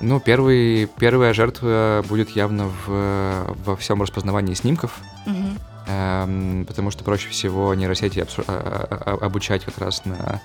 Ну, 0.00 0.20
первый, 0.20 0.88
первая 0.98 1.32
жертва 1.32 2.04
будет 2.08 2.30
явно 2.30 2.70
в, 2.86 3.56
во 3.64 3.76
всем 3.76 4.02
распознавании 4.02 4.54
снимков, 4.54 5.00
угу. 5.26 5.44
эм, 5.86 6.64
потому 6.66 6.90
что 6.90 7.04
проще 7.04 7.28
всего 7.28 7.74
нейросети 7.74 8.18
обсу- 8.18 8.44
а, 8.46 8.86
а, 8.90 9.16
а, 9.20 9.26
обучать 9.26 9.64
как 9.64 9.78
раз 9.78 10.04
на, 10.04 10.40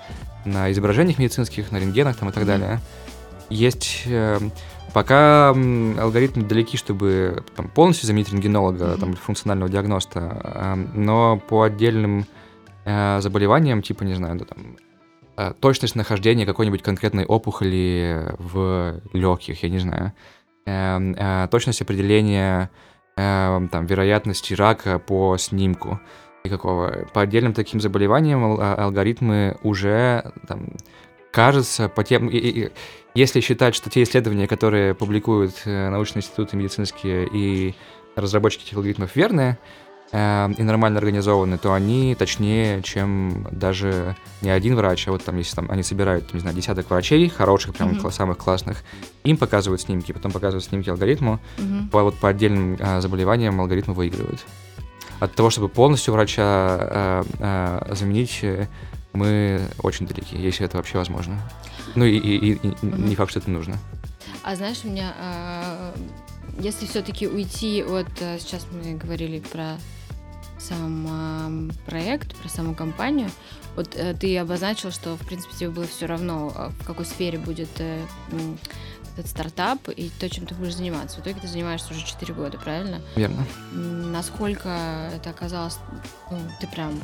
на 0.45 0.71
изображениях 0.71 1.17
медицинских, 1.17 1.71
на 1.71 1.77
рентгенах 1.77 2.15
там, 2.17 2.29
и 2.29 2.31
так 2.31 2.43
угу. 2.43 2.51
далее. 2.51 2.79
Есть 3.49 4.03
э, 4.05 4.39
Пока 4.93 5.49
алгоритмы 5.49 6.43
далеки, 6.43 6.77
чтобы 6.77 7.43
там, 7.55 7.67
полностью 7.69 8.07
заменить 8.07 8.29
рентгенолога, 8.29 8.85
mm-hmm. 8.85 8.99
там, 8.99 9.13
функционального 9.13 9.69
диагноста, 9.69 10.77
но 10.93 11.37
по 11.47 11.63
отдельным 11.63 12.25
э, 12.85 13.19
заболеваниям, 13.21 13.81
типа, 13.81 14.03
не 14.03 14.15
знаю, 14.15 14.39
да, 14.39 14.45
там, 14.45 14.77
э, 14.77 14.88
точность 15.59 15.95
нахождения 15.95 16.45
какой-нибудь 16.45 16.81
конкретной 16.81 17.25
опухоли 17.25 18.35
в 18.37 19.01
легких, 19.13 19.63
я 19.63 19.69
не 19.69 19.79
знаю, 19.79 20.13
э, 20.65 21.13
э, 21.17 21.47
точность 21.49 21.81
определения 21.81 22.69
э, 23.17 23.67
там, 23.71 23.85
вероятности 23.85 24.53
рака 24.53 24.99
по 24.99 25.37
снимку 25.37 25.99
и 26.43 26.49
какого. 26.49 27.07
По 27.13 27.21
отдельным 27.21 27.53
таким 27.53 27.79
заболеваниям 27.81 28.59
а, 28.59 28.75
алгоритмы 28.75 29.57
уже 29.63 30.31
там, 30.47 30.69
кажется, 31.31 31.89
по 31.89 32.03
тем... 32.03 32.29
И, 32.29 32.37
и, 32.37 32.71
если 33.15 33.41
считать, 33.41 33.75
что 33.75 33.89
те 33.89 34.03
исследования, 34.03 34.47
которые 34.47 34.93
публикуют 34.93 35.63
э, 35.65 35.89
научные 35.89 36.21
институты 36.21 36.55
медицинские 36.57 37.27
и 37.31 37.75
разработчики 38.15 38.65
этих 38.65 38.77
алгоритмов 38.77 39.15
верные, 39.15 39.57
э, 40.11 40.49
и 40.57 40.63
нормально 40.63 40.99
организованы, 40.99 41.57
то 41.57 41.73
они 41.73 42.15
точнее, 42.15 42.81
чем 42.81 43.47
даже 43.51 44.15
не 44.41 44.49
один 44.49 44.75
врач, 44.75 45.07
а 45.07 45.11
вот 45.11 45.23
там, 45.23 45.37
если 45.37 45.55
там 45.55 45.69
они 45.69 45.83
собирают, 45.83 46.33
не 46.33 46.39
знаю, 46.39 46.55
десяток 46.55 46.89
врачей, 46.89 47.29
хороших, 47.29 47.75
прям 47.75 47.91
mm-hmm. 47.91 48.11
самых 48.11 48.37
классных, 48.37 48.83
им 49.23 49.37
показывают 49.37 49.81
снимки, 49.81 50.11
потом 50.11 50.31
показывают 50.31 50.65
снимки 50.65 50.89
алгоритму, 50.89 51.39
mm-hmm. 51.57 51.89
по, 51.89 52.03
вот 52.03 52.15
по 52.15 52.29
отдельным 52.29 52.77
э, 52.79 53.01
заболеваниям 53.01 53.59
алгоритмы 53.59 53.93
выигрывают. 53.93 54.45
От 55.19 55.35
того, 55.35 55.49
чтобы 55.49 55.67
полностью 55.67 56.13
врача 56.13 56.77
э, 56.79 57.23
э, 57.39 57.95
заменить, 57.95 58.43
мы 59.11 59.61
очень 59.81 60.07
далеки, 60.07 60.37
если 60.37 60.65
это 60.65 60.77
вообще 60.77 60.97
возможно. 60.97 61.39
Ну 61.95 62.05
и, 62.05 62.17
и, 62.17 62.37
и, 62.37 62.51
и 62.51 62.55
mm-hmm. 62.55 63.07
не 63.07 63.15
факт, 63.15 63.31
что 63.31 63.39
это 63.39 63.49
нужно. 63.49 63.77
А 64.43 64.55
знаешь, 64.55 64.81
у 64.83 64.87
меня, 64.87 65.13
э, 65.19 65.91
если 66.59 66.85
все-таки 66.85 67.27
уйти 67.27 67.83
от, 67.83 68.07
э, 68.21 68.37
сейчас 68.39 68.65
мы 68.71 68.95
говорили 68.95 69.39
про 69.39 69.77
сам 70.59 71.71
проект, 71.85 72.35
про 72.35 72.49
саму 72.49 72.75
компанию, 72.75 73.29
вот 73.75 73.95
э, 73.95 74.13
ты 74.13 74.37
обозначил, 74.37 74.91
что 74.91 75.15
в 75.15 75.25
принципе 75.25 75.55
тебе 75.55 75.69
было 75.69 75.87
все 75.87 76.05
равно, 76.05 76.51
э, 76.55 76.69
в 76.81 76.85
какой 76.85 77.05
сфере 77.05 77.37
будет 77.37 77.69
э, 77.79 78.03
этот 79.13 79.27
стартап 79.27 79.89
и 79.89 80.11
то, 80.19 80.29
чем 80.29 80.45
ты 80.45 80.55
будешь 80.55 80.75
заниматься. 80.75 81.17
В 81.17 81.21
итоге 81.21 81.39
ты 81.41 81.47
занимаешься 81.47 81.93
уже 81.93 82.05
4 82.05 82.33
года, 82.33 82.57
правильно? 82.57 83.01
Верно. 83.15 83.45
Насколько 83.73 85.11
это 85.13 85.29
оказалось, 85.29 85.77
ну, 86.31 86.37
ты 86.59 86.67
прям 86.67 86.99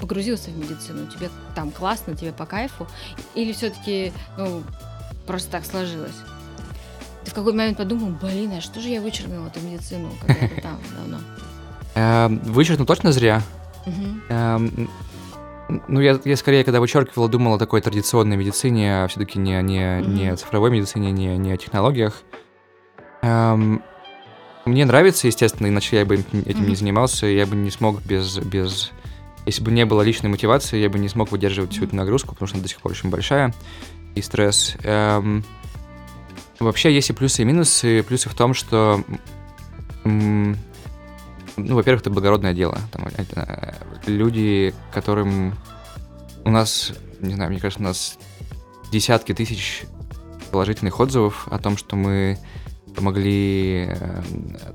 погрузился 0.00 0.50
в 0.50 0.56
медицину, 0.56 1.06
тебе 1.06 1.30
там 1.54 1.70
классно, 1.70 2.16
тебе 2.16 2.32
по 2.32 2.44
кайфу, 2.46 2.88
или 3.34 3.52
все-таки, 3.52 4.12
ну, 4.36 4.62
просто 5.26 5.50
так 5.50 5.64
сложилось? 5.64 6.16
Ты 7.24 7.30
в 7.30 7.34
какой 7.34 7.52
момент 7.52 7.78
подумал, 7.78 8.10
блин, 8.20 8.52
а 8.52 8.60
что 8.60 8.80
же 8.80 8.88
я 8.88 9.00
вычеркнул 9.00 9.46
эту 9.46 9.60
медицину 9.60 10.12
когда-то 10.20 10.60
там 10.62 10.80
давно? 10.96 11.18
Эм, 11.94 12.38
вычеркнул 12.40 12.86
точно 12.86 13.12
зря. 13.12 13.42
Эм, 14.28 14.88
ну, 15.88 16.00
я, 16.00 16.18
я 16.24 16.36
скорее, 16.36 16.64
когда 16.64 16.80
вычеркивал, 16.80 17.28
думал 17.28 17.54
о 17.54 17.58
такой 17.58 17.80
традиционной 17.80 18.36
медицине, 18.36 19.04
а 19.04 19.08
все-таки 19.08 19.38
не, 19.38 19.60
не, 19.62 20.02
не 20.02 20.36
цифровой 20.36 20.70
медицине, 20.70 21.12
не, 21.12 21.36
не 21.36 21.52
о 21.52 21.56
технологиях. 21.56 22.22
Эм, 23.22 23.82
мне 24.64 24.84
нравится, 24.84 25.26
естественно, 25.26 25.66
иначе 25.68 25.98
я 25.98 26.04
бы 26.04 26.16
этим 26.16 26.68
не 26.68 26.76
занимался, 26.76 27.26
я 27.26 27.46
бы 27.46 27.56
не 27.56 27.70
смог 27.70 28.02
без, 28.02 28.38
без 28.38 28.92
если 29.44 29.62
бы 29.62 29.72
не 29.72 29.84
было 29.84 30.02
личной 30.02 30.30
мотивации, 30.30 30.78
я 30.78 30.88
бы 30.88 30.98
не 30.98 31.08
смог 31.08 31.32
выдерживать 31.32 31.72
всю 31.72 31.84
эту 31.84 31.96
нагрузку, 31.96 32.34
потому 32.34 32.46
что 32.46 32.56
она 32.56 32.62
до 32.62 32.68
сих 32.68 32.80
пор 32.80 32.92
очень 32.92 33.10
большая, 33.10 33.52
и 34.14 34.22
стресс. 34.22 34.76
Эм, 34.84 35.44
вообще 36.60 36.94
есть 36.94 37.10
и 37.10 37.12
плюсы, 37.12 37.42
и 37.42 37.44
минусы. 37.44 38.02
Плюсы 38.04 38.28
в 38.28 38.34
том, 38.34 38.54
что, 38.54 39.02
ну, 41.56 41.74
во-первых, 41.76 42.02
это 42.02 42.10
благородное 42.10 42.54
дело. 42.54 42.78
Там, 42.90 43.06
это, 43.06 43.74
люди, 44.06 44.74
которым 44.92 45.54
у 46.44 46.50
нас, 46.50 46.92
не 47.20 47.34
знаю, 47.34 47.50
мне 47.50 47.60
кажется, 47.60 47.82
у 47.82 47.86
нас 47.86 48.18
десятки 48.90 49.32
тысяч 49.34 49.84
положительных 50.50 50.98
отзывов 51.00 51.48
о 51.50 51.58
том, 51.58 51.76
что 51.76 51.96
мы 51.96 52.38
помогли 52.94 53.86
э, 53.88 54.22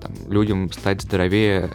там, 0.01 0.11
людям 0.27 0.71
стать 0.71 1.03
здоровее 1.03 1.69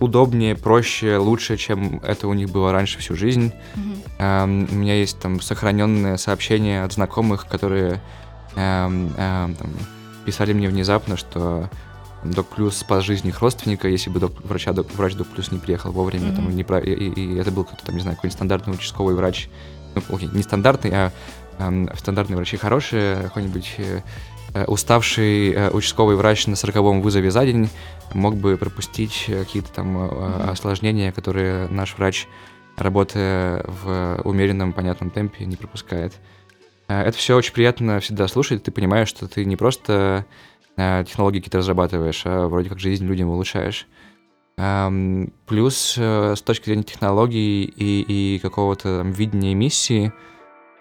удобнее, 0.00 0.56
проще, 0.56 1.18
лучше, 1.18 1.56
чем 1.56 2.00
это 2.02 2.26
у 2.26 2.32
них 2.32 2.50
было 2.50 2.72
раньше 2.72 2.98
всю 2.98 3.14
жизнь. 3.14 3.52
Mm-hmm. 3.74 4.72
У 4.72 4.74
меня 4.74 4.94
есть 4.94 5.20
там 5.20 5.40
сохраненные 5.40 6.16
сообщения 6.16 6.82
от 6.82 6.94
знакомых, 6.94 7.46
которые 7.46 8.00
эм, 8.56 9.12
эм, 9.16 9.54
там, 9.54 9.70
писали 10.24 10.54
мне 10.54 10.68
внезапно, 10.68 11.18
что 11.18 11.68
Док 12.24 12.48
Плюс 12.48 12.76
спас 12.76 13.04
жизнь 13.04 13.28
их 13.28 13.40
родственника, 13.40 13.88
если 13.88 14.10
бы 14.10 14.20
док, 14.20 14.32
врача, 14.44 14.72
док, 14.72 14.88
врач 14.94 15.14
Док 15.14 15.28
Плюс 15.28 15.50
не 15.50 15.58
приехал 15.58 15.92
вовремя, 15.92 16.28
mm-hmm. 16.28 16.36
там, 16.36 16.54
не, 16.54 16.62
и, 16.90 16.92
и, 16.92 17.34
и 17.34 17.36
это 17.36 17.50
был 17.50 17.64
кто-то 17.64 17.84
там, 17.84 17.94
не 17.94 18.02
знаю, 18.02 18.16
какой-нибудь 18.16 18.36
стандартный 18.36 18.74
участковый 18.74 19.14
врач, 19.14 19.48
ну, 19.94 20.02
окей, 20.14 20.28
не 20.32 20.42
стандартный, 20.42 20.90
а 20.92 21.12
э, 21.58 21.96
стандартные 21.96 22.36
врачи 22.36 22.56
хорошие, 22.56 23.16
какой-нибудь 23.22 23.74
э, 23.78 24.00
Э, 24.52 24.64
уставший 24.64 25.52
э, 25.52 25.70
участковый 25.70 26.16
врач 26.16 26.46
на 26.48 26.56
сороковом 26.56 27.02
вызове 27.02 27.30
за 27.30 27.44
день 27.44 27.68
мог 28.14 28.36
бы 28.36 28.56
пропустить 28.56 29.26
какие-то 29.28 29.72
там 29.72 29.96
mm-hmm. 29.96 30.50
осложнения, 30.50 31.12
которые 31.12 31.68
наш 31.68 31.96
врач, 31.96 32.26
работая 32.76 33.64
в 33.66 34.20
умеренном, 34.24 34.72
понятном 34.72 35.10
темпе, 35.10 35.44
не 35.44 35.56
пропускает. 35.56 36.14
Это 36.88 37.12
все 37.12 37.36
очень 37.36 37.52
приятно 37.52 38.00
всегда 38.00 38.26
слушать. 38.26 38.64
Ты 38.64 38.72
понимаешь, 38.72 39.06
что 39.06 39.28
ты 39.28 39.44
не 39.44 39.54
просто 39.54 40.26
технологии 41.06 41.38
какие-то 41.38 41.58
разрабатываешь, 41.58 42.22
а 42.24 42.48
вроде 42.48 42.68
как 42.68 42.78
жизнь 42.78 43.04
людям 43.04 43.28
улучшаешь. 43.28 43.86
Эм, 44.56 45.32
плюс 45.46 45.96
с 45.96 46.42
точки 46.42 46.66
зрения 46.66 46.82
технологий 46.82 47.64
и, 47.64 48.34
и 48.34 48.38
какого-то 48.38 48.98
там 48.98 49.12
видения 49.12 49.54
миссии– 49.54 50.12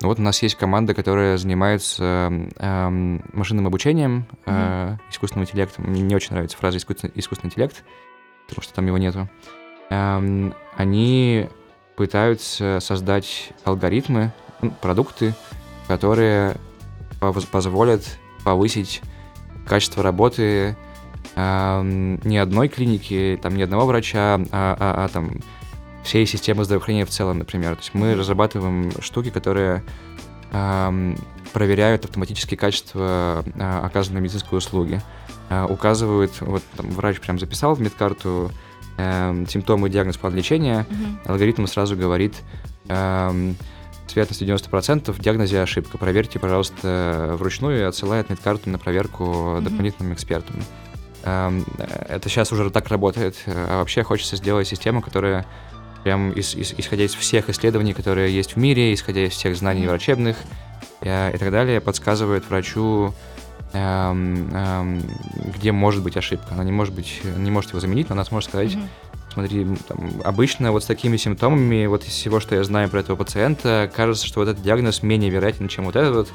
вот 0.02 0.18
у 0.18 0.22
нас 0.22 0.42
есть 0.42 0.56
команда, 0.56 0.94
которая 0.94 1.38
занимается 1.38 2.32
э, 2.56 3.20
машинным 3.34 3.68
обучением, 3.68 4.28
э, 4.46 4.96
искусственным 5.12 5.44
интеллектом. 5.44 5.86
Мне 5.86 6.02
не 6.02 6.16
очень 6.16 6.32
нравится 6.32 6.58
фраза 6.58 6.78
искусственный, 6.78 7.12
искусственный 7.16 7.50
интеллект, 7.50 7.84
потому 8.48 8.64
что 8.64 8.74
там 8.74 8.86
его 8.88 8.98
нету. 8.98 9.30
Э, 9.90 10.52
они 10.78 11.50
пытаются 11.98 12.80
создать 12.80 13.52
алгоритмы, 13.66 14.32
ну, 14.62 14.72
продукты, 14.72 15.34
которые 15.90 16.56
позволят 17.52 18.20
повысить 18.46 19.02
качество 19.70 20.04
работы 20.04 20.76
э, 21.36 22.18
не 22.24 22.38
одной 22.38 22.68
клиники, 22.68 23.40
там, 23.42 23.56
не 23.56 23.64
одного 23.64 23.86
врача, 23.86 24.36
а, 24.36 24.76
а, 24.80 25.06
а 25.06 25.08
там 25.08 25.40
всей 26.04 26.26
системы 26.26 26.66
здравоохранения 26.66 27.06
в 27.06 27.10
целом, 27.10 27.40
например. 27.40 27.76
То 27.76 27.82
есть 27.82 27.94
мы 27.94 28.16
разрабатываем 28.16 28.92
штуки, 29.02 29.30
которые 29.30 29.84
э, 30.52 31.16
проверяют 31.54 32.06
автоматически 32.06 32.56
качество 32.56 33.44
э, 33.46 33.80
оказанной 33.84 34.22
медицинской 34.22 34.58
услуги. 34.58 35.02
Э, 35.50 35.66
указывают, 35.70 36.32
вот 36.42 36.64
там, 36.76 36.90
врач 36.90 37.20
прям 37.20 37.40
записал 37.40 37.76
в 37.76 37.82
медкарту 37.82 38.52
э, 38.98 39.46
симптомы, 39.48 39.90
диагноз, 39.90 40.18
план 40.18 40.36
лечения, 40.36 40.86
mm-hmm. 40.90 41.32
алгоритм 41.32 41.66
сразу 41.68 41.96
говорит, 41.96 42.36
э, 42.88 43.54
с 44.10 44.16
вероятностью 44.16 44.48
90% 44.48 45.12
в 45.12 45.20
диагнозе 45.20 45.62
ошибка. 45.62 45.98
Проверьте, 45.98 46.40
пожалуйста, 46.40 47.36
вручную 47.38 47.80
и 47.80 47.84
отсылает 47.84 48.30
медкарту 48.30 48.70
на 48.70 48.80
проверку 48.80 49.24
mm-hmm. 49.24 49.62
дополнительным 49.62 50.14
экспертам. 50.14 50.64
Это 51.22 52.22
сейчас 52.24 52.52
уже 52.52 52.70
так 52.72 52.88
работает. 52.88 53.36
А 53.46 53.80
вообще 53.80 54.04
хочется 54.04 54.36
сделать 54.38 54.68
систему, 54.68 55.02
которая 55.02 55.46
прям 56.04 56.32
из, 56.32 56.56
из, 56.56 56.74
исходя 56.78 57.04
из 57.04 57.14
всех 57.14 57.50
исследований, 57.50 57.94
которые 57.94 58.34
есть 58.34 58.56
в 58.56 58.58
мире, 58.58 58.94
исходя 58.94 59.26
из 59.26 59.34
всех 59.34 59.56
знаний 59.56 59.86
врачебных 59.88 60.38
э, 61.02 61.36
и 61.36 61.38
так 61.38 61.52
далее, 61.52 61.82
подсказывает 61.82 62.50
врачу, 62.50 63.14
эм, 63.74 64.50
эм, 64.54 65.04
где 65.58 65.72
может 65.72 66.02
быть 66.04 66.18
ошибка. 66.18 66.48
Она 66.52 66.64
не 66.64 66.72
может 66.72 66.94
быть, 66.94 67.22
не 67.38 67.52
может 67.52 67.72
его 67.72 67.80
заменить, 67.80 68.10
но 68.10 68.14
она 68.14 68.26
сможет 68.26 68.50
сказать, 68.50 68.72
mm-hmm. 68.72 68.88
Смотри, 69.40 69.66
там, 69.88 70.12
обычно 70.24 70.72
вот 70.72 70.84
с 70.84 70.86
такими 70.86 71.18
симптомами, 71.18 71.86
вот 71.86 72.04
из 72.04 72.12
всего, 72.12 72.40
что 72.40 72.56
я 72.56 72.64
знаю 72.64 72.90
про 72.90 73.00
этого 73.00 73.16
пациента, 73.16 73.92
кажется, 73.94 74.26
что 74.26 74.42
вот 74.42 74.50
этот 74.50 74.64
диагноз 74.64 75.04
менее 75.04 75.30
вероятен, 75.30 75.68
чем 75.68 75.86
вот 75.86 75.96
этот 75.96 76.16
вот. 76.16 76.34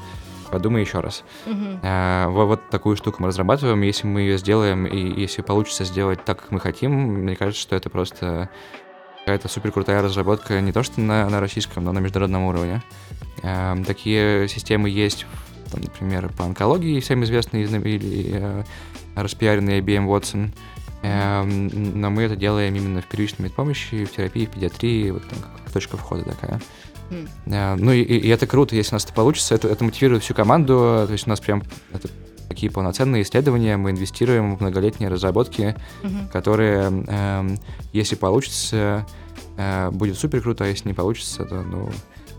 Подумай 0.51 0.81
еще 0.81 0.99
раз. 0.99 1.23
Mm-hmm. 1.47 1.79
А, 1.81 2.29
вот, 2.29 2.69
такую 2.69 2.95
штуку 2.95 3.17
мы 3.19 3.29
разрабатываем. 3.29 3.81
Если 3.81 4.05
мы 4.05 4.21
ее 4.21 4.37
сделаем, 4.37 4.85
и 4.85 5.19
если 5.19 5.41
получится 5.41 5.85
сделать 5.85 6.23
так, 6.23 6.41
как 6.41 6.51
мы 6.51 6.59
хотим, 6.59 6.91
мне 6.91 7.35
кажется, 7.35 7.61
что 7.61 7.75
это 7.75 7.89
просто 7.89 8.49
какая-то 9.19 9.47
супер 9.47 9.71
крутая 9.71 10.03
разработка 10.03 10.61
не 10.61 10.71
то 10.71 10.83
что 10.83 11.01
на, 11.01 11.27
на 11.29 11.39
российском, 11.39 11.83
но 11.83 11.91
на 11.91 11.99
международном 11.99 12.43
уровне. 12.43 12.83
Э, 13.41 13.75
такие 13.85 14.47
системы 14.47 14.89
есть, 14.89 15.25
там, 15.71 15.81
например, 15.81 16.31
по 16.37 16.45
онкологии, 16.45 16.99
всем 16.99 17.23
известный 17.23 17.63
или 17.63 18.29
э, 18.33 18.63
распиаренный 19.15 19.79
IBM 19.79 20.05
Watson. 20.05 20.49
Э, 20.49 20.74
но 21.07 22.09
мы 22.09 22.23
это 22.23 22.35
делаем 22.35 22.75
именно 22.75 23.01
в 23.01 23.05
первичной 23.05 23.45
медпомощи, 23.45 24.05
в 24.05 24.11
терапии, 24.11 24.45
в 24.45 24.51
педиатрии, 24.51 25.11
вот 25.11 25.27
там 25.27 25.39
как 25.39 25.71
точка 25.71 25.97
входа 25.97 26.23
такая. 26.23 26.61
Mm. 27.09 27.29
Э, 27.47 27.75
ну 27.75 27.91
и, 27.91 28.01
и 28.01 28.27
это 28.29 28.47
круто, 28.47 28.75
если 28.75 28.91
у 28.91 28.95
нас 28.95 29.05
это 29.05 29.13
получится, 29.13 29.55
это, 29.55 29.67
это 29.67 29.83
мотивирует 29.83 30.23
всю 30.23 30.33
команду, 30.33 31.03
то 31.05 31.11
есть 31.11 31.27
у 31.27 31.29
нас 31.29 31.39
прям 31.39 31.63
это 31.93 32.09
такие 32.47 32.71
полноценные 32.71 33.23
исследования, 33.23 33.77
мы 33.77 33.91
инвестируем 33.91 34.55
в 34.55 34.61
многолетние 34.61 35.09
разработки, 35.09 35.75
угу. 36.03 36.29
которые, 36.31 37.05
э, 37.07 37.55
если 37.93 38.15
получится, 38.15 39.05
э, 39.57 39.89
будет 39.91 40.17
супер 40.17 40.41
круто, 40.41 40.63
а 40.63 40.67
если 40.67 40.87
не 40.87 40.93
получится, 40.93 41.45
то 41.45 41.61
ну, 41.61 41.91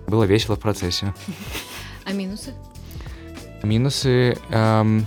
было 0.06 0.24
весело 0.24 0.56
в 0.56 0.60
процессе. 0.60 1.14
А 2.04 2.12
минусы? 2.12 2.54
Минусы... 3.62 4.38
Эм, 4.50 5.04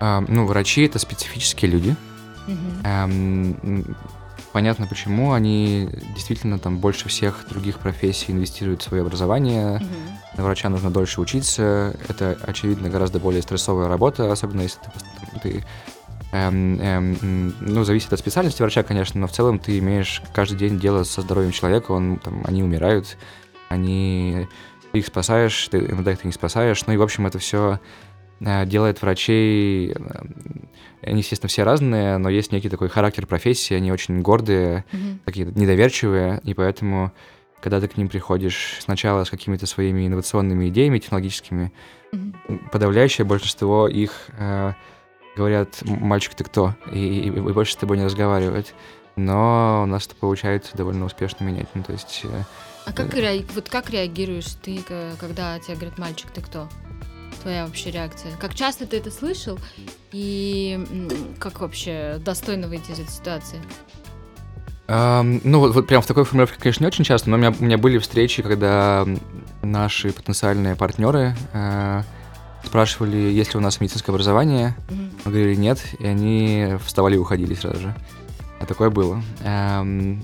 ну, 0.00 0.46
врачи 0.46 0.82
это 0.82 0.98
специфические 0.98 1.70
люди. 1.70 1.96
Угу. 2.46 3.84
понятно, 4.52 4.86
почему 4.86 5.32
они 5.32 5.88
действительно 6.14 6.58
там 6.58 6.76
больше 6.76 7.08
всех 7.08 7.46
других 7.48 7.78
профессий 7.78 8.32
инвестируют 8.32 8.82
в 8.82 8.84
свое 8.84 9.02
образование. 9.02 9.76
Угу. 9.76 9.84
На 10.36 10.44
врача 10.44 10.68
нужно 10.68 10.90
дольше 10.90 11.20
учиться. 11.20 11.96
Это, 12.08 12.38
очевидно, 12.42 12.90
гораздо 12.90 13.18
более 13.18 13.42
стрессовая 13.42 13.88
работа, 13.88 14.30
особенно 14.30 14.62
если 14.62 14.78
ты, 14.80 15.40
ты 15.40 15.64
эм, 16.32 16.80
эм, 16.80 17.54
ну, 17.60 17.84
зависит 17.84 18.12
от 18.12 18.18
специальности 18.18 18.60
врача, 18.60 18.82
конечно, 18.82 19.20
но 19.20 19.26
в 19.26 19.32
целом 19.32 19.58
ты 19.58 19.78
имеешь 19.78 20.22
каждый 20.32 20.58
день 20.58 20.78
дело 20.78 21.04
со 21.04 21.22
здоровьем 21.22 21.52
человека, 21.52 21.92
он, 21.92 22.18
там, 22.18 22.42
они 22.44 22.62
умирают, 22.62 23.16
они 23.68 24.48
ты 24.92 24.98
их 24.98 25.06
спасаешь, 25.06 25.68
ты, 25.68 25.78
иногда 25.78 26.12
их 26.12 26.20
ты 26.20 26.26
не 26.26 26.32
спасаешь. 26.32 26.86
Ну 26.86 26.92
и, 26.92 26.96
в 26.96 27.02
общем, 27.02 27.26
это 27.26 27.38
все 27.38 27.80
делает 28.66 29.00
врачей, 29.00 29.92
э, 29.92 29.94
они, 31.02 31.18
естественно, 31.18 31.48
все 31.48 31.62
разные, 31.64 32.18
но 32.18 32.28
есть 32.28 32.52
некий 32.52 32.68
такой 32.68 32.88
характер 32.88 33.26
профессии, 33.26 33.74
они 33.74 33.92
очень 33.92 34.20
гордые, 34.20 34.84
mm-hmm. 34.92 35.18
такие 35.24 35.46
недоверчивые, 35.46 36.40
и 36.44 36.54
поэтому, 36.54 37.12
когда 37.60 37.80
ты 37.80 37.88
к 37.88 37.96
ним 37.96 38.08
приходишь 38.08 38.78
сначала 38.80 39.24
с 39.24 39.30
какими-то 39.30 39.66
своими 39.66 40.06
инновационными 40.06 40.68
идеями 40.68 40.98
технологическими, 40.98 41.72
mm-hmm. 42.12 42.70
подавляющее 42.70 43.24
большинство 43.24 43.88
их 43.88 44.28
э, 44.38 44.72
говорят, 45.36 45.82
мальчик, 45.82 46.34
ты 46.34 46.44
кто? 46.44 46.74
И, 46.92 46.98
и, 46.98 47.26
и 47.28 47.30
больше 47.30 47.72
с 47.72 47.76
тобой 47.76 47.98
не 47.98 48.04
разговаривают. 48.04 48.74
Но 49.16 49.82
у 49.84 49.86
нас 49.86 50.06
это 50.06 50.16
получается 50.16 50.76
довольно 50.76 51.04
успешно 51.04 51.44
менять. 51.44 51.68
Ну, 51.74 51.84
то 51.84 51.92
есть 51.92 52.22
э, 52.24 52.42
а 52.84 52.92
как, 52.92 53.14
реаг... 53.14 53.44
вот 53.54 53.68
как 53.68 53.90
реагируешь 53.90 54.56
ты, 54.62 54.80
когда 55.18 55.58
тебе 55.58 55.76
говорят, 55.76 55.98
мальчик, 55.98 56.30
ты 56.30 56.40
кто? 56.40 56.68
Твоя 57.44 57.66
вообще 57.66 57.90
реакция? 57.90 58.32
Как 58.40 58.54
часто 58.54 58.86
ты 58.86 58.96
это 58.96 59.10
слышал? 59.10 59.58
И 60.12 60.82
как 61.38 61.60
вообще 61.60 62.16
достойно 62.24 62.68
выйти 62.68 62.92
из 62.92 63.00
этой 63.00 63.10
ситуации? 63.10 63.60
Um, 64.88 65.42
ну, 65.44 65.60
вот, 65.60 65.74
вот 65.74 65.86
прям 65.86 66.00
в 66.00 66.06
такой 66.06 66.24
формулировке, 66.24 66.58
конечно, 66.58 66.84
не 66.84 66.86
очень 66.86 67.04
часто, 67.04 67.28
но 67.28 67.36
у 67.36 67.38
меня, 67.38 67.52
у 67.60 67.62
меня 67.62 67.76
были 67.76 67.98
встречи, 67.98 68.42
когда 68.42 69.06
наши 69.62 70.10
потенциальные 70.10 70.74
партнеры 70.74 71.36
э, 71.52 72.02
спрашивали, 72.64 73.18
есть 73.18 73.52
ли 73.52 73.58
у 73.58 73.62
нас 73.62 73.78
медицинское 73.78 74.12
образование. 74.12 74.74
Mm-hmm. 74.88 75.20
Мы 75.26 75.30
говорили 75.30 75.54
нет, 75.56 75.84
и 75.98 76.06
они 76.06 76.78
вставали 76.82 77.16
и 77.16 77.18
уходили 77.18 77.52
сразу 77.52 77.78
же. 77.78 77.94
А 78.58 78.64
такое 78.64 78.88
было. 78.88 79.22
Um, 79.42 80.22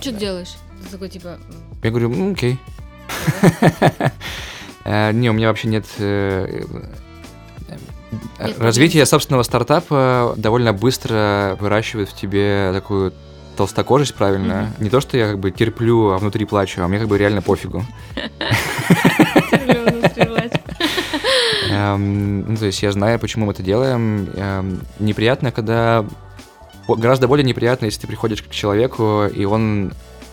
Что 0.00 0.10
ты 0.10 0.16
делаешь? 0.16 0.54
такой, 0.90 1.10
типа... 1.10 1.38
Я 1.82 1.90
говорю, 1.90 2.08
ну, 2.08 2.32
окей. 2.32 2.58
Э, 4.84 5.12
не, 5.12 5.30
у 5.30 5.32
меня 5.32 5.48
вообще 5.48 5.68
нет... 5.68 5.86
Э, 5.98 6.64
э, 8.38 8.52
развитие 8.58 9.06
собственного 9.06 9.42
стартапа 9.42 10.34
довольно 10.36 10.72
быстро 10.72 11.56
выращивает 11.60 12.08
в 12.08 12.16
тебе 12.16 12.70
такую 12.72 13.12
толстокожесть, 13.56 14.14
правильно. 14.14 14.72
Не 14.78 14.90
то, 14.90 15.00
что 15.00 15.16
я 15.16 15.28
как 15.28 15.38
бы 15.38 15.50
терплю, 15.50 16.10
а 16.10 16.18
внутри 16.18 16.44
плачу, 16.44 16.82
а 16.82 16.88
мне 16.88 16.98
как 16.98 17.08
бы 17.08 17.18
реально 17.18 17.42
пофигу. 17.42 17.84
Эм, 21.70 22.50
ну, 22.50 22.56
то 22.56 22.66
есть 22.66 22.82
я 22.82 22.92
знаю, 22.92 23.18
почему 23.18 23.46
мы 23.46 23.52
это 23.52 23.62
делаем. 23.62 24.28
Эм, 24.34 24.80
неприятно, 24.98 25.52
когда... 25.52 26.04
Гораздо 26.88 27.28
более 27.28 27.44
неприятно, 27.44 27.86
если 27.86 28.00
ты 28.02 28.06
приходишь 28.06 28.42
к 28.42 28.50
человеку, 28.50 29.24
и 29.26 29.44
он 29.44 29.92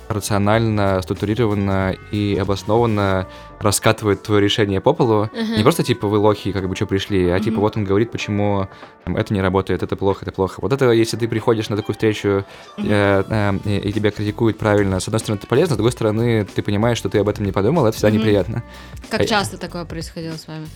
рационально, 0.09 1.01
структурированно 1.01 1.95
и 2.11 2.35
обоснованно 2.39 3.27
раскатывает 3.59 4.23
твое 4.23 4.41
решение 4.41 4.81
по 4.81 4.93
полу. 4.93 5.25
Uh-huh. 5.25 5.57
Не 5.57 5.63
просто 5.63 5.83
типа 5.83 6.07
вы 6.07 6.17
лохи, 6.17 6.51
как 6.51 6.67
бы 6.67 6.75
что 6.75 6.87
пришли, 6.87 7.29
а 7.29 7.37
uh-huh. 7.37 7.43
типа 7.43 7.59
вот 7.59 7.77
он 7.77 7.85
говорит, 7.85 8.11
почему 8.11 8.67
там, 9.05 9.15
это 9.15 9.33
не 9.33 9.41
работает, 9.41 9.83
это 9.83 9.95
плохо, 9.95 10.19
это 10.23 10.31
плохо. 10.31 10.59
Вот 10.61 10.73
это, 10.73 10.89
если 10.91 11.15
ты 11.15 11.27
приходишь 11.27 11.69
на 11.69 11.77
такую 11.77 11.93
встречу 11.93 12.43
uh-huh. 12.77 13.23
э, 13.29 13.59
э, 13.65 13.79
и 13.79 13.93
тебя 13.93 14.11
критикуют 14.11 14.57
правильно, 14.57 14.99
с 14.99 15.07
одной 15.07 15.19
стороны, 15.19 15.37
это 15.39 15.47
полезно, 15.47 15.75
с 15.75 15.77
другой 15.77 15.91
стороны, 15.91 16.45
ты 16.45 16.63
понимаешь, 16.63 16.97
что 16.97 17.09
ты 17.09 17.19
об 17.19 17.29
этом 17.29 17.45
не 17.45 17.51
подумал, 17.51 17.85
это 17.85 17.95
всегда 17.95 18.09
uh-huh. 18.09 18.19
неприятно. 18.19 18.63
Как 19.09 19.21
а, 19.21 19.25
часто 19.25 19.57
такое 19.57 19.85
происходило 19.85 20.35
с 20.35 20.47
вами? 20.47 20.67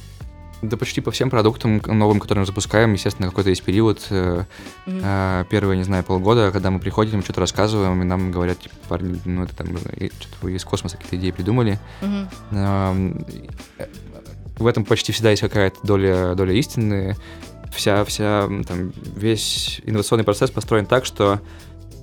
Да 0.64 0.78
почти 0.78 1.01
по 1.01 1.11
всем 1.11 1.30
продуктам 1.30 1.82
новым, 1.86 2.22
которые 2.22 2.43
мы 2.43 2.45
запускаем, 2.45 2.93
естественно, 2.93 3.28
какой-то 3.28 3.49
есть 3.49 3.64
период, 3.64 3.99
mm-hmm. 4.09 4.45
э, 4.86 5.45
первые, 5.49 5.78
не 5.78 5.84
знаю, 5.84 6.05
полгода, 6.05 6.51
когда 6.53 6.72
мы 6.72 6.80
приходим, 6.80 7.22
что-то 7.22 7.41
рассказываем, 7.41 8.01
и 8.01 8.05
нам 8.05 8.32
говорят, 8.32 8.59
типа, 8.59 8.76
парни, 8.88 9.20
ну 9.26 9.43
это 9.43 9.53
там, 9.57 9.68
что-то 9.78 10.38
вы 10.41 10.53
из 10.53 10.64
космоса 10.64 10.95
какие-то 10.95 11.18
идеи 11.18 11.32
придумали. 11.32 11.80
Mm-hmm. 12.01 13.26
Э, 13.80 13.88
в 14.57 14.66
этом 14.66 14.86
почти 14.86 15.11
всегда 15.11 15.32
есть 15.32 15.41
какая-то 15.41 15.80
доля, 15.84 16.34
доля 16.36 16.53
истины. 16.53 17.18
Вся, 17.76 18.05
вся, 18.05 18.47
там, 18.66 18.93
весь 19.18 19.82
инновационный 19.84 20.24
процесс 20.24 20.49
построен 20.49 20.86
так, 20.86 21.03
что 21.05 21.41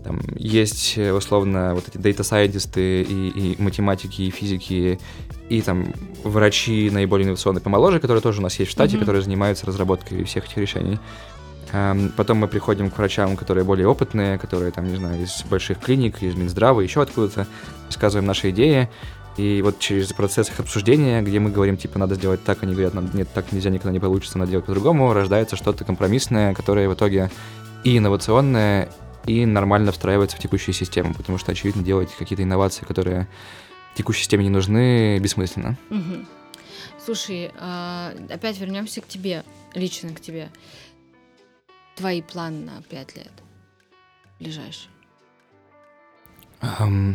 там 0.04 0.20
есть 0.36 0.98
условно 0.98 1.74
вот 1.74 1.88
эти 1.88 1.96
дата-сайентисты 1.96 3.02
и, 3.02 3.54
и 3.54 3.62
математики, 3.62 4.22
и 4.22 4.30
физики, 4.30 4.98
и 5.50 5.60
там 5.62 5.92
врачи 6.24 6.90
наиболее 6.90 7.24
инновационные 7.24 7.60
помоложе, 7.60 7.98
которые 7.98 8.22
тоже 8.22 8.38
у 8.38 8.42
нас 8.42 8.58
есть 8.58 8.70
в 8.70 8.72
штате, 8.72 8.96
mm-hmm. 8.96 9.00
которые 9.00 9.22
занимаются 9.22 9.66
разработкой 9.66 10.24
всех 10.24 10.46
этих 10.46 10.56
решений. 10.56 10.98
Потом 12.16 12.38
мы 12.38 12.48
приходим 12.48 12.88
к 12.88 12.96
врачам, 12.96 13.36
которые 13.36 13.64
более 13.64 13.86
опытные, 13.86 14.38
которые 14.38 14.70
там, 14.70 14.90
не 14.90 14.96
знаю, 14.96 15.22
из 15.22 15.44
больших 15.50 15.80
клиник, 15.80 16.22
из 16.22 16.34
Минздрава, 16.34 16.80
еще 16.80 17.02
откуда-то, 17.02 17.46
рассказываем 17.86 18.26
наши 18.26 18.50
идеи. 18.50 18.88
И 19.36 19.60
вот 19.62 19.78
через 19.78 20.12
процесс 20.12 20.48
их 20.48 20.60
обсуждения, 20.60 21.20
где 21.22 21.38
мы 21.40 21.50
говорим, 21.50 21.76
типа, 21.76 21.98
надо 21.98 22.14
сделать 22.14 22.42
так, 22.44 22.62
они 22.62 22.74
говорят, 22.74 22.94
нет, 23.14 23.28
так 23.32 23.52
нельзя, 23.52 23.70
никогда 23.70 23.92
не 23.92 24.00
получится, 24.00 24.38
надо 24.38 24.52
делать 24.52 24.66
по-другому, 24.66 25.12
рождается 25.12 25.56
что-то 25.56 25.84
компромиссное, 25.84 26.54
которое 26.54 26.88
в 26.88 26.94
итоге 26.94 27.30
и 27.82 27.98
инновационное, 27.98 28.88
и 29.26 29.46
нормально 29.46 29.92
встраивается 29.92 30.36
в 30.36 30.40
текущую 30.40 30.74
систему, 30.74 31.14
потому 31.14 31.38
что, 31.38 31.52
очевидно, 31.52 31.82
делать 31.82 32.10
какие-то 32.16 32.42
инновации, 32.42 32.84
которые 32.84 33.28
текущей 33.94 34.20
системе 34.20 34.44
не 34.44 34.50
нужны, 34.50 35.18
бессмысленно. 35.18 35.76
Угу. 35.90 36.26
Слушай, 37.04 37.50
а, 37.58 38.12
опять 38.28 38.58
вернемся 38.58 39.00
к 39.00 39.08
тебе, 39.08 39.44
лично 39.74 40.14
к 40.14 40.20
тебе. 40.20 40.50
Твои 41.96 42.22
планы 42.22 42.64
на 42.64 42.82
пять 42.82 43.16
лет 43.16 43.32
ближайшие? 44.40 44.90
Um, 46.62 47.14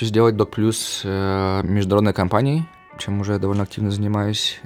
сделать 0.00 0.36
Док 0.36 0.50
Плюс 0.50 1.02
э, 1.04 1.62
международной 1.64 2.12
компанией, 2.12 2.64
чем 2.98 3.20
уже 3.20 3.38
довольно 3.38 3.62
активно 3.62 3.90
занимаюсь. 3.90 4.60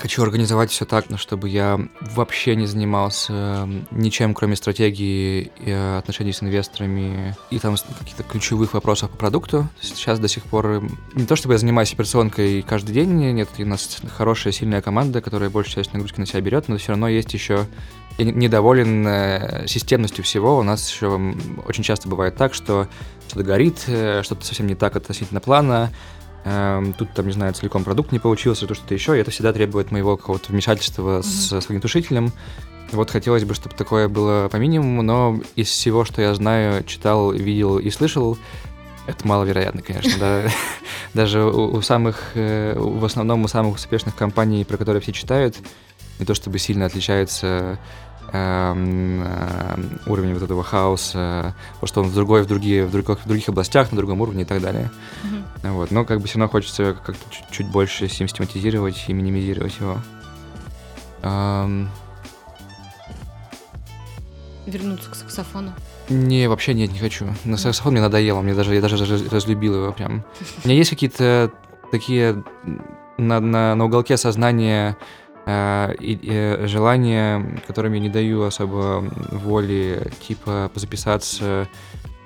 Хочу 0.00 0.22
организовать 0.22 0.70
все 0.70 0.84
так, 0.84 1.06
чтобы 1.16 1.48
я 1.48 1.80
вообще 2.14 2.54
не 2.54 2.66
занимался 2.66 3.32
эм, 3.32 3.88
ничем, 3.90 4.32
кроме 4.32 4.54
стратегии 4.54 5.50
и 5.58 5.70
отношений 5.70 6.32
с 6.32 6.40
инвесторами 6.40 7.36
и 7.50 7.58
там 7.58 7.74
каких-то 7.98 8.22
ключевых 8.22 8.74
вопросов 8.74 9.10
по 9.10 9.16
продукту. 9.16 9.68
Сейчас 9.80 10.20
до 10.20 10.28
сих 10.28 10.44
пор 10.44 10.66
эм, 10.66 10.98
не 11.14 11.26
то, 11.26 11.34
чтобы 11.34 11.54
я 11.54 11.58
занимаюсь 11.58 11.92
операционкой 11.92 12.62
каждый 12.62 12.92
день, 12.92 13.08
нет, 13.32 13.48
у 13.58 13.64
нас 13.64 13.98
хорошая, 14.16 14.52
сильная 14.52 14.82
команда, 14.82 15.20
которая 15.20 15.50
большую 15.50 15.74
часть 15.74 15.92
нагрузки 15.92 16.20
на 16.20 16.26
себя 16.26 16.40
берет, 16.42 16.68
но 16.68 16.76
все 16.76 16.90
равно 16.90 17.08
есть 17.08 17.34
еще 17.34 17.66
я 18.18 18.24
недоволен 18.24 19.06
э, 19.06 19.66
системностью 19.66 20.24
всего. 20.24 20.58
У 20.58 20.62
нас 20.62 20.90
еще 20.90 21.34
очень 21.66 21.84
часто 21.84 22.08
бывает 22.08 22.36
так, 22.36 22.54
что 22.54 22.88
что-то 23.28 23.44
горит, 23.44 23.84
э, 23.86 24.22
что-то 24.22 24.44
совсем 24.44 24.66
не 24.66 24.74
так 24.74 24.96
относительно 24.96 25.40
плана, 25.40 25.92
Эм, 26.44 26.92
тут, 26.94 27.12
там, 27.12 27.26
не 27.26 27.32
знаю, 27.32 27.52
целиком 27.54 27.84
продукт 27.84 28.12
не 28.12 28.18
получился, 28.18 28.66
то 28.66 28.74
что-то 28.74 28.94
еще, 28.94 29.16
и 29.16 29.20
это 29.20 29.30
всегда 29.30 29.52
требует 29.52 29.90
моего 29.90 30.16
какого-то 30.16 30.52
вмешательства 30.52 31.18
mm-hmm. 31.18 31.22
с 31.22 31.60
своим 31.60 31.80
тушителем. 31.80 32.32
Вот 32.92 33.10
хотелось 33.10 33.44
бы, 33.44 33.54
чтобы 33.54 33.74
такое 33.74 34.08
было 34.08 34.48
по 34.48 34.56
минимуму, 34.56 35.02
но 35.02 35.40
из 35.56 35.68
всего, 35.68 36.04
что 36.04 36.22
я 36.22 36.34
знаю, 36.34 36.84
читал, 36.84 37.32
видел 37.32 37.78
и 37.78 37.90
слышал, 37.90 38.38
это 39.06 39.26
маловероятно, 39.26 39.82
конечно, 39.82 40.12
да. 40.18 40.50
Даже 41.14 41.44
у 41.44 41.80
самых, 41.82 42.32
э, 42.34 42.74
в 42.78 43.04
основном 43.04 43.44
у 43.44 43.48
самых 43.48 43.76
успешных 43.76 44.14
компаний, 44.14 44.64
про 44.64 44.76
которые 44.76 45.02
все 45.02 45.12
читают, 45.12 45.56
не 46.18 46.26
то 46.26 46.34
чтобы 46.34 46.58
сильно 46.58 46.86
отличается 46.86 47.46
э, 47.46 47.76
уровень 48.30 50.34
вот 50.34 50.42
этого 50.42 50.62
хаоса, 50.62 51.54
потому 51.74 51.88
что 51.88 52.00
он 52.02 52.08
в 52.08 52.14
другой, 52.14 52.42
в 52.42 52.46
другие, 52.46 52.84
в 52.84 52.90
других, 52.90 53.20
в 53.20 53.26
других 53.26 53.48
областях, 53.48 53.90
на 53.90 53.96
другом 53.96 54.20
уровне 54.20 54.42
и 54.42 54.44
так 54.44 54.60
далее. 54.60 54.90
Mm-hmm. 55.24 55.72
Вот. 55.72 55.90
Но 55.90 56.04
как 56.04 56.20
бы 56.20 56.26
все 56.26 56.38
равно 56.38 56.50
хочется 56.50 56.94
как-то 56.94 57.30
чуть, 57.30 57.44
чуть 57.50 57.68
больше 57.68 58.08
систематизировать 58.08 59.04
и 59.08 59.12
минимизировать 59.12 59.78
его. 59.80 59.98
Эм... 61.22 61.88
Вернуться 64.66 65.10
к 65.10 65.14
саксофону? 65.14 65.72
Не, 66.10 66.48
вообще 66.48 66.74
нет, 66.74 66.92
не 66.92 66.98
хочу. 66.98 67.26
На 67.44 67.56
саксофон 67.56 67.92
мне 67.92 68.02
надоело, 68.02 68.42
мне 68.42 68.54
даже, 68.54 68.74
я 68.74 68.82
даже 68.82 69.28
разлюбил 69.28 69.74
его 69.74 69.92
прям. 69.92 70.24
У 70.64 70.68
меня 70.68 70.76
есть 70.76 70.90
какие-то 70.90 71.50
такие 71.90 72.44
на, 73.16 73.40
на, 73.40 73.74
на 73.74 73.84
уголке 73.84 74.18
сознания 74.18 74.90
Э, 74.90 74.94
и, 75.48 76.18
и 76.20 76.66
желания, 76.66 77.60
которым 77.66 77.94
я 77.94 78.00
не 78.00 78.10
даю 78.10 78.42
особо 78.42 79.04
воли, 79.30 80.10
типа 80.26 80.70
записаться 80.74 81.68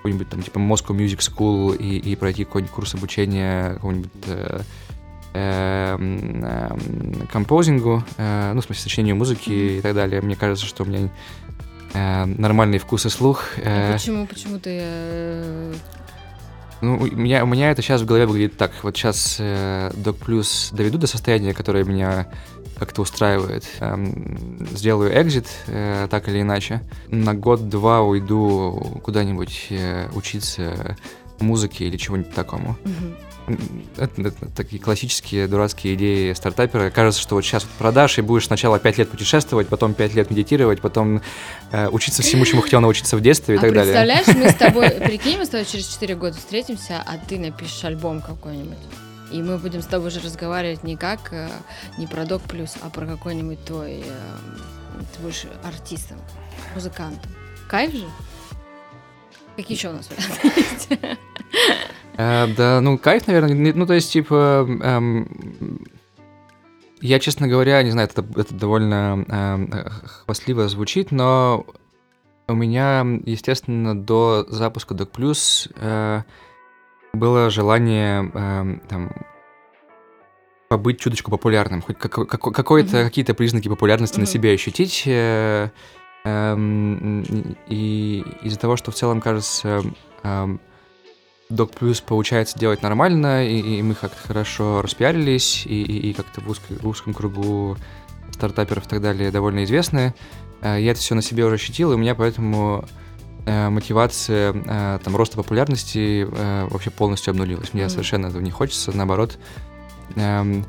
какой-нибудь 0.03 0.29
там, 0.29 0.43
типа 0.43 0.59
Moscow 0.59 0.97
Music 0.97 1.19
School 1.19 1.77
и, 1.77 1.99
и 1.99 2.17
пройти 2.17 2.45
какой-нибудь 2.45 2.75
курс 2.75 2.95
обучения 2.95 3.75
какого-нибудь 3.75 4.11
э, 4.27 4.61
э, 5.35 6.69
композингу, 7.31 8.03
э, 8.17 8.53
ну, 8.53 8.61
в 8.61 8.65
смысле, 8.65 8.83
сочинению 8.83 9.15
музыки 9.15 9.51
и 9.51 9.81
так 9.81 9.95
далее. 9.95 10.21
Мне 10.21 10.35
кажется, 10.35 10.67
что 10.67 10.83
у 10.83 10.87
меня 10.87 11.09
э, 11.95 12.25
нормальный 12.25 12.79
вкус 12.79 13.07
и 13.07 13.11
слух. 13.11 13.45
Э, 13.59 13.91
а 13.91 13.93
почему, 13.93 14.27
почему 14.27 14.59
ты... 14.59 14.79
Э... 14.83 15.75
Ну, 16.81 16.97
у 16.97 17.07
меня, 17.07 17.45
у 17.45 17.47
меня 17.47 17.71
это 17.71 17.81
сейчас 17.81 18.01
в 18.01 18.07
голове 18.07 18.27
выглядит 18.27 18.57
так. 18.57 18.73
Вот 18.83 18.97
сейчас 18.97 19.37
э, 19.39 19.93
Док 19.95 20.17
Плюс 20.17 20.71
доведу 20.73 20.99
до 20.99 21.07
состояния, 21.07 21.55
которое 21.55 21.85
меня 21.85 22.27
как-то 22.79 23.03
устраивает. 23.03 23.65
Эм, 23.81 24.67
сделаю 24.73 25.21
экзит, 25.21 25.47
э, 25.67 26.09
так 26.11 26.29
или 26.29 26.41
иначе. 26.41 26.83
На 27.09 27.35
год-два 27.35 28.03
уйду 28.03 29.01
куда-нибудь 29.03 29.67
э, 29.71 30.09
учиться 30.15 30.97
музыке 31.43 31.87
или 31.87 31.97
чего-нибудь 31.97 32.35
такому. 32.35 32.77
Mm-hmm. 32.85 33.15
Это, 33.97 34.23
это 34.23 34.47
такие 34.55 34.81
классические 34.81 35.49
дурацкие 35.49 35.95
идеи 35.95 36.33
стартапера. 36.33 36.91
Кажется, 36.91 37.21
что 37.21 37.35
вот 37.35 37.43
сейчас 37.43 37.65
вот 37.65 37.73
продашь 37.73 38.19
и 38.19 38.23
будешь 38.23 38.47
сначала 38.47 38.79
5 38.79 38.99
лет 38.99 39.11
путешествовать, 39.11 39.69
потом 39.69 39.95
5 39.95 40.15
лет 40.15 40.31
медитировать, 40.31 40.81
потом 40.81 41.21
э, 41.73 41.89
учиться 41.89 42.23
всему, 42.23 42.45
чему 42.45 42.63
хотел 42.63 42.81
научиться 42.81 43.17
в 43.17 43.21
детстве 43.21 43.57
и 43.57 43.59
а 43.59 43.61
так 43.61 43.73
представляешь, 43.73 44.27
далее. 44.27 44.45
мы 44.45 44.51
с 44.51 44.55
тобой, 44.55 44.91
прикинь, 45.07 45.39
мы 45.39 45.47
с 45.47 45.49
тобой 45.49 45.67
через 45.67 45.89
4 45.89 46.15
года 46.15 46.37
встретимся, 46.37 47.03
а 47.05 47.19
ты 47.19 47.39
напишешь 47.39 47.83
альбом 47.85 48.21
какой-нибудь. 48.21 48.79
И 49.33 49.43
мы 49.43 49.59
будем 49.59 49.83
с 49.83 49.87
тобой 49.87 50.09
уже 50.09 50.21
разговаривать 50.21 50.85
не 50.85 50.97
как 50.97 51.33
э, 51.33 51.49
не 51.99 52.07
про 52.07 52.25
Док 52.25 52.43
Плюс, 52.43 52.77
а 52.83 52.91
про 52.91 53.07
какой-нибудь 53.07 53.65
твой... 53.65 54.01
Э, 54.01 55.03
ты 55.15 55.23
будешь 55.23 55.47
артистом, 55.65 56.19
музыкантом. 56.75 57.31
Кайф 57.69 57.93
же? 57.93 58.07
Какие 59.57 59.77
еще 59.77 59.91
у 59.91 59.93
нас? 59.93 60.09
Э, 62.19 62.47
да, 62.47 62.83
ну, 62.83 62.99
кайф, 62.99 63.27
наверное. 63.27 63.73
Ну, 63.73 63.87
то 63.87 63.95
есть, 63.95 64.13
типа, 64.13 64.67
эм, 64.83 65.87
я, 67.01 67.19
честно 67.19 67.49
говоря, 67.49 67.83
не 67.83 67.91
знаю, 67.91 68.09
это, 68.09 68.25
это 68.39 68.55
довольно 68.55 69.25
э, 69.27 69.89
хвастливо 70.05 70.69
звучит, 70.69 71.11
но 71.11 71.65
у 72.49 72.55
меня, 72.55 73.05
естественно, 73.25 73.99
до 73.99 74.47
запуска 74.49 74.95
Doc 74.95 75.11
Plus 75.11 75.73
э, 75.77 76.23
было 77.13 77.51
желание 77.51 78.31
э, 78.33 78.79
там, 78.89 79.13
побыть 80.69 81.01
чуточку 81.01 81.31
популярным, 81.31 81.83
хоть 81.83 81.99
как, 81.99 82.13
как, 82.13 82.41
какой-то, 82.41 82.99
mm-hmm. 82.99 83.05
какие-то 83.05 83.35
признаки 83.35 83.69
популярности 83.69 84.17
mm-hmm. 84.17 84.21
на 84.21 84.27
себе 84.27 84.53
ощутить. 84.53 85.03
Э, 85.07 85.71
э, 86.25 86.57
и 87.69 88.25
из-за 88.43 88.59
того, 88.59 88.77
что 88.77 88.91
в 88.91 88.95
целом 88.95 89.21
кажется... 89.21 89.83
Э, 90.23 90.57
Док 91.53 91.73
Плюс 91.73 92.01
получается 92.01 92.59
делать 92.59 92.81
нормально, 92.81 93.47
и, 93.47 93.59
и 93.59 93.83
мы 93.83 93.95
как-то 93.95 94.27
хорошо 94.27 94.81
распиарились, 94.81 95.67
и, 95.67 95.83
и, 95.83 96.11
и 96.11 96.13
как-то 96.15 96.41
в, 96.41 96.49
узкой, 96.49 96.79
в 96.79 96.89
узком 96.89 97.13
кругу 97.13 97.77
стартаперов 98.31 98.87
и 98.87 98.89
так 98.89 99.03
далее 99.03 99.31
довольно 99.31 99.65
известны. 99.65 100.15
Э, 100.63 100.79
я 100.81 100.93
это 100.93 101.01
все 101.01 101.15
на 101.15 101.21
себе 101.21 101.45
уже 101.45 101.57
ощутил, 101.57 101.93
и 101.93 101.97
у 101.97 101.99
меня 101.99 102.15
поэтому 102.15 102.87
э, 103.47 103.69
мотивация 103.69 104.55
э, 104.55 104.99
там, 105.03 105.17
роста 105.17 105.37
популярности 105.37 106.27
вообще 106.71 106.91
полностью 106.91 107.33
обнулилась. 107.33 107.75
Мне 107.75 107.85
mm. 107.85 107.89
совершенно 107.89 108.27
этого 108.27 108.41
не 108.41 108.51
хочется, 108.51 108.97
наоборот. 108.97 109.39
Эм, 110.17 110.65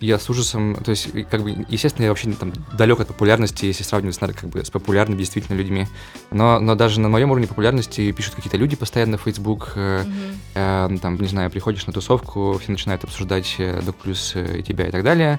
я 0.00 0.18
с 0.18 0.30
ужасом, 0.30 0.76
то 0.76 0.90
есть, 0.90 1.10
как 1.28 1.42
бы, 1.42 1.66
естественно, 1.68 2.04
я 2.04 2.10
вообще 2.10 2.32
там 2.32 2.52
далек 2.76 3.00
от 3.00 3.08
популярности, 3.08 3.66
если 3.66 3.82
сравнивать 3.82 4.14
с, 4.14 4.18
как 4.18 4.48
бы, 4.48 4.64
с 4.64 4.70
популярными 4.70 5.18
действительно 5.18 5.56
людьми. 5.56 5.86
Но, 6.30 6.58
но 6.58 6.74
даже 6.74 7.00
на 7.00 7.08
моем 7.08 7.30
уровне 7.30 7.46
популярности 7.46 8.12
пишут 8.12 8.34
какие-то 8.34 8.56
люди 8.56 8.76
постоянно 8.76 9.18
в 9.18 9.22
Facebook, 9.22 9.72
mm-hmm. 9.76 10.36
э, 10.54 10.98
там, 11.00 11.16
не 11.20 11.28
знаю, 11.28 11.50
приходишь 11.50 11.86
на 11.86 11.92
тусовку, 11.92 12.58
все 12.58 12.72
начинают 12.72 13.04
обсуждать 13.04 13.56
э, 13.58 13.82
Док 13.82 13.96
Плюс 13.96 14.32
э, 14.34 14.58
и 14.58 14.62
тебя 14.62 14.88
и 14.88 14.90
так 14.90 15.04
далее. 15.04 15.38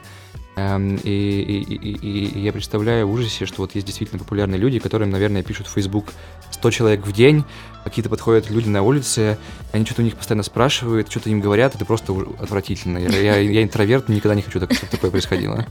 Эм, 0.56 0.98
и, 0.98 1.10
и, 1.10 1.76
и, 1.76 2.26
и 2.26 2.40
я 2.40 2.54
представляю 2.54 3.08
в 3.08 3.12
ужасе, 3.12 3.48
что 3.48 3.62
вот 3.64 3.74
есть 3.74 3.88
действительно 3.88 4.20
популярные 4.20 4.60
люди, 4.60 4.78
которым, 4.78 5.10
наверное, 5.10 5.42
пишут 5.42 5.66
в 5.66 5.72
Facebook 5.72 6.14
100 6.52 6.72
человек 6.72 7.08
в 7.08 7.12
день, 7.12 7.44
какие-то 7.84 8.10
подходят 8.10 8.52
люди 8.52 8.70
на 8.70 8.84
улице, 8.84 9.40
они 9.72 9.84
что-то 9.86 10.02
у 10.02 10.06
них 10.06 10.16
постоянно 10.16 10.44
спрашивают, 10.44 11.10
что-то 11.10 11.32
им 11.32 11.42
говорят, 11.42 11.74
это 11.74 11.86
просто 11.86 12.14
отвратительно. 12.40 13.00
Я, 13.00 13.10
я, 13.10 13.38
я 13.38 13.64
интроверт, 13.64 14.10
никогда 14.10 14.36
не 14.36 14.44
хочу, 14.44 14.60
чтобы 14.60 14.76
такое 14.92 15.10
происходило. 15.10 15.66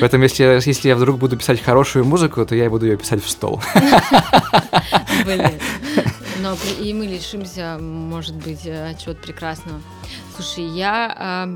Поэтому 0.00 0.24
если, 0.24 0.60
если 0.66 0.88
я 0.88 0.96
вдруг 0.96 1.18
буду 1.18 1.38
писать 1.38 1.62
хорошую 1.62 2.04
музыку, 2.04 2.44
то 2.44 2.54
я 2.54 2.68
буду 2.68 2.84
ее 2.84 2.98
писать 2.98 3.24
в 3.24 3.30
стол. 3.30 3.62
Блин. 5.24 5.52
Но 6.40 6.58
и 6.78 6.92
мы 6.92 7.06
лишимся, 7.06 7.78
может 7.80 8.34
быть, 8.34 8.64
чего-то 8.64 9.22
прекрасного. 9.22 9.80
Слушай, 10.36 10.64
я 10.64 11.48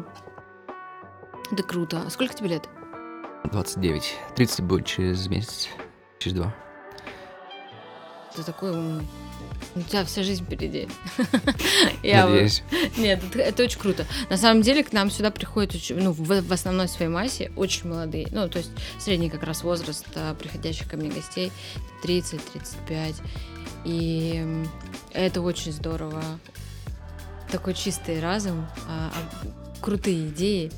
да 1.51 1.63
круто. 1.63 2.03
А 2.07 2.11
сколько 2.11 2.35
тебе 2.35 2.51
лет? 2.51 2.69
29. 3.45 4.15
30 4.37 4.61
будет 4.65 4.87
через 4.87 5.27
месяц. 5.29 5.69
Через 6.19 6.37
два. 6.37 6.55
Ты 8.35 8.43
такой 8.43 8.71
умный. 8.73 9.07
У 9.75 9.81
тебя 9.83 10.05
вся 10.05 10.23
жизнь 10.23 10.45
впереди. 10.45 10.89
Надеюсь. 12.03 12.63
Нет, 12.97 13.21
это, 13.35 13.65
очень 13.65 13.79
круто. 13.79 14.07
На 14.31 14.37
самом 14.37 14.63
деле 14.63 14.85
к 14.85 14.93
нам 14.93 15.11
сюда 15.11 15.31
приходят 15.31 15.75
ну, 15.91 16.13
в, 16.13 16.53
основной 16.53 16.89
своей 16.89 17.11
массе 17.11 17.53
очень 17.57 17.89
молодые. 17.89 18.29
Ну, 18.31 18.49
то 18.49 18.59
есть 18.59 18.71
средний 18.99 19.31
как 19.31 19.43
раз 19.43 19.63
возраст 19.63 20.07
а, 20.15 20.35
приходящих 20.35 20.89
ко 20.89 20.97
мне 20.97 21.11
гостей 21.11 21.53
30-35. 22.05 23.17
И 23.85 24.65
это 25.13 25.41
очень 25.41 25.73
здорово. 25.73 26.23
Такой 27.51 27.75
чистый 27.75 28.21
разум, 28.21 28.67
а, 28.89 29.13
крутые 29.81 30.29
идеи 30.29 30.71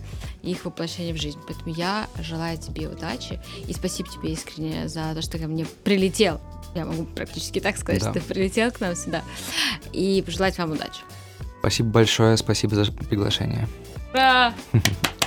и 0.42 0.50
их 0.52 0.64
воплощение 0.64 1.14
в 1.14 1.18
жизнь. 1.18 1.38
Поэтому 1.46 1.74
я 1.74 2.08
желаю 2.20 2.58
тебе 2.58 2.88
удачи 2.88 3.40
и 3.66 3.72
спасибо 3.72 4.08
тебе 4.08 4.32
искренне 4.32 4.88
за 4.88 5.14
то, 5.14 5.22
что 5.22 5.38
ко 5.38 5.46
мне 5.46 5.66
прилетел. 5.84 6.40
Я 6.74 6.84
могу 6.84 7.04
практически 7.04 7.60
так 7.60 7.76
сказать, 7.76 8.02
да. 8.02 8.10
что 8.10 8.20
ты 8.20 8.26
прилетел 8.26 8.70
к 8.70 8.80
нам 8.80 8.94
сюда. 8.94 9.22
И 9.92 10.22
пожелать 10.24 10.56
вам 10.58 10.72
удачи. 10.72 11.00
Спасибо 11.60 11.90
большое, 11.90 12.36
спасибо 12.36 12.74
за 12.74 12.90
приглашение. 12.92 13.68
Ура! 14.12 14.54